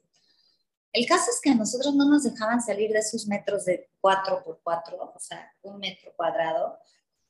El 0.92 1.06
caso 1.06 1.30
es 1.30 1.40
que 1.42 1.50
a 1.50 1.54
nosotros 1.54 1.94
no 1.94 2.08
nos 2.08 2.24
dejaban 2.24 2.62
salir 2.62 2.90
de 2.90 3.00
esos 3.00 3.26
metros 3.26 3.66
de 3.66 3.90
4 4.00 4.42
por 4.42 4.60
4, 4.62 5.12
o 5.14 5.18
sea, 5.18 5.52
un 5.62 5.78
metro 5.78 6.12
cuadrado, 6.16 6.78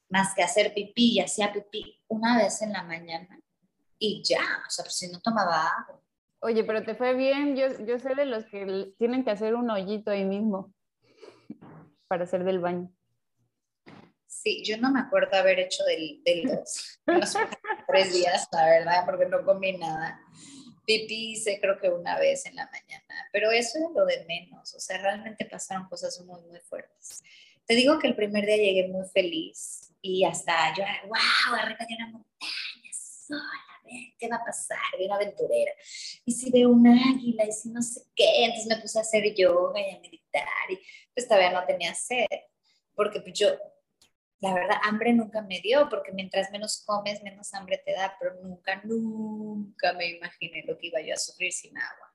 más 0.08 0.34
que 0.34 0.42
hacer 0.42 0.72
pipí 0.72 1.14
y 1.14 1.20
hacía 1.20 1.52
pipí 1.52 2.00
una 2.06 2.38
vez 2.38 2.62
en 2.62 2.72
la 2.72 2.84
mañana 2.84 3.40
y 3.98 4.22
ya, 4.22 4.40
o 4.66 4.70
sea, 4.70 4.84
pues 4.84 4.96
si 4.96 5.10
no 5.10 5.20
tomaba 5.20 5.66
agua. 5.66 6.00
Oye, 6.40 6.62
pero 6.62 6.84
te 6.84 6.94
fue 6.94 7.14
bien, 7.14 7.56
yo, 7.56 7.66
yo 7.84 7.98
sé 7.98 8.14
de 8.14 8.26
los 8.26 8.44
que 8.44 8.94
tienen 8.98 9.24
que 9.24 9.32
hacer 9.32 9.56
un 9.56 9.68
hoyito 9.68 10.12
ahí 10.12 10.24
mismo 10.24 10.72
para 12.06 12.24
hacer 12.24 12.44
del 12.44 12.60
baño. 12.60 12.95
Sí, 14.26 14.62
yo 14.64 14.76
no 14.78 14.92
me 14.92 15.00
acuerdo 15.00 15.36
haber 15.36 15.60
hecho 15.60 15.84
del, 15.84 16.20
los, 16.44 16.98
tres 17.86 18.12
días, 18.12 18.48
la 18.52 18.66
verdad, 18.66 19.04
porque 19.06 19.26
no 19.26 19.44
comí 19.44 19.76
nada. 19.76 20.20
Pipí 20.84 21.32
hice 21.32 21.58
creo 21.60 21.78
que 21.78 21.88
una 21.88 22.18
vez 22.18 22.46
en 22.46 22.54
la 22.54 22.70
mañana, 22.70 23.28
pero 23.32 23.50
eso 23.50 23.78
es 23.78 23.94
lo 23.94 24.04
de 24.04 24.24
menos, 24.26 24.72
o 24.74 24.78
sea, 24.78 24.98
realmente 24.98 25.44
pasaron 25.44 25.88
cosas 25.88 26.20
muy, 26.24 26.40
muy 26.42 26.60
fuertes. 26.60 27.22
Te 27.66 27.74
digo 27.74 27.98
que 27.98 28.06
el 28.06 28.14
primer 28.14 28.46
día 28.46 28.56
llegué 28.56 28.86
muy 28.86 29.04
feliz 29.08 29.92
y 30.00 30.24
hasta 30.24 30.72
yo, 30.76 30.84
wow, 31.06 31.58
arriba 31.58 31.84
de 31.88 31.94
una 31.96 32.06
montaña 32.06 32.92
sola, 32.92 33.42
¿qué 34.16 34.28
va 34.28 34.36
a 34.36 34.44
pasar? 34.44 34.78
Bien 34.96 35.10
aventurera. 35.10 35.72
Y 36.24 36.32
si 36.32 36.50
veo 36.52 36.68
un 36.68 36.86
águila 36.86 37.44
y 37.44 37.52
si 37.52 37.70
no 37.70 37.82
sé 37.82 38.02
qué, 38.14 38.44
entonces 38.44 38.68
me 38.68 38.80
puse 38.80 38.98
a 38.98 39.02
hacer 39.02 39.34
yoga 39.34 39.80
y 39.80 39.90
a 39.90 39.98
meditar 39.98 40.70
y 40.70 40.78
pues 41.12 41.26
todavía 41.26 41.50
no 41.50 41.66
tenía 41.66 41.94
sed, 41.94 42.26
porque 42.94 43.20
pues 43.20 43.36
yo 43.36 43.58
la 44.40 44.52
verdad, 44.52 44.76
hambre 44.84 45.12
nunca 45.12 45.40
me 45.42 45.60
dio, 45.60 45.88
porque 45.88 46.12
mientras 46.12 46.50
menos 46.50 46.82
comes, 46.84 47.22
menos 47.22 47.52
hambre 47.54 47.78
te 47.78 47.92
da, 47.92 48.16
pero 48.20 48.34
nunca, 48.42 48.80
nunca 48.84 49.92
me 49.94 50.08
imaginé 50.08 50.62
lo 50.66 50.76
que 50.76 50.88
iba 50.88 51.00
yo 51.00 51.14
a 51.14 51.18
sufrir 51.18 51.52
sin 51.52 51.76
agua. 51.76 52.14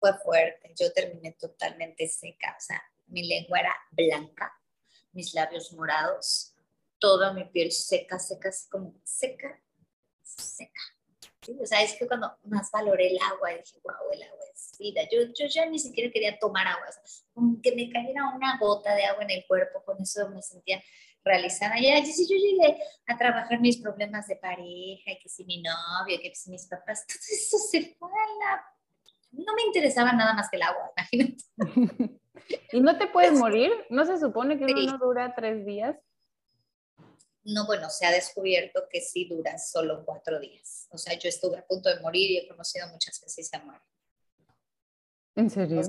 Fue 0.00 0.18
fuerte, 0.18 0.72
yo 0.76 0.92
terminé 0.92 1.32
totalmente 1.32 2.08
seca, 2.08 2.56
o 2.58 2.60
sea, 2.60 2.82
mi 3.06 3.26
lengua 3.28 3.60
era 3.60 3.76
blanca, 3.92 4.52
mis 5.12 5.32
labios 5.32 5.72
morados, 5.74 6.56
toda 6.98 7.32
mi 7.32 7.44
piel 7.44 7.70
seca, 7.70 8.18
seca, 8.18 8.50
como 8.68 8.94
seca, 9.04 9.60
seca. 10.22 10.80
O 11.60 11.66
sea, 11.66 11.82
es 11.82 11.94
que 11.94 12.06
cuando 12.06 12.36
más 12.44 12.70
valoré 12.72 13.08
el 13.08 13.18
agua, 13.20 13.50
dije, 13.50 13.78
wow, 13.82 14.12
el 14.12 14.22
agua 14.22 14.44
vida. 14.78 15.02
Yo, 15.10 15.32
yo 15.34 15.46
ya 15.46 15.66
ni 15.66 15.78
siquiera 15.78 16.10
quería 16.12 16.38
tomar 16.38 16.66
agua. 16.66 16.86
O 17.34 17.60
que 17.62 17.74
me 17.74 17.90
cayera 17.90 18.32
una 18.34 18.58
gota 18.58 18.94
de 18.94 19.04
agua 19.04 19.22
en 19.24 19.30
el 19.30 19.46
cuerpo, 19.46 19.82
con 19.84 20.00
eso 20.00 20.28
me 20.30 20.42
sentía 20.42 20.82
realizada. 21.24 21.78
Y 21.78 21.90
así 21.90 22.12
si 22.12 22.28
yo 22.28 22.36
llegué 22.36 22.78
a 23.06 23.16
trabajar 23.16 23.60
mis 23.60 23.78
problemas 23.78 24.26
de 24.26 24.36
pareja, 24.36 25.12
que 25.22 25.28
si 25.28 25.44
mi 25.44 25.62
novio, 25.62 26.18
que 26.20 26.34
si 26.34 26.50
mis 26.50 26.66
papás, 26.66 27.06
todo 27.06 27.18
eso 27.30 27.58
se 27.58 27.94
fue 27.96 28.08
a 28.10 28.44
la... 28.44 28.64
No 29.32 29.54
me 29.54 29.62
interesaba 29.62 30.12
nada 30.12 30.34
más 30.34 30.50
que 30.50 30.56
el 30.56 30.62
agua, 30.62 30.92
imagínate. 30.96 32.20
¿Y 32.72 32.80
no 32.80 32.98
te 32.98 33.06
puedes 33.06 33.32
morir? 33.32 33.70
¿No 33.88 34.04
se 34.04 34.18
supone 34.18 34.58
que 34.58 34.64
uno 34.64 34.82
no 34.82 34.98
dura 34.98 35.34
tres 35.34 35.64
días? 35.64 35.96
no, 37.44 37.66
bueno, 37.66 37.90
se 37.90 38.06
ha 38.06 38.10
descubierto 38.10 38.86
que 38.90 39.00
sí 39.00 39.26
dura 39.28 39.58
solo 39.58 40.04
cuatro 40.04 40.38
días. 40.38 40.86
O 40.90 40.98
sea, 40.98 41.18
yo 41.18 41.28
estuve 41.28 41.58
a 41.58 41.66
punto 41.66 41.88
de 41.88 42.00
morir 42.00 42.30
y 42.30 42.38
he 42.38 42.48
conocido 42.48 42.86
muchas 42.88 43.18
que 43.18 43.28
sí 43.28 43.42
se 43.42 43.58
mueren. 43.58 43.82
¿En 45.34 45.50
serio? 45.50 45.82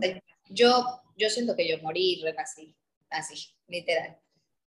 yo, 0.49 1.01
yo 1.17 1.29
siento 1.29 1.55
que 1.55 1.67
yo 1.67 1.77
morí 1.81 2.13
y 2.13 2.21
renací, 2.23 2.75
así, 3.09 3.53
literal. 3.67 4.19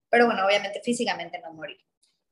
Pero 0.08 0.26
bueno, 0.26 0.46
obviamente 0.46 0.80
físicamente 0.82 1.38
no 1.40 1.52
morí. 1.52 1.76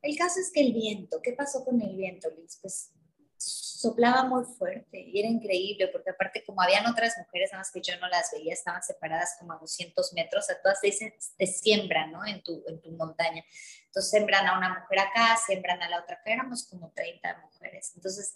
El 0.02 0.16
caso 0.16 0.40
es 0.40 0.50
que 0.52 0.60
el 0.60 0.72
viento, 0.72 1.20
¿qué 1.22 1.32
pasó 1.32 1.64
con 1.64 1.80
el 1.80 1.96
viento, 1.96 2.28
Liz? 2.30 2.58
Pues 2.60 2.92
soplaba 3.36 4.24
muy 4.24 4.44
fuerte 4.44 4.98
y 4.98 5.18
era 5.18 5.28
increíble 5.28 5.88
porque 5.88 6.10
aparte 6.10 6.42
como 6.44 6.62
habían 6.62 6.86
otras 6.86 7.14
mujeres, 7.18 7.50
nada 7.52 7.60
más 7.60 7.70
que 7.70 7.82
yo 7.82 7.98
no 8.00 8.08
las 8.08 8.30
veía, 8.32 8.54
estaban 8.54 8.82
separadas 8.82 9.36
como 9.38 9.52
a 9.52 9.58
200 9.58 10.12
metros, 10.14 10.48
a 10.50 10.60
todas 10.62 10.80
te, 10.80 11.16
te 11.36 11.46
siembran, 11.46 12.12
¿no? 12.12 12.24
En 12.24 12.42
tu, 12.42 12.64
en 12.66 12.80
tu 12.80 12.92
montaña. 12.92 13.44
Entonces 13.86 14.10
sembran 14.10 14.46
a 14.46 14.56
una 14.56 14.80
mujer 14.80 15.00
acá, 15.00 15.36
sembran 15.46 15.82
a 15.82 15.88
la 15.88 16.00
otra 16.00 16.16
acá, 16.16 16.32
éramos 16.32 16.66
como 16.66 16.92
30 16.92 17.42
mujeres. 17.42 17.92
Entonces, 17.94 18.34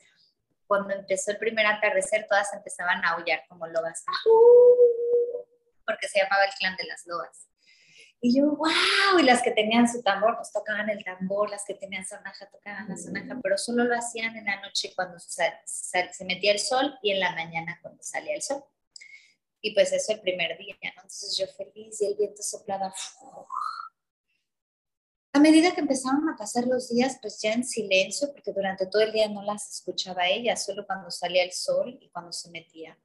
cuando 0.68 0.94
empezó 0.94 1.32
el 1.32 1.38
primer 1.38 1.66
atardecer, 1.66 2.26
todas 2.28 2.52
empezaban 2.52 3.04
a 3.04 3.12
aullar 3.12 3.42
como 3.48 3.66
lobas, 3.66 4.04
porque 5.84 6.06
se 6.08 6.20
llamaba 6.20 6.44
el 6.44 6.52
clan 6.52 6.76
de 6.76 6.84
las 6.84 7.06
lobas. 7.06 7.48
Y 8.20 8.36
yo, 8.36 8.46
wow, 8.46 9.18
y 9.18 9.22
las 9.22 9.42
que 9.42 9.52
tenían 9.52 9.88
su 9.88 10.02
tambor, 10.02 10.36
pues 10.36 10.52
tocaban 10.52 10.90
el 10.90 11.02
tambor, 11.04 11.50
las 11.50 11.64
que 11.64 11.74
tenían 11.74 12.04
sonaja, 12.04 12.50
tocaban 12.50 12.88
la 12.88 12.96
sonaja, 12.96 13.38
pero 13.42 13.56
solo 13.56 13.84
lo 13.84 13.96
hacían 13.96 14.36
en 14.36 14.44
la 14.44 14.60
noche 14.60 14.92
cuando 14.94 15.18
se, 15.20 15.52
se 15.64 16.24
metía 16.24 16.52
el 16.52 16.58
sol 16.58 16.98
y 17.00 17.12
en 17.12 17.20
la 17.20 17.34
mañana 17.34 17.78
cuando 17.80 18.02
salía 18.02 18.34
el 18.34 18.42
sol. 18.42 18.62
Y 19.60 19.72
pues 19.72 19.92
eso 19.92 20.12
el 20.12 20.20
primer 20.20 20.58
día, 20.58 20.76
¿no? 20.82 21.02
Entonces 21.02 21.36
yo 21.38 21.46
feliz 21.46 22.00
y 22.00 22.06
el 22.06 22.16
viento 22.16 22.42
soplaba. 22.42 22.92
A 25.32 25.40
medida 25.40 25.74
que 25.74 25.80
empezaron 25.80 26.28
a 26.28 26.36
pasar 26.36 26.66
los 26.66 26.88
días, 26.88 27.18
pues 27.20 27.40
ya 27.40 27.52
en 27.52 27.64
silencio, 27.64 28.32
porque 28.32 28.52
durante 28.52 28.86
todo 28.86 29.02
el 29.02 29.12
día 29.12 29.28
no 29.28 29.42
las 29.42 29.74
escuchaba 29.74 30.28
ella, 30.28 30.56
solo 30.56 30.86
cuando 30.86 31.10
salía 31.10 31.44
el 31.44 31.52
sol 31.52 31.98
y 32.00 32.08
cuando 32.08 32.32
se 32.32 32.50
metía 32.50 32.98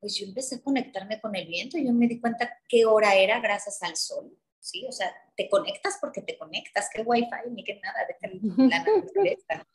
pues 0.00 0.16
yo 0.16 0.26
empecé 0.26 0.56
a 0.56 0.62
conectarme 0.62 1.20
con 1.20 1.34
el 1.34 1.46
viento 1.46 1.76
y 1.76 1.86
yo 1.86 1.92
me 1.92 2.06
di 2.06 2.20
cuenta 2.20 2.58
qué 2.68 2.84
hora 2.84 3.14
era 3.14 3.40
gracias 3.40 3.82
al 3.82 3.96
sol, 3.96 4.36
¿sí? 4.60 4.86
O 4.88 4.92
sea, 4.92 5.12
te 5.36 5.48
conectas 5.48 5.98
porque 6.00 6.22
te 6.22 6.38
conectas, 6.38 6.88
qué 6.92 7.02
wifi 7.02 7.50
ni 7.50 7.64
qué 7.64 7.80
nada, 7.82 7.98
de 8.06 8.68
la 8.68 8.84
naturaleza. 8.84 9.66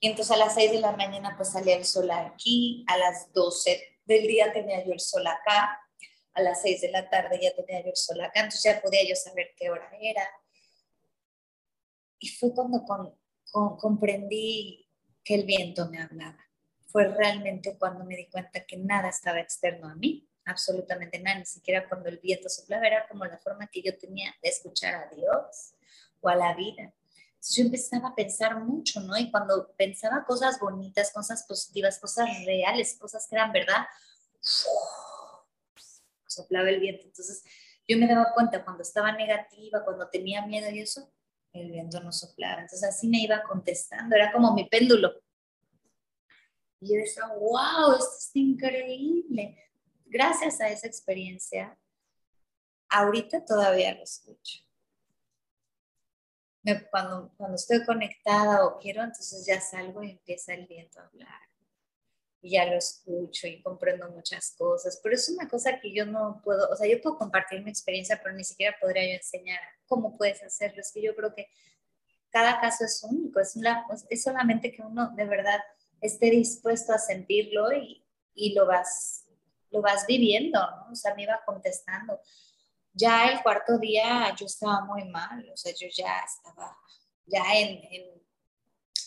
Y 0.00 0.08
entonces 0.08 0.30
a 0.32 0.36
las 0.36 0.54
6 0.54 0.72
de 0.72 0.80
la 0.80 0.92
mañana 0.92 1.34
pues 1.36 1.50
salía 1.50 1.76
el 1.76 1.84
sol 1.84 2.10
aquí, 2.10 2.84
a 2.88 2.96
las 2.98 3.32
12 3.32 4.00
del 4.04 4.26
día 4.26 4.52
tenía 4.52 4.84
yo 4.84 4.92
el 4.92 5.00
sol 5.00 5.26
acá, 5.26 5.80
a 6.34 6.42
las 6.42 6.62
6 6.62 6.80
de 6.82 6.90
la 6.90 7.08
tarde 7.08 7.38
ya 7.40 7.54
tenía 7.54 7.82
yo 7.82 7.90
el 7.90 7.96
sol 7.96 8.20
acá, 8.20 8.40
entonces 8.40 8.62
ya 8.62 8.80
podía 8.82 9.08
yo 9.08 9.16
saber 9.16 9.54
qué 9.56 9.70
hora 9.70 9.90
era. 10.00 10.28
Y 12.18 12.28
fue 12.28 12.52
cuando 12.52 12.84
comprendí 13.78 14.88
que 15.22 15.34
el 15.34 15.44
viento 15.44 15.88
me 15.90 16.02
hablaba 16.02 16.44
fue 16.94 17.08
realmente 17.08 17.76
cuando 17.76 18.04
me 18.04 18.14
di 18.14 18.26
cuenta 18.26 18.64
que 18.64 18.76
nada 18.76 19.08
estaba 19.08 19.40
externo 19.40 19.88
a 19.88 19.96
mí, 19.96 20.28
absolutamente 20.44 21.18
nada, 21.18 21.40
ni 21.40 21.44
siquiera 21.44 21.88
cuando 21.88 22.08
el 22.08 22.18
viento 22.18 22.48
soplaba, 22.48 22.86
era 22.86 23.08
como 23.08 23.24
la 23.24 23.36
forma 23.36 23.66
que 23.66 23.82
yo 23.82 23.98
tenía 23.98 24.32
de 24.40 24.48
escuchar 24.48 24.94
a 24.94 25.08
Dios 25.12 25.74
o 26.20 26.28
a 26.28 26.36
la 26.36 26.54
vida. 26.54 26.94
Entonces 27.30 27.56
yo 27.56 27.64
empezaba 27.64 28.10
a 28.10 28.14
pensar 28.14 28.60
mucho, 28.60 29.00
¿no? 29.00 29.18
Y 29.18 29.28
cuando 29.32 29.72
pensaba 29.76 30.24
cosas 30.24 30.60
bonitas, 30.60 31.10
cosas 31.12 31.42
positivas, 31.48 31.98
cosas 31.98 32.28
reales, 32.46 32.96
cosas 32.96 33.26
que 33.26 33.34
eran 33.34 33.50
verdad, 33.50 33.86
soplaba 36.34 36.68
el 36.70 36.80
viento. 36.80 37.04
Entonces 37.06 37.44
yo 37.86 37.98
me 37.98 38.06
daba 38.06 38.32
cuenta 38.34 38.64
cuando 38.64 38.82
estaba 38.82 39.12
negativa, 39.12 39.84
cuando 39.84 40.08
tenía 40.08 40.46
miedo 40.46 40.70
y 40.70 40.80
eso, 40.80 41.12
el 41.52 41.70
viento 41.70 42.00
no 42.00 42.12
soplaba. 42.12 42.62
Entonces 42.62 42.84
así 42.84 43.08
me 43.08 43.22
iba 43.22 43.42
contestando, 43.42 44.16
era 44.16 44.32
como 44.32 44.54
mi 44.54 44.68
péndulo 44.68 45.12
y 46.84 46.94
yo 46.94 47.00
decía, 47.00 47.26
wow, 47.28 47.92
esto 47.92 48.16
es 48.18 48.30
increíble. 48.34 49.58
Gracias 50.04 50.60
a 50.60 50.68
esa 50.68 50.86
experiencia, 50.86 51.78
ahorita 52.90 53.44
todavía 53.44 53.94
lo 53.94 54.02
escucho. 54.02 54.60
cuando, 56.90 57.32
cuando 57.36 57.56
estoy 57.56 57.84
conectada 57.84 58.66
o 58.66 58.78
quiero, 58.78 59.02
entonces 59.02 59.46
ya 59.46 59.60
salgo 59.60 60.02
y 60.02 60.10
empieza 60.10 60.52
el 60.52 60.66
viento 60.66 61.00
a 61.00 61.06
hablar. 61.06 61.40
Y 62.44 62.50
ya 62.50 62.66
lo 62.66 62.76
escucho 62.76 63.46
y 63.46 63.62
comprendo 63.62 64.10
muchas 64.10 64.54
cosas. 64.58 65.00
Pero 65.02 65.14
es 65.14 65.28
una 65.30 65.48
cosa 65.48 65.80
que 65.80 65.94
yo 65.94 66.04
no 66.04 66.42
puedo, 66.44 66.68
o 66.68 66.76
sea, 66.76 66.86
yo 66.86 67.00
puedo 67.00 67.16
compartir 67.16 67.62
mi 67.62 67.70
experiencia, 67.70 68.20
pero 68.22 68.34
ni 68.34 68.44
siquiera 68.44 68.76
podría 68.78 69.04
yo 69.04 69.14
enseñar 69.14 69.60
cómo 69.86 70.16
puedes 70.16 70.42
hacerlo. 70.42 70.80
Es 70.80 70.92
que 70.92 71.00
yo 71.00 71.16
creo 71.16 71.34
que 71.34 71.48
cada 72.30 72.60
caso 72.60 72.84
es 72.84 73.02
único, 73.02 73.40
es, 73.40 73.56
es 74.10 74.22
solamente 74.22 74.72
que 74.72 74.82
uno 74.82 75.10
de 75.16 75.24
verdad 75.24 75.60
esté 76.00 76.30
dispuesto 76.30 76.92
a 76.92 76.98
sentirlo 76.98 77.72
y, 77.72 78.04
y 78.34 78.52
lo, 78.52 78.66
vas, 78.66 79.24
lo 79.70 79.80
vas 79.80 80.06
viviendo, 80.06 80.58
¿no? 80.58 80.92
O 80.92 80.94
sea, 80.94 81.14
me 81.14 81.22
iba 81.22 81.40
contestando. 81.46 82.20
ya 82.92 83.30
el 83.30 83.42
cuarto 83.42 83.78
día 83.78 84.34
yo 84.38 84.46
estaba 84.46 84.84
muy 84.84 85.04
mal, 85.04 85.48
o 85.50 85.56
sea, 85.56 85.72
yo 85.72 85.88
ya 85.88 86.20
estaba 86.20 86.76
ya 87.26 87.42
en, 87.54 88.23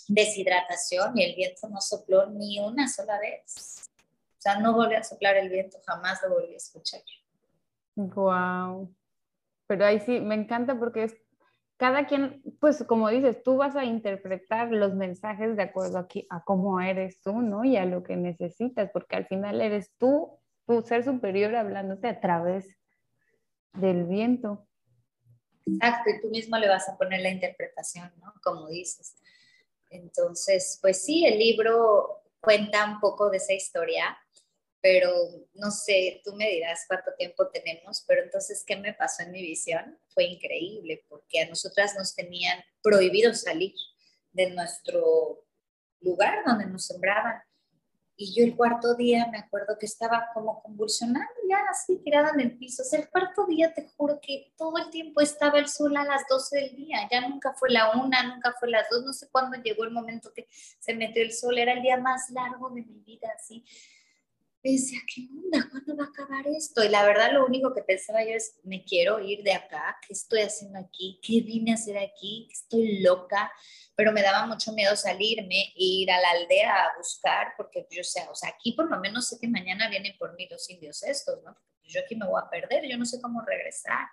deshidratación 0.07 1.17
y 1.17 1.23
el 1.23 1.35
viento 1.35 1.67
no 1.69 1.81
sopló 1.81 2.27
ni 2.27 2.59
una 2.59 2.87
sola 2.87 3.19
vez. 3.19 3.89
O 4.37 4.41
sea, 4.41 4.59
no 4.59 4.73
volví 4.73 4.95
a 4.95 5.03
soplar 5.03 5.35
el 5.37 5.49
viento, 5.49 5.77
jamás 5.85 6.21
lo 6.23 6.35
volví 6.35 6.53
a 6.53 6.57
escuchar. 6.57 7.01
Wow. 7.95 8.93
Pero 9.67 9.85
ahí 9.85 9.99
sí, 9.99 10.19
me 10.19 10.35
encanta 10.35 10.77
porque 10.77 11.03
es 11.03 11.17
cada 11.77 12.07
quien, 12.07 12.41
pues 12.59 12.83
como 12.85 13.09
dices, 13.09 13.43
tú 13.43 13.57
vas 13.57 13.75
a 13.75 13.85
interpretar 13.85 14.71
los 14.71 14.95
mensajes 14.95 15.55
de 15.55 15.63
acuerdo 15.63 15.99
aquí 15.99 16.25
a 16.29 16.43
cómo 16.43 16.81
eres 16.81 17.21
tú, 17.21 17.41
¿no? 17.41 17.63
Y 17.63 17.77
a 17.77 17.85
lo 17.85 18.03
que 18.03 18.15
necesitas, 18.15 18.89
porque 18.91 19.15
al 19.15 19.27
final 19.27 19.61
eres 19.61 19.93
tú, 19.97 20.39
tu 20.65 20.81
ser 20.81 21.03
superior 21.03 21.55
hablándote 21.55 22.07
a 22.07 22.19
través 22.19 22.67
del 23.73 24.05
viento. 24.05 24.67
Exacto, 25.67 26.09
y 26.09 26.21
tú 26.21 26.29
mismo 26.29 26.57
le 26.57 26.67
vas 26.67 26.89
a 26.89 26.97
poner 26.97 27.21
la 27.21 27.29
interpretación, 27.29 28.11
¿no? 28.21 28.33
Como 28.41 28.67
dices. 28.69 29.15
Entonces, 29.89 30.79
pues 30.81 31.03
sí, 31.03 31.25
el 31.25 31.39
libro 31.39 32.23
cuenta 32.39 32.85
un 32.85 32.99
poco 32.99 33.29
de 33.29 33.37
esa 33.37 33.53
historia 33.53 34.17
pero 34.81 35.11
no 35.53 35.69
sé, 35.71 36.21
tú 36.23 36.33
me 36.33 36.47
dirás 36.49 36.85
cuánto 36.87 37.11
tiempo 37.17 37.49
tenemos, 37.49 38.03
pero 38.07 38.23
entonces, 38.23 38.63
¿qué 38.65 38.75
me 38.75 38.93
pasó 38.93 39.23
en 39.23 39.31
mi 39.31 39.41
visión? 39.41 39.99
Fue 40.07 40.23
increíble, 40.23 41.03
porque 41.09 41.41
a 41.41 41.49
nosotras 41.49 41.95
nos 41.97 42.15
tenían 42.15 42.63
prohibido 42.81 43.33
salir 43.33 43.73
de 44.31 44.49
nuestro 44.51 45.45
lugar 45.99 46.43
donde 46.45 46.67
nos 46.67 46.85
sembraban. 46.85 47.41
Y 48.19 48.33
yo 48.33 48.43
el 48.43 48.55
cuarto 48.55 48.95
día 48.95 49.27
me 49.31 49.37
acuerdo 49.37 49.77
que 49.79 49.85
estaba 49.85 50.29
como 50.33 50.63
convulsionando, 50.63 51.31
ya 51.47 51.59
así 51.69 51.97
tirada 52.03 52.31
en 52.33 52.39
el 52.39 52.57
piso. 52.57 52.81
O 52.81 52.85
sea, 52.85 52.99
el 52.99 53.09
cuarto 53.09 53.45
día 53.45 53.71
te 53.75 53.87
juro 53.95 54.19
que 54.19 54.53
todo 54.57 54.79
el 54.79 54.89
tiempo 54.89 55.21
estaba 55.21 55.59
el 55.59 55.67
sol 55.67 55.95
a 55.95 56.03
las 56.03 56.23
12 56.27 56.57
del 56.57 56.75
día. 56.75 57.07
Ya 57.11 57.21
nunca 57.21 57.53
fue 57.53 57.69
la 57.69 57.91
una, 57.91 58.23
nunca 58.23 58.55
fue 58.59 58.71
las 58.71 58.89
dos. 58.89 59.03
No 59.05 59.13
sé 59.13 59.29
cuándo 59.29 59.57
llegó 59.61 59.83
el 59.83 59.91
momento 59.91 60.31
que 60.33 60.47
se 60.49 60.95
metió 60.95 61.21
el 61.21 61.31
sol. 61.31 61.59
Era 61.59 61.73
el 61.73 61.83
día 61.83 61.97
más 61.97 62.31
largo 62.31 62.71
de 62.71 62.81
mi 62.81 62.99
vida, 63.01 63.29
así 63.35 63.63
decía, 64.63 64.99
¿qué 65.13 65.27
onda? 65.31 65.67
¿Cuándo 65.69 65.95
va 65.95 66.05
a 66.05 66.07
acabar 66.07 66.47
esto? 66.47 66.83
Y 66.83 66.89
la 66.89 67.03
verdad 67.05 67.31
lo 67.33 67.45
único 67.45 67.73
que 67.73 67.83
pensaba 67.83 68.23
yo 68.23 68.31
es, 68.31 68.59
me 68.63 68.83
quiero 68.83 69.19
ir 69.19 69.43
de 69.43 69.53
acá, 69.53 69.97
¿qué 70.05 70.13
estoy 70.13 70.41
haciendo 70.41 70.79
aquí? 70.79 71.19
¿Qué 71.21 71.41
vine 71.41 71.71
a 71.71 71.75
hacer 71.75 71.97
aquí? 71.97 72.47
Estoy 72.51 72.99
loca, 72.99 73.51
pero 73.95 74.11
me 74.11 74.21
daba 74.21 74.45
mucho 74.45 74.73
miedo 74.73 74.95
salirme 74.95 75.73
e 75.75 75.83
ir 75.83 76.11
a 76.11 76.19
la 76.19 76.31
aldea 76.31 76.73
a 76.73 76.97
buscar, 76.97 77.53
porque 77.57 77.87
yo 77.89 78.03
sé, 78.03 78.27
o 78.29 78.35
sea, 78.35 78.49
aquí 78.49 78.73
por 78.73 78.89
lo 78.89 78.99
menos 78.99 79.27
sé 79.27 79.37
que 79.39 79.47
mañana 79.47 79.89
vienen 79.89 80.17
por 80.17 80.35
mí 80.35 80.47
los 80.49 80.69
indios 80.69 81.03
estos, 81.03 81.41
¿no? 81.43 81.55
yo 81.87 82.01
aquí 82.01 82.15
me 82.15 82.27
voy 82.27 82.41
a 82.43 82.49
perder, 82.49 82.85
yo 82.87 82.97
no 82.97 83.05
sé 83.05 83.21
cómo 83.21 83.41
regresar. 83.41 84.07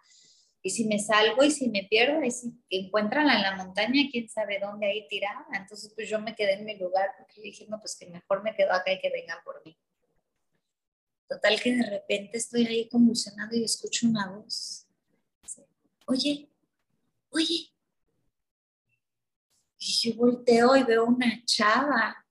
Y 0.62 0.70
si 0.70 0.86
me 0.86 0.98
salgo 0.98 1.42
y 1.44 1.50
si 1.50 1.68
me 1.68 1.84
pierdo, 1.84 2.22
y 2.22 2.30
si 2.30 2.54
encuentran 2.70 3.28
en 3.28 3.42
la 3.42 3.54
montaña, 3.54 4.08
quién 4.10 4.28
sabe 4.30 4.58
dónde 4.58 4.86
ahí 4.86 5.06
tirada. 5.08 5.44
Entonces, 5.52 5.92
pues 5.94 6.08
yo 6.08 6.18
me 6.20 6.34
quedé 6.34 6.54
en 6.54 6.64
mi 6.64 6.78
lugar 6.78 7.10
porque 7.18 7.42
dije, 7.42 7.66
no, 7.68 7.78
pues 7.80 7.96
que 7.98 8.06
mejor 8.06 8.42
me 8.42 8.54
quedo 8.56 8.72
acá 8.72 8.92
y 8.92 8.98
que 8.98 9.10
vengan 9.10 9.38
por 9.44 9.62
mí. 9.66 9.78
Total 11.28 11.60
que 11.60 11.74
de 11.74 11.90
repente 11.90 12.36
estoy 12.38 12.66
ahí 12.66 12.88
convulsionado 12.88 13.54
y 13.54 13.64
escucho 13.64 14.06
una 14.06 14.30
voz. 14.30 14.86
Oye, 16.06 16.50
oye. 17.30 17.72
Y 19.78 19.92
yo 20.02 20.16
volteo 20.16 20.76
y 20.76 20.84
veo 20.84 21.04
una 21.04 21.42
chava. 21.44 22.24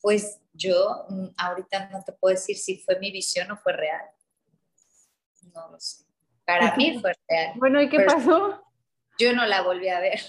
Pues 0.00 0.40
yo 0.52 1.06
mm, 1.08 1.26
ahorita 1.36 1.88
no 1.90 2.02
te 2.04 2.12
puedo 2.12 2.34
decir 2.34 2.56
si 2.56 2.78
fue 2.78 2.98
mi 2.98 3.10
visión 3.10 3.50
o 3.50 3.56
fue 3.56 3.72
real. 3.72 4.04
No 5.54 5.70
lo 5.70 5.80
sé. 5.80 6.04
Para 6.44 6.76
mí 6.76 6.98
fue 7.00 7.12
real. 7.28 7.54
Bueno, 7.58 7.80
¿y 7.80 7.88
qué 7.88 8.00
pasó? 8.00 8.62
Yo 9.18 9.32
no 9.32 9.46
la 9.46 9.62
volví 9.62 9.88
a 9.88 10.00
ver. 10.00 10.20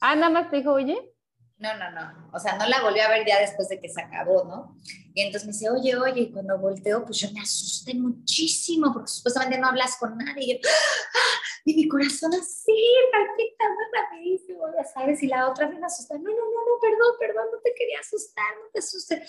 Ah, 0.00 0.14
nada 0.14 0.30
más 0.30 0.50
te 0.50 0.56
dijo, 0.56 0.72
oye. 0.72 1.15
No, 1.58 1.74
no, 1.78 1.90
no. 1.90 2.28
O 2.34 2.38
sea, 2.38 2.56
no 2.58 2.66
la 2.66 2.82
volví 2.82 3.00
a 3.00 3.08
ver 3.08 3.26
ya 3.26 3.40
después 3.40 3.68
de 3.68 3.80
que 3.80 3.88
se 3.88 4.02
acabó, 4.02 4.44
¿no? 4.44 4.76
Y 5.14 5.22
entonces 5.22 5.46
me 5.46 5.52
dice, 5.52 5.70
oye, 5.70 5.96
oye, 5.96 6.20
y 6.22 6.32
cuando 6.32 6.58
volteo, 6.58 7.04
pues 7.06 7.18
yo 7.18 7.30
me 7.32 7.40
asusté 7.40 7.94
muchísimo 7.94 8.92
porque 8.92 9.08
supuestamente 9.08 9.58
no 9.58 9.68
hablas 9.68 9.96
con 9.96 10.18
nadie. 10.18 10.44
Y, 10.44 10.52
yo, 10.52 10.58
¡Ah! 10.68 11.40
y 11.64 11.74
mi 11.74 11.88
corazón 11.88 12.34
así, 12.34 12.76
palpita 13.10 13.64
muy 13.70 13.84
rapidísimo, 13.94 14.66
ya 14.76 14.84
sabes. 14.84 15.22
Y 15.22 15.28
la 15.28 15.48
otra 15.48 15.66
me 15.68 15.84
asusta, 15.84 16.16
no, 16.16 16.24
no, 16.24 16.30
no, 16.30 16.34
no, 16.34 16.80
perdón, 16.80 17.16
perdón, 17.18 17.46
no 17.50 17.58
te 17.60 17.72
quería 17.74 18.00
asustar, 18.00 18.44
no 18.62 18.70
te 18.70 18.80
asusté. 18.80 19.24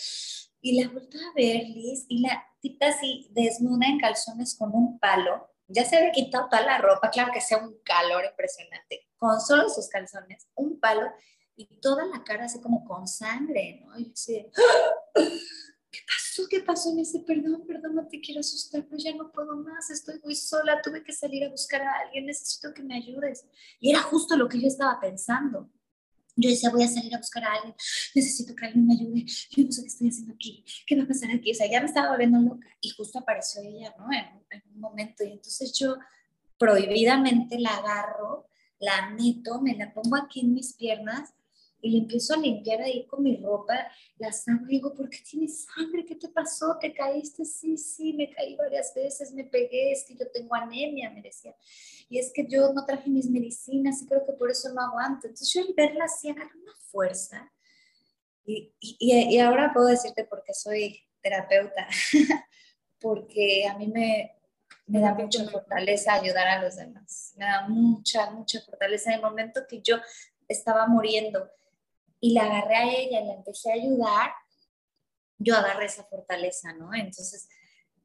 Y 0.59 0.81
la 0.81 0.89
vuelto 0.89 1.17
a 1.17 1.33
ver, 1.33 1.63
Liz, 1.63 2.05
y 2.09 2.21
la 2.21 2.43
tita 2.59 2.89
así 2.89 3.29
desnuda 3.31 3.87
en 3.87 3.99
calzones 3.99 4.57
con 4.57 4.71
un 4.73 4.99
palo. 4.99 5.49
Ya 5.69 5.85
se 5.85 5.95
había 5.95 6.11
quitado 6.11 6.49
toda 6.49 6.63
la 6.63 6.77
ropa, 6.77 7.09
claro 7.09 7.31
que 7.33 7.41
sea 7.41 7.59
un 7.59 7.77
calor 7.83 8.25
impresionante, 8.25 9.07
con 9.15 9.39
solo 9.39 9.69
sus 9.69 9.87
calzones, 9.87 10.47
un 10.55 10.79
palo 10.79 11.09
y 11.57 11.65
toda 11.81 12.05
la 12.05 12.23
cara 12.23 12.45
así 12.45 12.61
como 12.61 12.85
con 12.85 13.07
sangre, 13.07 13.83
¿no? 13.83 13.97
Y 13.97 14.05
yo 14.05 14.11
así, 14.13 14.45
¿qué 15.91 15.99
pasó? 16.05 16.47
¿Qué 16.47 16.59
pasó? 16.61 16.91
Y 16.91 16.93
me 16.93 16.99
dice, 16.99 17.23
perdón, 17.25 17.65
perdón, 17.65 17.95
no 17.95 18.07
te 18.07 18.21
quiero 18.21 18.41
asustar, 18.41 18.85
pero 18.85 18.97
ya 19.01 19.15
no 19.15 19.31
puedo 19.31 19.57
más, 19.57 19.89
estoy 19.89 20.19
muy 20.23 20.35
sola, 20.35 20.79
tuve 20.83 21.03
que 21.03 21.11
salir 21.11 21.43
a 21.43 21.49
buscar 21.49 21.81
a 21.81 21.99
alguien, 22.05 22.27
necesito 22.27 22.71
que 22.73 22.83
me 22.83 22.95
ayudes. 22.95 23.45
Y 23.79 23.89
era 23.89 24.03
justo 24.03 24.37
lo 24.37 24.47
que 24.47 24.61
yo 24.61 24.67
estaba 24.67 24.99
pensando. 24.99 25.71
Yo 26.35 26.51
decía, 26.51 26.69
voy 26.69 26.83
a 26.83 26.87
salir 26.87 27.15
a 27.15 27.17
buscar 27.17 27.43
a 27.43 27.53
alguien, 27.53 27.75
necesito 28.13 28.55
que 28.55 28.67
alguien 28.67 28.85
me 28.85 28.93
ayude, 28.93 29.25
yo 29.49 29.63
no 29.63 29.71
sé 29.71 29.81
qué 29.81 29.87
estoy 29.87 30.09
haciendo 30.09 30.33
aquí, 30.35 30.63
qué 30.85 30.95
va 30.95 31.03
a 31.03 31.07
pasar 31.07 31.31
aquí, 31.31 31.51
o 31.51 31.55
sea, 31.55 31.67
ya 31.67 31.79
me 31.79 31.87
estaba 31.87 32.11
volviendo 32.11 32.39
loca. 32.39 32.67
Y 32.79 32.91
justo 32.91 33.17
apareció 33.17 33.63
ella, 33.63 33.95
¿no? 33.97 34.05
En, 34.13 34.45
en 34.51 34.75
un 34.75 34.79
momento. 34.79 35.23
Y 35.23 35.31
entonces 35.31 35.73
yo 35.73 35.97
prohibidamente 36.59 37.59
la 37.59 37.75
agarro, 37.77 38.47
la 38.77 39.09
meto, 39.09 39.59
me 39.59 39.75
la 39.75 39.91
pongo 39.91 40.15
aquí 40.15 40.41
en 40.41 40.53
mis 40.53 40.73
piernas 40.73 41.33
y 41.81 41.91
le 41.91 41.97
empiezo 41.99 42.33
a 42.33 42.37
limpiar 42.37 42.81
ahí 42.81 43.05
con 43.05 43.23
mi 43.23 43.37
ropa 43.37 43.75
la 44.17 44.31
sangre. 44.31 44.67
Digo, 44.69 44.93
¿por 44.93 45.09
qué 45.09 45.19
tienes 45.19 45.65
sangre? 45.65 46.05
¿Qué 46.05 46.15
te 46.15 46.29
pasó? 46.29 46.77
¿Te 46.79 46.93
caíste? 46.93 47.45
Sí, 47.45 47.77
sí, 47.77 48.13
me 48.13 48.31
caí 48.31 48.55
varias 48.55 48.93
veces, 48.95 49.31
me 49.33 49.43
pegué, 49.43 49.91
es 49.91 50.03
que 50.05 50.15
yo 50.15 50.29
tengo 50.31 50.55
anemia, 50.55 51.09
me 51.11 51.21
decía. 51.21 51.55
Y 52.09 52.19
es 52.19 52.31
que 52.33 52.45
yo 52.47 52.73
no 52.73 52.85
traje 52.85 53.09
mis 53.09 53.29
medicinas 53.29 54.01
y 54.01 54.07
creo 54.07 54.25
que 54.25 54.33
por 54.33 54.49
eso 54.49 54.73
no 54.73 54.81
aguanto. 54.81 55.27
Entonces 55.27 55.51
yo 55.53 55.61
al 55.61 55.73
verla 55.75 56.05
así 56.05 56.29
agarré 56.29 56.57
una 56.57 56.75
fuerza. 56.91 57.51
Y, 58.45 58.73
y, 58.79 59.35
y 59.35 59.39
ahora 59.39 59.71
puedo 59.73 59.87
decirte 59.87 60.23
por 60.23 60.43
qué 60.43 60.53
soy 60.53 61.01
terapeuta, 61.21 61.87
porque 62.99 63.67
a 63.67 63.77
mí 63.77 63.87
me, 63.87 64.37
me 64.87 65.01
da 65.01 65.13
mucha 65.13 65.43
fortaleza 65.49 66.13
ayudar 66.13 66.47
a 66.47 66.63
los 66.63 66.77
demás. 66.77 67.33
Me 67.35 67.45
da 67.45 67.67
mucha, 67.67 68.31
mucha 68.31 68.61
fortaleza 68.61 69.09
en 69.09 69.17
el 69.17 69.21
momento 69.21 69.61
que 69.67 69.81
yo 69.81 69.97
estaba 70.47 70.87
muriendo 70.87 71.49
y 72.19 72.33
la 72.33 72.43
agarré 72.43 72.75
a 72.75 72.91
ella 72.91 73.21
y 73.21 73.27
la 73.27 73.33
empecé 73.33 73.71
a 73.71 73.75
ayudar, 73.75 74.31
yo 75.37 75.55
agarré 75.55 75.85
esa 75.85 76.03
fortaleza, 76.03 76.73
¿no? 76.73 76.93
Entonces 76.93 77.47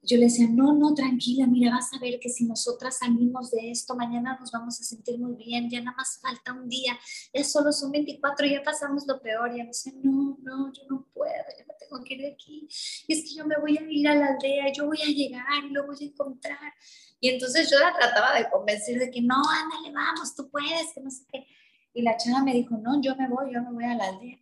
yo 0.05 0.17
le 0.17 0.25
decía, 0.25 0.49
no, 0.51 0.75
no, 0.75 0.95
tranquila, 0.95 1.47
mira, 1.47 1.71
vas 1.71 1.93
a 1.93 1.99
ver 2.01 2.19
que 2.19 2.29
si 2.29 2.45
nosotras 2.45 2.99
salimos 2.99 3.53
de 3.53 3.71
esto, 3.71 3.95
mañana 3.95 4.37
nos 4.39 4.51
vamos 4.51 4.81
a 4.81 4.83
sentir 4.83 5.19
muy 5.19 5.37
bien, 5.37 5.71
ya 5.71 5.81
nada 5.81 5.97
más 5.97 6.19
falta 6.21 6.53
un 6.53 6.69
día, 6.69 6.99
ya 7.33 7.45
solo 7.45 7.73
son 7.73 7.93
24, 7.93 8.47
ya 8.49 8.63
pasamos 8.65 9.07
lo 9.07 9.23
peor. 9.23 9.51
Y 9.51 9.55
ella 9.55 9.65
me 9.65 9.69
decía, 9.69 9.93
no, 10.03 10.39
no, 10.43 10.73
yo 10.73 10.83
no 10.91 11.07
puedo, 11.15 11.45
yo 11.57 11.65
me 11.67 11.75
tengo 11.79 12.03
que 12.05 12.15
ir 12.15 12.33
aquí. 12.33 12.69
Y 13.07 13.13
es 13.13 13.29
que 13.29 13.37
yo 13.37 13.47
me 13.47 13.57
voy 13.61 13.79
a 13.79 13.83
ir 13.89 14.09
a 14.09 14.17
la 14.17 14.27
aldea, 14.27 14.73
yo 14.73 14.87
voy 14.87 15.01
a 15.03 15.07
llegar 15.07 15.65
y 15.65 15.71
lo 15.71 15.87
voy 15.87 15.97
a 16.01 16.05
encontrar. 16.05 16.73
Y 17.21 17.29
entonces 17.29 17.71
yo 17.71 17.79
la 17.79 17.97
trataba 17.97 18.37
de 18.37 18.51
convencer 18.51 18.99
de 18.99 19.09
que 19.09 19.23
no, 19.23 19.37
ándale, 19.37 19.95
vamos, 19.95 20.35
tú 20.35 20.51
puedes, 20.51 20.93
que 20.93 21.01
no 21.01 21.11
sé 21.11 21.25
qué. 21.33 21.47
Y 21.95 22.03
la 22.03 22.16
chava 22.16 22.43
me 22.43 22.55
dijo, 22.55 22.76
no, 22.76 23.01
yo 23.03 23.14
me 23.16 23.28
voy, 23.28 23.53
yo 23.53 23.62
me 23.62 23.72
voy 23.72 23.84
a 23.84 23.95
la 23.95 24.07
aldea. 24.07 24.38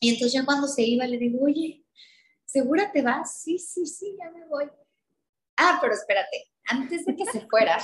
Y 0.00 0.10
entonces 0.10 0.32
ya 0.32 0.44
cuando 0.44 0.66
se 0.66 0.82
iba 0.82 1.06
le 1.06 1.18
digo, 1.18 1.44
oye, 1.44 1.84
¿segura 2.44 2.90
te 2.92 3.02
vas? 3.02 3.42
Sí, 3.42 3.58
sí, 3.58 3.86
sí, 3.86 4.16
ya 4.18 4.30
me 4.30 4.46
voy. 4.46 4.64
Ah, 5.56 5.78
pero 5.80 5.94
espérate, 5.94 6.52
antes 6.66 7.04
de 7.04 7.14
que 7.14 7.26
se 7.26 7.46
fuera, 7.46 7.78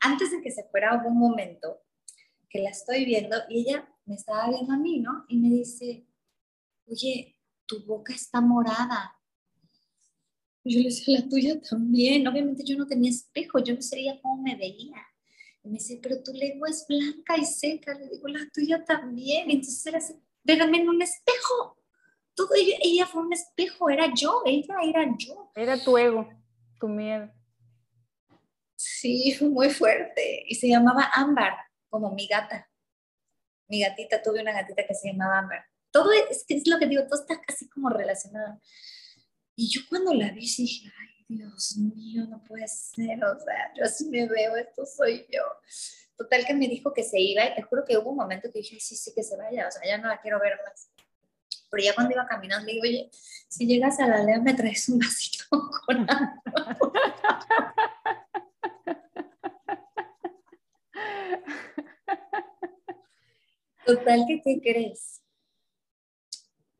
antes 0.00 0.30
de 0.30 0.40
que 0.40 0.50
se 0.50 0.64
fuera 0.64 0.96
hubo 0.96 1.08
un 1.08 1.18
momento 1.18 1.82
que 2.48 2.60
la 2.60 2.70
estoy 2.70 3.04
viendo 3.04 3.36
y 3.48 3.60
ella 3.60 3.88
me 4.04 4.16
estaba 4.16 4.48
viendo 4.48 4.72
a 4.72 4.76
mí, 4.76 5.00
¿no? 5.00 5.24
Y 5.28 5.38
me 5.38 5.48
dice, 5.48 6.06
oye, 6.86 7.36
tu 7.66 7.84
boca 7.86 8.12
está 8.12 8.40
morada. 8.40 9.16
Yo 10.64 10.78
le 10.78 10.86
decía, 10.86 11.20
la 11.20 11.28
tuya 11.28 11.60
también. 11.60 12.26
Obviamente 12.26 12.64
yo 12.64 12.76
no 12.76 12.86
tenía 12.86 13.10
espejo, 13.10 13.60
yo 13.60 13.74
no 13.74 13.82
sabía 13.82 14.20
cómo 14.20 14.42
me 14.42 14.56
veía. 14.56 14.96
Y 15.62 15.68
me 15.68 15.74
dice, 15.74 15.98
pero 16.02 16.22
tu 16.22 16.32
lengua 16.32 16.68
es 16.68 16.86
blanca 16.88 17.36
y 17.36 17.44
seca. 17.44 17.94
Le 17.94 18.08
digo, 18.08 18.28
la 18.28 18.48
tuya 18.52 18.84
también. 18.84 19.50
Entonces 19.50 19.84
era 19.86 19.98
así, 19.98 20.14
véame 20.42 20.78
en 20.78 20.88
un 20.88 21.02
espejo. 21.02 21.78
Todo 22.34 22.54
ella, 22.54 22.76
ella 22.82 23.06
fue 23.06 23.22
un 23.22 23.32
espejo, 23.32 23.90
era 23.90 24.12
yo, 24.14 24.42
ella 24.46 24.76
era 24.82 25.04
yo. 25.18 25.50
Era 25.54 25.82
tu 25.82 25.98
ego, 25.98 26.28
tu 26.78 26.88
miedo. 26.88 27.30
Sí, 28.76 29.34
fue 29.38 29.48
muy 29.48 29.68
fuerte. 29.68 30.44
Y 30.46 30.54
se 30.54 30.68
llamaba 30.68 31.10
Ámbar, 31.12 31.54
como 31.90 32.14
mi 32.14 32.26
gata. 32.26 32.70
Mi 33.68 33.82
gatita, 33.82 34.22
tuve 34.22 34.40
una 34.40 34.52
gatita 34.52 34.86
que 34.86 34.94
se 34.94 35.08
llamaba 35.12 35.40
Ámbar. 35.40 35.64
Todo 35.90 36.12
es, 36.12 36.44
es 36.48 36.66
lo 36.66 36.78
que 36.78 36.86
digo, 36.86 37.02
todo 37.06 37.20
está 37.20 37.40
casi 37.42 37.68
como 37.68 37.90
relacionado. 37.90 38.58
Y 39.54 39.68
yo 39.68 39.82
cuando 39.90 40.14
la 40.14 40.30
vi, 40.30 40.40
dije, 40.40 40.90
ay, 40.98 41.09
Dios 41.30 41.76
mío, 41.76 42.26
no 42.28 42.42
puede 42.42 42.66
ser, 42.66 43.24
o 43.24 43.38
sea, 43.38 43.72
yo 43.76 43.84
así 43.84 44.08
me 44.08 44.26
veo, 44.26 44.56
esto 44.56 44.84
soy 44.84 45.24
yo. 45.30 45.42
Total 46.16 46.44
que 46.44 46.54
me 46.54 46.66
dijo 46.66 46.92
que 46.92 47.04
se 47.04 47.20
iba 47.20 47.46
y 47.46 47.54
te 47.54 47.62
juro 47.62 47.84
que 47.86 47.96
hubo 47.96 48.10
un 48.10 48.16
momento 48.16 48.50
que 48.52 48.58
dije, 48.58 48.80
sí, 48.80 48.96
sí, 48.96 49.12
que 49.14 49.22
se 49.22 49.36
vaya, 49.36 49.68
o 49.68 49.70
sea, 49.70 49.86
ya 49.86 49.96
no 49.96 50.08
la 50.08 50.20
quiero 50.20 50.40
ver 50.40 50.58
más. 50.66 50.90
Pero 51.70 51.84
ya 51.84 51.94
cuando 51.94 52.14
iba 52.14 52.26
caminando, 52.26 52.66
le 52.66 52.72
digo, 52.72 52.82
oye, 52.82 53.08
si 53.48 53.64
llegas 53.64 54.00
a 54.00 54.08
la 54.08 54.16
aldea, 54.16 54.40
me 54.40 54.54
traes 54.54 54.88
un 54.88 54.98
vasito 54.98 55.44
con 55.86 56.10
agua. 56.10 56.42
Total 63.86 64.24
que, 64.26 64.42
¿qué 64.42 64.60
crees? 64.60 65.19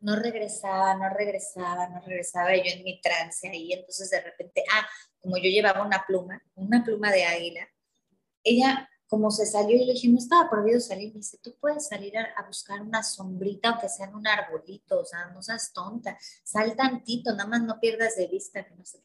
No 0.00 0.16
regresaba, 0.16 0.94
no 0.94 1.10
regresaba, 1.10 1.88
no 1.88 2.00
regresaba, 2.00 2.56
yo 2.56 2.62
en 2.64 2.82
mi 2.84 3.00
trance 3.00 3.48
ahí, 3.48 3.72
entonces 3.72 4.10
de 4.10 4.20
repente, 4.20 4.64
ah, 4.72 4.86
como 5.20 5.36
yo 5.36 5.44
llevaba 5.44 5.84
una 5.84 6.04
pluma, 6.06 6.42
una 6.54 6.82
pluma 6.82 7.10
de 7.12 7.24
águila, 7.24 7.68
ella 8.42 8.88
como 9.10 9.32
se 9.32 9.44
salió 9.44 9.76
y 9.76 9.84
le 9.86 9.92
dije, 9.94 10.08
no 10.08 10.18
estaba 10.18 10.48
prohibido 10.48 10.78
salir, 10.78 11.08
me 11.08 11.18
dice, 11.18 11.36
tú 11.42 11.56
puedes 11.60 11.88
salir 11.88 12.16
a, 12.16 12.46
buscar 12.46 12.80
una 12.80 13.02
sombrita, 13.02 13.70
aunque 13.70 13.88
sea 13.88 14.06
en 14.06 14.14
un 14.14 14.24
arbolito, 14.24 15.00
o 15.00 15.04
sea, 15.04 15.26
no 15.34 15.42
seas 15.42 15.72
tonta, 15.72 16.16
sal 16.44 16.76
tantito, 16.76 17.32
nada 17.32 17.48
más 17.48 17.62
no 17.62 17.80
pierdas 17.80 18.14
de 18.14 18.28
vista, 18.28 18.64
no 18.78 18.84
sé 18.84 19.02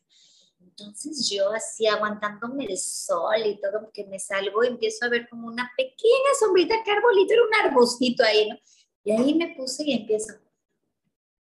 Entonces 0.60 1.28
yo 1.28 1.52
así 1.52 1.88
aguantándome 1.88 2.66
el 2.66 2.78
sol 2.78 3.48
y 3.48 3.60
todo, 3.60 3.90
que 3.92 4.06
me 4.06 4.20
salgo 4.20 4.64
y 4.64 4.68
empiezo 4.68 5.06
a 5.06 5.10
ver 5.10 5.28
como 5.28 5.48
una 5.48 5.72
pequeña 5.76 6.32
sombrita, 6.40 6.84
que 6.86 6.92
arbolito 6.92 7.34
era 7.34 7.42
un 7.42 7.66
arbostito 7.66 8.24
ahí, 8.24 8.48
¿no? 8.48 8.60
Y 9.04 9.12
ahí 9.12 9.34
me 9.34 9.56
puse 9.56 9.84
y 9.86 9.94
empiezo 9.94 10.34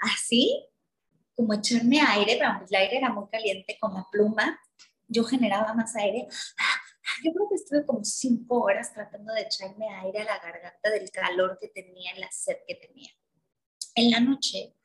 así, 0.04 0.66
como 1.36 1.54
echarme 1.54 2.00
aire, 2.02 2.38
pero 2.38 2.52
el 2.70 2.76
aire 2.76 2.98
era 2.98 3.10
muy 3.10 3.28
caliente 3.30 3.78
con 3.80 3.94
la 3.94 4.08
pluma, 4.12 4.60
yo 5.08 5.24
generaba 5.24 5.74
más 5.74 5.96
aire 5.96 6.28
yo 7.24 7.34
creo 7.34 7.50
que 7.50 7.56
estuve 7.56 7.86
como 7.86 8.04
cinco 8.04 8.62
horas 8.62 8.94
tratando 8.94 9.34
de 9.34 9.42
echarme 9.42 9.88
aire 9.90 10.22
a 10.22 10.26
la 10.26 10.40
garganta 10.40 10.90
del 10.90 11.10
calor 11.12 11.58
que 11.60 11.68
tenía 11.68 12.16
la 12.18 12.32
sed 12.32 12.58
que 12.68 12.76
tenía. 12.76 13.10
En 13.96 14.12
la 14.12 14.20
noche, 14.20 14.76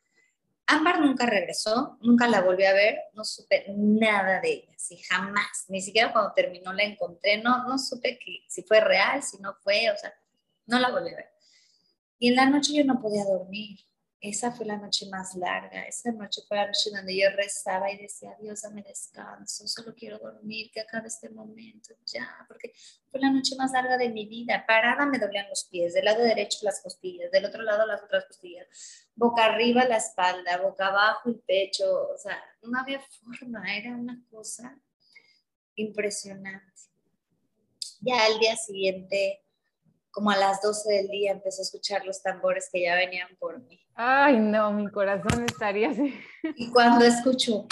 Ámbar 0.67 0.99
nunca 0.99 1.25
regresó, 1.25 1.97
nunca 2.01 2.27
la 2.27 2.41
volví 2.41 2.63
a 2.63 2.73
ver, 2.73 2.99
no 3.13 3.23
supe 3.23 3.65
nada 3.69 4.39
de 4.39 4.51
ella, 4.51 4.73
sí, 4.77 4.97
jamás, 5.09 5.65
ni 5.67 5.81
siquiera 5.81 6.13
cuando 6.13 6.31
terminó 6.33 6.71
la 6.73 6.83
encontré, 6.83 7.41
no, 7.41 7.67
no 7.67 7.79
supe 7.79 8.19
si 8.47 8.61
fue 8.63 8.79
real, 8.79 9.23
si 9.23 9.39
no 9.39 9.55
fue, 9.63 9.89
o 9.89 9.97
sea, 9.97 10.13
no 10.67 10.77
la 10.79 10.91
volví 10.91 11.09
a 11.09 11.15
ver. 11.15 11.31
Y 12.19 12.29
en 12.29 12.35
la 12.35 12.45
noche 12.45 12.73
yo 12.73 12.83
no 12.83 13.01
podía 13.01 13.23
dormir, 13.23 13.79
esa 14.21 14.51
fue 14.51 14.65
la 14.65 14.77
noche 14.77 15.07
más 15.09 15.33
larga, 15.35 15.83
esa 15.83 16.11
noche 16.11 16.41
fue 16.45 16.57
la 16.57 16.67
noche 16.67 16.89
donde 16.93 17.17
yo 17.17 17.29
rezaba 17.29 17.89
y 17.89 17.97
decía, 17.97 18.35
Dios, 18.41 18.61
dame 18.61 18.83
descanso, 18.83 19.65
solo 19.65 19.95
quiero 19.95 20.19
dormir, 20.19 20.69
que 20.71 20.81
acabe 20.81 21.07
este 21.07 21.29
momento, 21.29 21.95
ya, 22.05 22.27
porque 22.47 22.73
fue 23.09 23.21
la 23.21 23.31
noche 23.31 23.55
más 23.55 23.71
larga 23.71 23.97
de 23.97 24.09
mi 24.09 24.25
vida. 24.25 24.65
Parada 24.67 25.05
me 25.05 25.19
dolían 25.19 25.47
los 25.49 25.63
pies, 25.65 25.93
del 25.93 26.03
lado 26.03 26.21
derecho 26.21 26.59
las 26.63 26.81
costillas, 26.81 27.31
del 27.31 27.45
otro 27.45 27.63
lado 27.63 27.85
las 27.85 28.03
otras 28.03 28.25
costillas, 28.25 28.67
boca 29.15 29.45
arriba 29.45 29.85
la 29.85 29.97
espalda, 29.97 30.57
boca 30.57 30.87
abajo 30.87 31.29
el 31.29 31.39
pecho, 31.39 32.09
o 32.09 32.17
sea, 32.17 32.37
no 32.63 32.77
había 32.77 32.99
forma, 32.99 33.73
era 33.73 33.95
una 33.95 34.21
cosa 34.29 34.77
impresionante. 35.75 36.81
Ya 38.01 38.25
al 38.25 38.37
día 38.39 38.55
siguiente 38.57 39.43
como 40.11 40.31
a 40.31 40.37
las 40.37 40.61
12 40.61 40.91
del 40.91 41.07
día 41.07 41.31
empecé 41.31 41.61
a 41.61 41.63
escuchar 41.63 42.05
los 42.05 42.21
tambores 42.21 42.69
que 42.71 42.81
ya 42.83 42.95
venían 42.95 43.29
por 43.39 43.59
mí. 43.61 43.79
Ay, 43.95 44.37
no, 44.37 44.71
mi 44.71 44.89
corazón 44.89 45.45
estaría 45.45 45.89
así. 45.89 46.13
Y 46.55 46.71
cuando 46.71 47.05
escucho... 47.05 47.65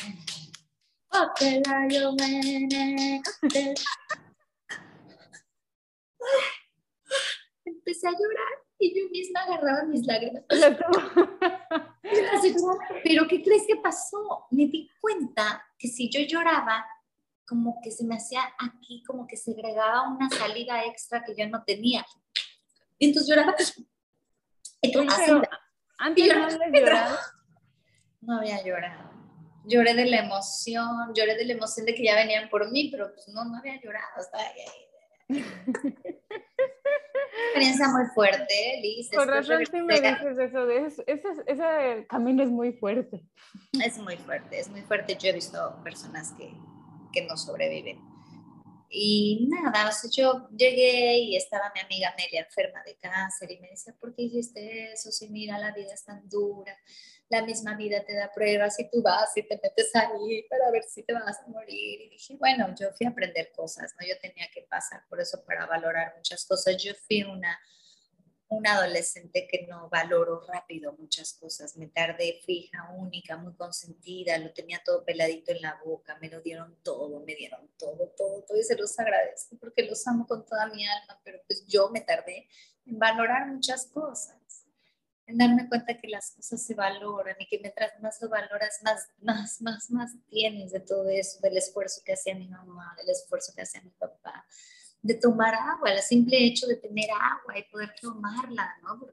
Empecé 7.66 8.08
a 8.08 8.12
llorar 8.12 8.68
y 8.80 9.00
yo 9.00 9.10
misma 9.10 9.42
agarraba 9.42 9.84
mis 9.84 10.06
lágrimas. 10.06 10.44
Pero 13.04 13.28
¿qué 13.28 13.42
crees 13.42 13.64
que 13.68 13.78
pasó? 13.78 14.48
Me 14.52 14.68
di 14.68 14.90
cuenta 15.02 15.66
que 15.78 15.88
si 15.88 16.10
yo 16.10 16.22
lloraba, 16.22 16.86
como 17.46 17.80
que 17.82 17.92
se 17.92 18.04
me 18.04 18.16
hacía 18.16 18.42
aquí, 18.60 19.04
como 19.08 19.26
que 19.26 19.38
se 19.38 19.52
agregaba 19.52 20.10
una 20.10 20.30
salida 20.30 20.86
extra 20.86 21.24
que 21.24 21.34
yo 21.36 21.48
no 21.48 21.64
tenía. 21.64 22.06
Y 23.00 23.08
entonces 23.08 23.30
lloraba. 23.30 23.56
antes 26.00 26.28
no 26.28 26.44
había 26.44 26.70
llorado. 26.80 27.18
No 28.22 28.38
había 28.38 28.64
llorado. 28.64 29.12
Lloré 29.66 29.94
de 29.94 30.06
la 30.06 30.20
emoción, 30.20 31.14
lloré 31.14 31.36
de 31.36 31.46
la 31.46 31.54
emoción 31.54 31.86
de 31.86 31.94
que 31.94 32.04
ya 32.04 32.16
venían 32.16 32.50
por 32.50 32.72
mí, 32.72 32.90
pero 32.90 33.14
pues 33.14 33.28
no, 33.28 33.44
no 33.46 33.58
había 33.58 33.80
llorado. 33.82 34.06
Estaba 34.20 34.44
ahí. 34.44 35.46
experiencia 37.46 37.88
muy 37.90 38.06
fuerte, 38.14 38.80
Liz. 38.82 39.10
Por 39.14 39.28
razón 39.28 39.66
sí 39.66 39.82
me 39.82 40.00
dices 40.00 40.38
eso, 40.38 40.66
de 40.66 40.86
ese, 40.86 41.04
ese 41.06 42.06
camino 42.08 42.44
es 42.44 42.50
muy 42.50 42.74
fuerte. 42.74 43.24
Es 43.84 43.98
muy 43.98 44.18
fuerte, 44.18 44.60
es 44.60 44.70
muy 44.70 44.82
fuerte. 44.82 45.18
Yo 45.20 45.30
he 45.30 45.34
visto 45.34 45.82
personas 45.84 46.34
que, 46.34 46.54
que 47.12 47.26
no 47.26 47.38
sobreviven. 47.38 48.00
Y 48.90 49.48
nada, 49.50 49.90
o 49.90 49.92
sea, 49.92 50.10
yo 50.10 50.50
llegué 50.50 51.18
y 51.18 51.36
estaba 51.36 51.72
mi 51.76 51.82
amiga 51.82 52.10
Amelia 52.10 52.42
enferma 52.42 52.82
de 52.84 52.96
cáncer 52.98 53.52
y 53.52 53.60
me 53.60 53.70
decía, 53.70 53.94
¿por 54.00 54.16
qué 54.16 54.24
hiciste 54.24 54.94
eso? 54.94 55.12
Si 55.12 55.30
mira, 55.30 55.60
la 55.60 55.72
vida 55.74 55.94
es 55.94 56.06
tan 56.06 56.28
dura, 56.30 56.76
la 57.30 57.42
misma 57.44 57.76
vida 57.76 58.06
te 58.06 58.16
da 58.16 58.32
pruebas 58.34 58.80
y 58.80 58.90
tú 58.90 59.02
vas 59.02 59.36
y 59.36 59.44
te 59.44 59.60
metes 59.62 59.94
ahí 59.96 60.44
para 60.50 60.72
ver 60.72 60.84
si 60.84 61.04
te 61.04 61.14
vas 61.14 61.40
a 61.40 61.48
morir. 61.48 62.02
Y 62.02 62.10
dije, 62.10 62.38
bueno, 62.38 62.74
yo 62.80 62.92
fui 62.94 63.06
a 63.06 63.10
aprender 63.10 63.52
cosas, 63.54 63.94
¿no? 64.00 64.08
Yo 64.08 64.18
tenía 64.20 64.48
que 64.54 64.62
pasar 64.70 65.04
por 65.10 65.20
eso 65.20 65.44
para 65.46 65.66
valorar 65.66 66.14
muchas 66.16 66.46
cosas. 66.46 66.82
Yo 66.82 66.94
fui 67.08 67.24
una 67.24 67.60
una 68.50 68.74
adolescente 68.76 69.48
que 69.48 69.68
no 69.68 69.90
valoro 69.90 70.42
rápido 70.48 70.94
muchas 70.94 71.34
cosas. 71.34 71.76
Me 71.76 71.88
tardé, 71.88 72.40
fija, 72.46 72.92
única, 72.98 73.38
muy 73.38 73.54
consentida, 73.54 74.38
lo 74.38 74.54
tenía 74.54 74.82
todo 74.84 75.04
peladito 75.04 75.52
en 75.52 75.62
la 75.62 75.80
boca, 75.84 76.18
me 76.22 76.30
lo 76.30 76.42
dieron 76.42 76.78
todo, 76.84 77.20
me 77.22 77.36
dieron 77.36 77.70
todo, 77.78 78.08
todo, 78.18 78.44
todo 78.44 78.58
y 78.58 78.64
se 78.64 78.76
los 78.76 78.98
agradezco 79.00 79.58
porque 79.58 79.84
los 79.84 80.06
amo 80.08 80.26
con 80.26 80.46
toda 80.46 80.68
mi 80.68 80.88
alma, 80.88 81.20
pero 81.24 81.40
pues 81.48 81.66
yo 81.68 81.90
me 81.90 82.02
tardé 82.02 82.48
en 82.86 82.98
valorar 82.98 83.48
muchas 83.48 83.86
cosas, 83.88 84.38
en 85.26 85.38
darme 85.38 85.68
cuenta 85.68 85.98
que 85.98 86.08
las 86.08 86.32
cosas 86.32 86.64
se 86.64 86.74
valoran 86.74 87.36
y 87.40 87.48
que 87.48 87.60
mientras 87.60 88.00
más 88.00 88.22
lo 88.22 88.30
valoras, 88.30 88.80
más, 88.82 89.10
más, 89.20 89.62
más, 89.62 89.92
más 89.92 90.12
tienes 90.30 90.72
de 90.72 90.80
todo 90.80 91.10
eso, 91.10 91.40
del 91.42 91.58
esfuerzo 91.58 92.02
que 92.06 92.14
hacía 92.14 92.34
mi 92.34 92.48
mamá, 92.48 92.96
del 92.98 93.10
esfuerzo 93.10 93.52
que 93.54 93.64
hacía 93.64 93.82
mi 93.82 93.92
papá, 93.92 94.48
de 95.02 95.16
tomar 95.16 95.54
agua, 95.54 95.92
el 95.92 96.02
simple 96.02 96.38
hecho 96.38 96.68
de 96.68 96.76
tener 96.76 97.10
agua 97.12 97.58
y 97.58 97.64
poder 97.72 97.94
tomarla, 98.02 98.76
¿no? 98.82 99.08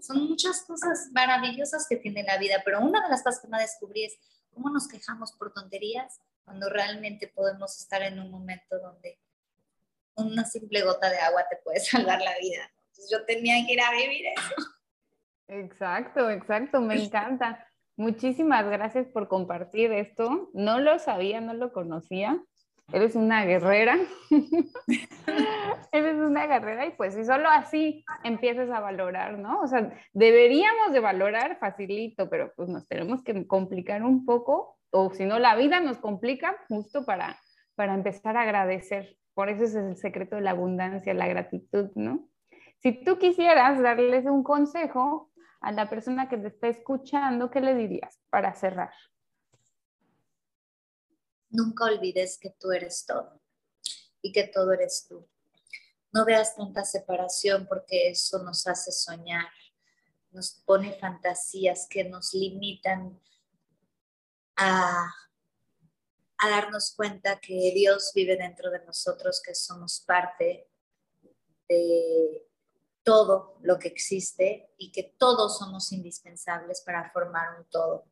son 0.00 0.28
muchas 0.28 0.62
cosas 0.62 1.10
maravillosas 1.12 1.86
que 1.88 1.96
tiene 1.96 2.22
la 2.24 2.38
vida, 2.38 2.62
pero 2.64 2.80
una 2.80 3.02
de 3.02 3.08
las 3.08 3.22
cosas 3.22 3.40
que 3.40 3.48
me 3.48 3.60
descubrí 3.60 4.04
es 4.04 4.18
cómo 4.52 4.70
nos 4.70 4.88
quejamos 4.88 5.32
por 5.32 5.52
tonterías 5.52 6.20
cuando 6.44 6.68
realmente 6.68 7.28
podemos 7.28 7.78
estar 7.78 8.02
en 8.02 8.18
un 8.18 8.30
momento 8.30 8.78
donde 8.78 9.18
una 10.16 10.44
simple 10.44 10.82
gota 10.82 11.08
de 11.08 11.18
agua 11.18 11.44
te 11.48 11.56
puede 11.56 11.80
salvar 11.80 12.20
la 12.20 12.36
vida. 12.38 12.70
Entonces 12.88 13.10
yo 13.10 13.24
tenía 13.24 13.64
que 13.66 13.72
ir 13.72 13.80
a 13.80 13.92
vivir 13.92 14.26
eso. 14.36 14.54
Exacto, 15.48 16.30
exacto, 16.30 16.80
me 16.80 16.94
encanta. 17.04 17.66
Muchísimas 17.96 18.64
gracias 18.66 19.06
por 19.08 19.28
compartir 19.28 19.92
esto. 19.92 20.50
No 20.54 20.80
lo 20.80 20.98
sabía, 20.98 21.40
no 21.40 21.54
lo 21.54 21.72
conocía 21.72 22.42
eres 22.92 23.16
una 23.16 23.44
guerrera, 23.44 23.98
eres 25.92 26.14
una 26.16 26.46
guerrera 26.46 26.86
y 26.86 26.90
pues 26.90 27.14
si 27.14 27.24
solo 27.24 27.48
así 27.48 28.04
empiezas 28.22 28.70
a 28.70 28.80
valorar, 28.80 29.38
¿no? 29.38 29.60
O 29.60 29.66
sea, 29.66 29.92
deberíamos 30.12 30.92
de 30.92 31.00
valorar 31.00 31.58
facilito, 31.58 32.28
pero 32.28 32.52
pues 32.56 32.68
nos 32.68 32.86
tenemos 32.86 33.22
que 33.22 33.46
complicar 33.46 34.02
un 34.02 34.24
poco, 34.24 34.78
o 34.90 35.10
si 35.12 35.24
no, 35.24 35.38
la 35.38 35.56
vida 35.56 35.80
nos 35.80 35.98
complica 35.98 36.56
justo 36.68 37.04
para, 37.04 37.38
para 37.74 37.94
empezar 37.94 38.36
a 38.36 38.42
agradecer. 38.42 39.16
Por 39.34 39.48
eso 39.48 39.64
es 39.64 39.74
el 39.74 39.96
secreto 39.96 40.36
de 40.36 40.42
la 40.42 40.50
abundancia, 40.50 41.14
la 41.14 41.28
gratitud, 41.28 41.90
¿no? 41.94 42.28
Si 42.80 42.92
tú 43.04 43.18
quisieras 43.18 43.80
darles 43.80 44.26
un 44.26 44.42
consejo 44.42 45.30
a 45.60 45.72
la 45.72 45.88
persona 45.88 46.28
que 46.28 46.36
te 46.36 46.48
está 46.48 46.68
escuchando, 46.68 47.50
¿qué 47.50 47.60
le 47.60 47.74
dirías 47.74 48.20
para 48.28 48.52
cerrar? 48.54 48.92
Nunca 51.52 51.84
olvides 51.84 52.38
que 52.38 52.50
tú 52.50 52.72
eres 52.72 53.04
todo 53.06 53.40
y 54.22 54.32
que 54.32 54.44
todo 54.44 54.72
eres 54.72 55.06
tú. 55.08 55.28
No 56.10 56.24
veas 56.24 56.56
tanta 56.56 56.84
separación 56.84 57.66
porque 57.68 58.10
eso 58.10 58.42
nos 58.42 58.66
hace 58.66 58.90
soñar, 58.90 59.48
nos 60.30 60.62
pone 60.64 60.98
fantasías 60.98 61.86
que 61.88 62.04
nos 62.04 62.32
limitan 62.32 63.20
a, 64.56 65.06
a 66.38 66.50
darnos 66.50 66.94
cuenta 66.96 67.38
que 67.38 67.72
Dios 67.74 68.12
vive 68.14 68.36
dentro 68.36 68.70
de 68.70 68.84
nosotros, 68.84 69.42
que 69.44 69.54
somos 69.54 70.00
parte 70.06 70.70
de 71.68 72.48
todo 73.02 73.58
lo 73.60 73.78
que 73.78 73.88
existe 73.88 74.72
y 74.78 74.90
que 74.90 75.14
todos 75.18 75.58
somos 75.58 75.92
indispensables 75.92 76.80
para 76.80 77.10
formar 77.10 77.58
un 77.58 77.64
todo. 77.66 78.11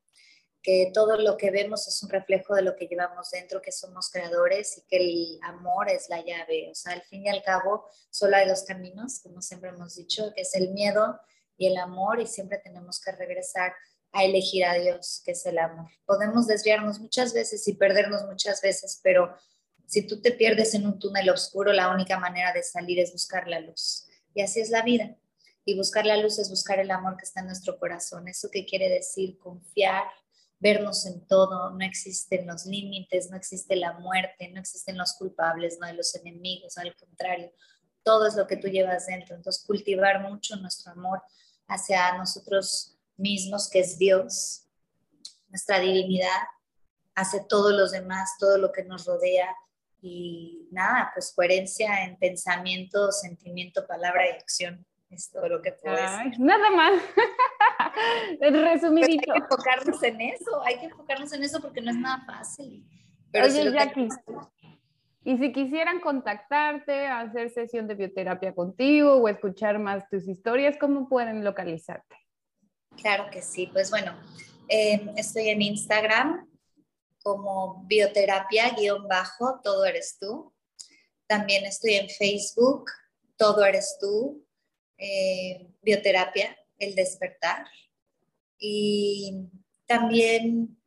Que 0.62 0.90
todo 0.92 1.16
lo 1.16 1.36
que 1.36 1.50
vemos 1.50 1.88
es 1.88 2.02
un 2.02 2.10
reflejo 2.10 2.54
de 2.54 2.62
lo 2.62 2.76
que 2.76 2.86
llevamos 2.86 3.30
dentro, 3.30 3.62
que 3.62 3.72
somos 3.72 4.10
creadores 4.10 4.78
y 4.78 4.82
que 4.82 4.96
el 4.98 5.40
amor 5.42 5.88
es 5.88 6.08
la 6.08 6.22
llave. 6.22 6.70
O 6.70 6.74
sea, 6.74 6.92
al 6.92 7.02
fin 7.02 7.24
y 7.24 7.28
al 7.28 7.42
cabo, 7.42 7.86
solo 8.10 8.36
hay 8.36 8.48
dos 8.48 8.64
caminos, 8.64 9.20
como 9.22 9.40
siempre 9.40 9.70
hemos 9.70 9.96
dicho, 9.96 10.32
que 10.34 10.42
es 10.42 10.54
el 10.54 10.72
miedo 10.72 11.18
y 11.56 11.66
el 11.66 11.76
amor, 11.76 12.20
y 12.20 12.26
siempre 12.26 12.58
tenemos 12.58 13.00
que 13.00 13.12
regresar 13.12 13.72
a 14.12 14.24
elegir 14.24 14.64
a 14.64 14.74
Dios, 14.74 15.22
que 15.24 15.32
es 15.32 15.46
el 15.46 15.58
amor. 15.58 15.90
Podemos 16.04 16.46
desviarnos 16.46 17.00
muchas 17.00 17.32
veces 17.32 17.66
y 17.68 17.74
perdernos 17.74 18.24
muchas 18.26 18.60
veces, 18.60 19.00
pero 19.02 19.34
si 19.86 20.06
tú 20.06 20.20
te 20.20 20.32
pierdes 20.32 20.74
en 20.74 20.86
un 20.86 20.98
túnel 20.98 21.30
oscuro, 21.30 21.72
la 21.72 21.92
única 21.92 22.18
manera 22.18 22.52
de 22.52 22.62
salir 22.62 23.00
es 23.00 23.12
buscar 23.12 23.48
la 23.48 23.60
luz. 23.60 24.06
Y 24.34 24.42
así 24.42 24.60
es 24.60 24.70
la 24.70 24.82
vida. 24.82 25.16
Y 25.64 25.76
buscar 25.76 26.06
la 26.06 26.16
luz 26.16 26.38
es 26.38 26.48
buscar 26.48 26.78
el 26.78 26.90
amor 26.90 27.16
que 27.16 27.24
está 27.24 27.40
en 27.40 27.46
nuestro 27.46 27.78
corazón. 27.78 28.28
¿Eso 28.28 28.48
qué 28.50 28.64
quiere 28.64 28.88
decir? 28.88 29.38
Confiar, 29.38 30.04
vernos 30.60 31.06
en 31.06 31.26
todo, 31.26 31.70
no 31.70 31.84
existen 31.84 32.46
los 32.46 32.66
límites, 32.66 33.30
no 33.30 33.36
existe 33.36 33.74
la 33.76 33.94
muerte, 33.94 34.48
no 34.50 34.60
existen 34.60 34.96
los 34.96 35.14
culpables, 35.14 35.78
no 35.80 35.86
hay 35.86 35.96
los 35.96 36.14
enemigos, 36.14 36.76
al 36.76 36.94
contrario, 36.94 37.50
todo 38.02 38.26
es 38.26 38.34
lo 38.34 38.46
que 38.46 38.56
tú 38.56 38.68
llevas 38.68 39.06
dentro. 39.06 39.34
Entonces, 39.34 39.64
cultivar 39.66 40.20
mucho 40.20 40.56
nuestro 40.56 40.92
amor 40.92 41.22
hacia 41.66 42.16
nosotros 42.16 42.96
mismos, 43.16 43.68
que 43.68 43.80
es 43.80 43.98
Dios, 43.98 44.66
nuestra 45.48 45.80
divinidad, 45.80 46.42
hacia 47.14 47.46
todos 47.46 47.72
los 47.72 47.92
demás, 47.92 48.30
todo 48.38 48.58
lo 48.58 48.72
que 48.72 48.84
nos 48.84 49.06
rodea. 49.06 49.48
Y 50.02 50.68
nada, 50.70 51.10
pues 51.14 51.32
coherencia 51.34 52.04
en 52.04 52.18
pensamiento, 52.18 53.12
sentimiento, 53.12 53.86
palabra 53.86 54.28
y 54.28 54.32
acción. 54.32 54.86
Es 55.10 55.30
todo 55.30 55.48
lo 55.48 55.60
que 55.60 55.72
puedo 55.72 55.96
decir. 55.96 56.38
Nada 56.38 56.70
más. 56.70 57.02
Resumidito. 58.40 59.32
hay 59.32 59.40
que 59.40 59.44
enfocarnos 59.44 60.02
en 60.02 60.20
eso, 60.20 60.62
hay 60.64 60.78
que 60.78 60.84
enfocarnos 60.86 61.32
en 61.32 61.42
eso 61.42 61.60
porque 61.60 61.80
no 61.80 61.90
es 61.90 61.96
nada 61.96 62.24
fácil. 62.24 62.86
Pero 63.32 63.46
Oye, 63.46 63.72
Jackie, 63.72 64.08
y 65.22 65.36
si 65.36 65.52
quisieran 65.52 66.00
contactarte, 66.00 67.06
hacer 67.06 67.50
sesión 67.50 67.86
de 67.86 67.94
bioterapia 67.94 68.54
contigo 68.54 69.16
o 69.16 69.28
escuchar 69.28 69.78
más 69.78 70.08
tus 70.08 70.26
historias, 70.26 70.76
¿cómo 70.80 71.08
pueden 71.08 71.44
localizarte? 71.44 72.16
Claro 72.96 73.30
que 73.30 73.42
sí, 73.42 73.68
pues 73.72 73.90
bueno, 73.90 74.14
em, 74.68 75.10
estoy 75.16 75.48
en 75.48 75.60
Instagram 75.60 76.48
como 77.22 77.84
bioterapia 77.86 78.70
guion 78.70 79.06
bajo, 79.08 79.60
todo 79.62 79.84
eres 79.84 80.16
tú. 80.18 80.54
También 81.26 81.66
estoy 81.66 81.94
en 81.94 82.08
Facebook, 82.08 82.90
todo 83.36 83.64
eres 83.64 83.98
tú, 84.00 84.42
eh, 85.00 85.66
bioterapia, 85.82 86.56
el 86.78 86.94
despertar. 86.94 87.66
Y 88.58 89.48
también, 89.86 90.78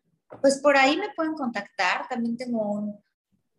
pues 0.42 0.60
por 0.60 0.78
ahí 0.78 0.96
me 0.96 1.14
pueden 1.16 1.34
contactar. 1.34 2.08
También 2.08 2.38
tengo 2.38 2.72
un, 2.72 3.04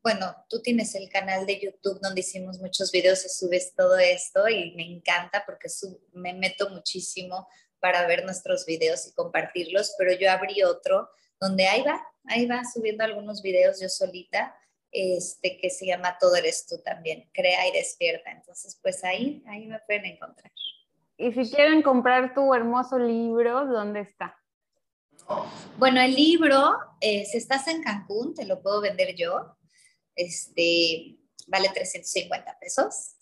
bueno, 0.04 0.36
tú 0.48 0.60
tienes 0.60 0.94
el 0.94 1.08
canal 1.08 1.46
de 1.46 1.58
YouTube 1.58 1.98
donde 2.00 2.20
hicimos 2.20 2.60
muchos 2.60 2.92
videos 2.92 3.24
y 3.24 3.28
subes 3.30 3.74
todo 3.74 3.98
esto 3.98 4.48
y 4.48 4.74
me 4.76 4.84
encanta 4.84 5.42
porque 5.44 5.68
me 6.12 6.34
meto 6.34 6.70
muchísimo 6.70 7.48
para 7.80 8.06
ver 8.06 8.24
nuestros 8.24 8.64
videos 8.66 9.06
y 9.06 9.14
compartirlos, 9.14 9.94
pero 9.98 10.12
yo 10.12 10.30
abrí 10.30 10.62
otro 10.62 11.08
donde 11.40 11.66
ahí 11.66 11.82
va, 11.82 12.00
ahí 12.26 12.46
va 12.46 12.62
subiendo 12.64 13.02
algunos 13.02 13.42
videos 13.42 13.80
yo 13.80 13.88
solita, 13.88 14.54
este 14.94 15.58
que 15.58 15.68
se 15.68 15.86
llama 15.86 16.16
Todo 16.18 16.36
eres 16.36 16.66
tú 16.66 16.78
también, 16.78 17.28
crea 17.32 17.68
y 17.68 17.72
despierta. 17.72 18.30
Entonces, 18.30 18.78
pues 18.80 19.04
ahí, 19.04 19.42
ahí 19.46 19.66
me 19.66 19.78
pueden 19.80 20.06
encontrar. 20.06 20.50
Y 21.16 21.32
si 21.32 21.50
quieren 21.50 21.82
comprar 21.82 22.34
tu 22.34 22.54
hermoso 22.54 22.98
libro, 22.98 23.66
¿dónde 23.66 24.00
está? 24.00 24.36
Bueno, 25.78 26.00
el 26.00 26.14
libro, 26.14 26.76
eh, 27.00 27.24
si 27.24 27.38
estás 27.38 27.68
en 27.68 27.82
Cancún, 27.82 28.34
te 28.34 28.46
lo 28.46 28.62
puedo 28.62 28.80
vender 28.80 29.14
yo. 29.14 29.56
Este, 30.14 31.18
vale 31.46 31.68
350 31.68 32.58
pesos. 32.58 33.16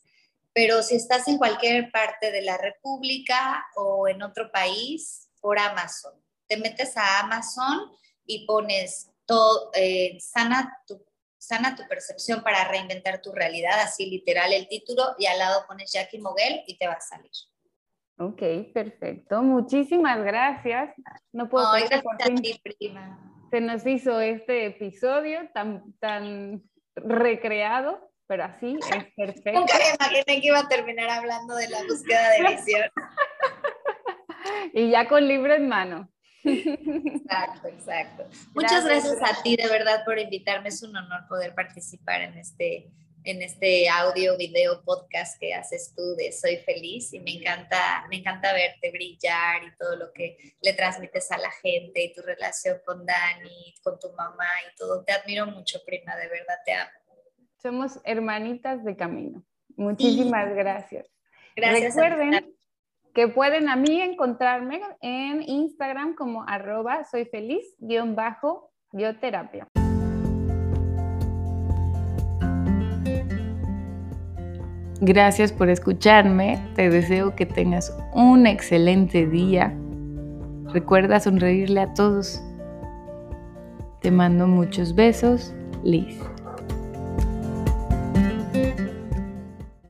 Pero 0.53 0.83
si 0.83 0.97
estás 0.97 1.27
en 1.29 1.39
cualquier 1.39 1.91
parte 1.91 2.31
de 2.31 2.43
la 2.43 2.59
República 2.59 3.65
o 3.75 4.07
en 4.07 4.23
otro 4.23 4.53
país, 4.53 5.31
por 5.43 5.59
Amazon. 5.59 6.15
Te 6.47 6.57
metes 6.57 6.97
a 6.97 7.21
Amazon 7.21 7.91
y 8.25 8.47
pones 8.47 9.11
todo, 9.27 9.71
eh, 9.75 10.17
sana, 10.21 10.73
tu, 10.87 11.05
sana 11.43 11.75
tu 11.75 11.83
percepción 11.89 12.43
para 12.43 12.69
reinventar 12.69 13.21
tu 13.21 13.33
realidad, 13.33 13.81
así 13.81 14.09
literal 14.09 14.53
el 14.53 14.69
título, 14.69 15.03
y 15.19 15.27
al 15.27 15.39
lado 15.39 15.65
pones 15.67 15.93
Jackie 15.93 16.21
Moguel 16.21 16.63
y 16.69 16.79
te 16.79 16.87
va 16.87 16.93
a 16.95 17.01
salir. 17.01 17.33
Ok, 18.19 18.73
perfecto. 18.73 19.43
Muchísimas 19.43 20.23
gracias. 20.23 20.95
No 21.33 21.49
puedo 21.49 21.73
Ay, 21.73 21.85
gracias 21.89 22.05
a 22.21 22.35
ti, 22.41 22.61
prima. 22.63 23.19
Se 23.51 23.61
nos 23.61 23.85
hizo 23.85 24.21
este 24.21 24.67
episodio 24.67 25.51
tan, 25.53 25.93
tan 25.99 26.63
recreado, 26.95 28.13
pero 28.29 28.45
así 28.45 28.79
es 28.79 29.05
perfecto. 29.17 29.59
Nunca 29.59 29.75
me 29.79 29.95
imaginé 29.95 30.41
que 30.41 30.47
iba 30.47 30.61
a 30.61 30.69
terminar 30.69 31.11
hablando 31.11 31.57
de 31.57 31.69
la 31.69 31.83
búsqueda 31.83 32.31
de 32.31 32.55
visión. 32.55 32.89
y 34.75 34.91
ya 34.91 35.09
con 35.09 35.27
libro 35.27 35.53
en 35.55 35.69
mano. 35.69 36.09
Exacto, 36.45 37.69
exacto. 37.69 38.25
Muchas 38.55 38.85
gracias, 38.85 39.17
gracias 39.17 39.39
a 39.39 39.43
ti 39.43 39.57
de 39.57 39.69
verdad 39.69 40.05
por 40.05 40.19
invitarme. 40.19 40.69
Es 40.69 40.83
un 40.83 40.97
honor 40.97 41.27
poder 41.29 41.55
participar 41.55 42.23
en 42.23 42.39
este 42.39 42.91
en 43.25 43.41
este 43.41 43.89
audio, 43.89 44.37
video, 44.37 44.83
podcast 44.83 45.39
que 45.39 45.55
haces 45.55 45.95
tú 45.97 46.17
de 46.17 46.33
Soy 46.33 46.57
Feliz 46.57 47.13
y 47.13 47.21
me 47.21 47.37
encanta, 47.37 48.05
me 48.11 48.17
encanta 48.17 48.53
verte 48.53 48.91
brillar 48.91 49.63
y 49.65 49.77
todo 49.79 49.97
lo 49.97 50.13
que 50.13 50.37
le 50.61 50.73
transmites 50.73 51.31
a 51.31 51.39
la 51.39 51.51
gente 51.51 52.03
y 52.03 52.13
tu 52.13 52.23
relación 52.23 52.79
con 52.85 53.07
Dani, 53.07 53.75
con 53.83 53.99
tu 53.99 54.11
mamá 54.13 54.49
y 54.69 54.77
todo. 54.77 55.05
Te 55.05 55.13
admiro 55.13 55.47
mucho, 55.47 55.81
prima, 55.87 56.17
de 56.17 56.29
verdad 56.29 56.57
te 56.65 56.73
amo. 56.73 56.91
Somos 57.63 58.01
hermanitas 58.05 58.85
de 58.85 58.97
camino. 58.97 59.45
Muchísimas 59.77 60.53
gracias. 60.55 61.07
Gracias. 61.55 61.95
Recuerden 61.95 62.53
que 63.15 63.29
pueden 63.29 63.69
a 63.69 63.77
mí 63.77 64.01
encontrarme 64.01 64.81
en 65.01 65.43
Instagram 65.43 66.15
como 66.15 66.45
arroba 66.47 67.05
soy 67.05 67.27
feliz 67.27 67.77
guion 67.79 68.15
bajo 68.15 68.71
bioterapia. 68.93 69.69
Gracias 75.01 75.53
por 75.53 75.69
escucharme. 75.69 76.59
Te 76.77 76.89
deseo 76.89 77.35
que 77.35 77.45
tengas 77.45 77.97
un 78.15 78.47
excelente 78.47 79.27
día. 79.27 79.77
Recuerda 80.73 81.19
sonreírle 81.19 81.81
a 81.81 81.93
todos. 81.93 82.41
Te 84.01 84.13
mando 84.13 84.47
muchos 84.47 84.95
besos, 84.95 85.53
Liz. 85.83 86.32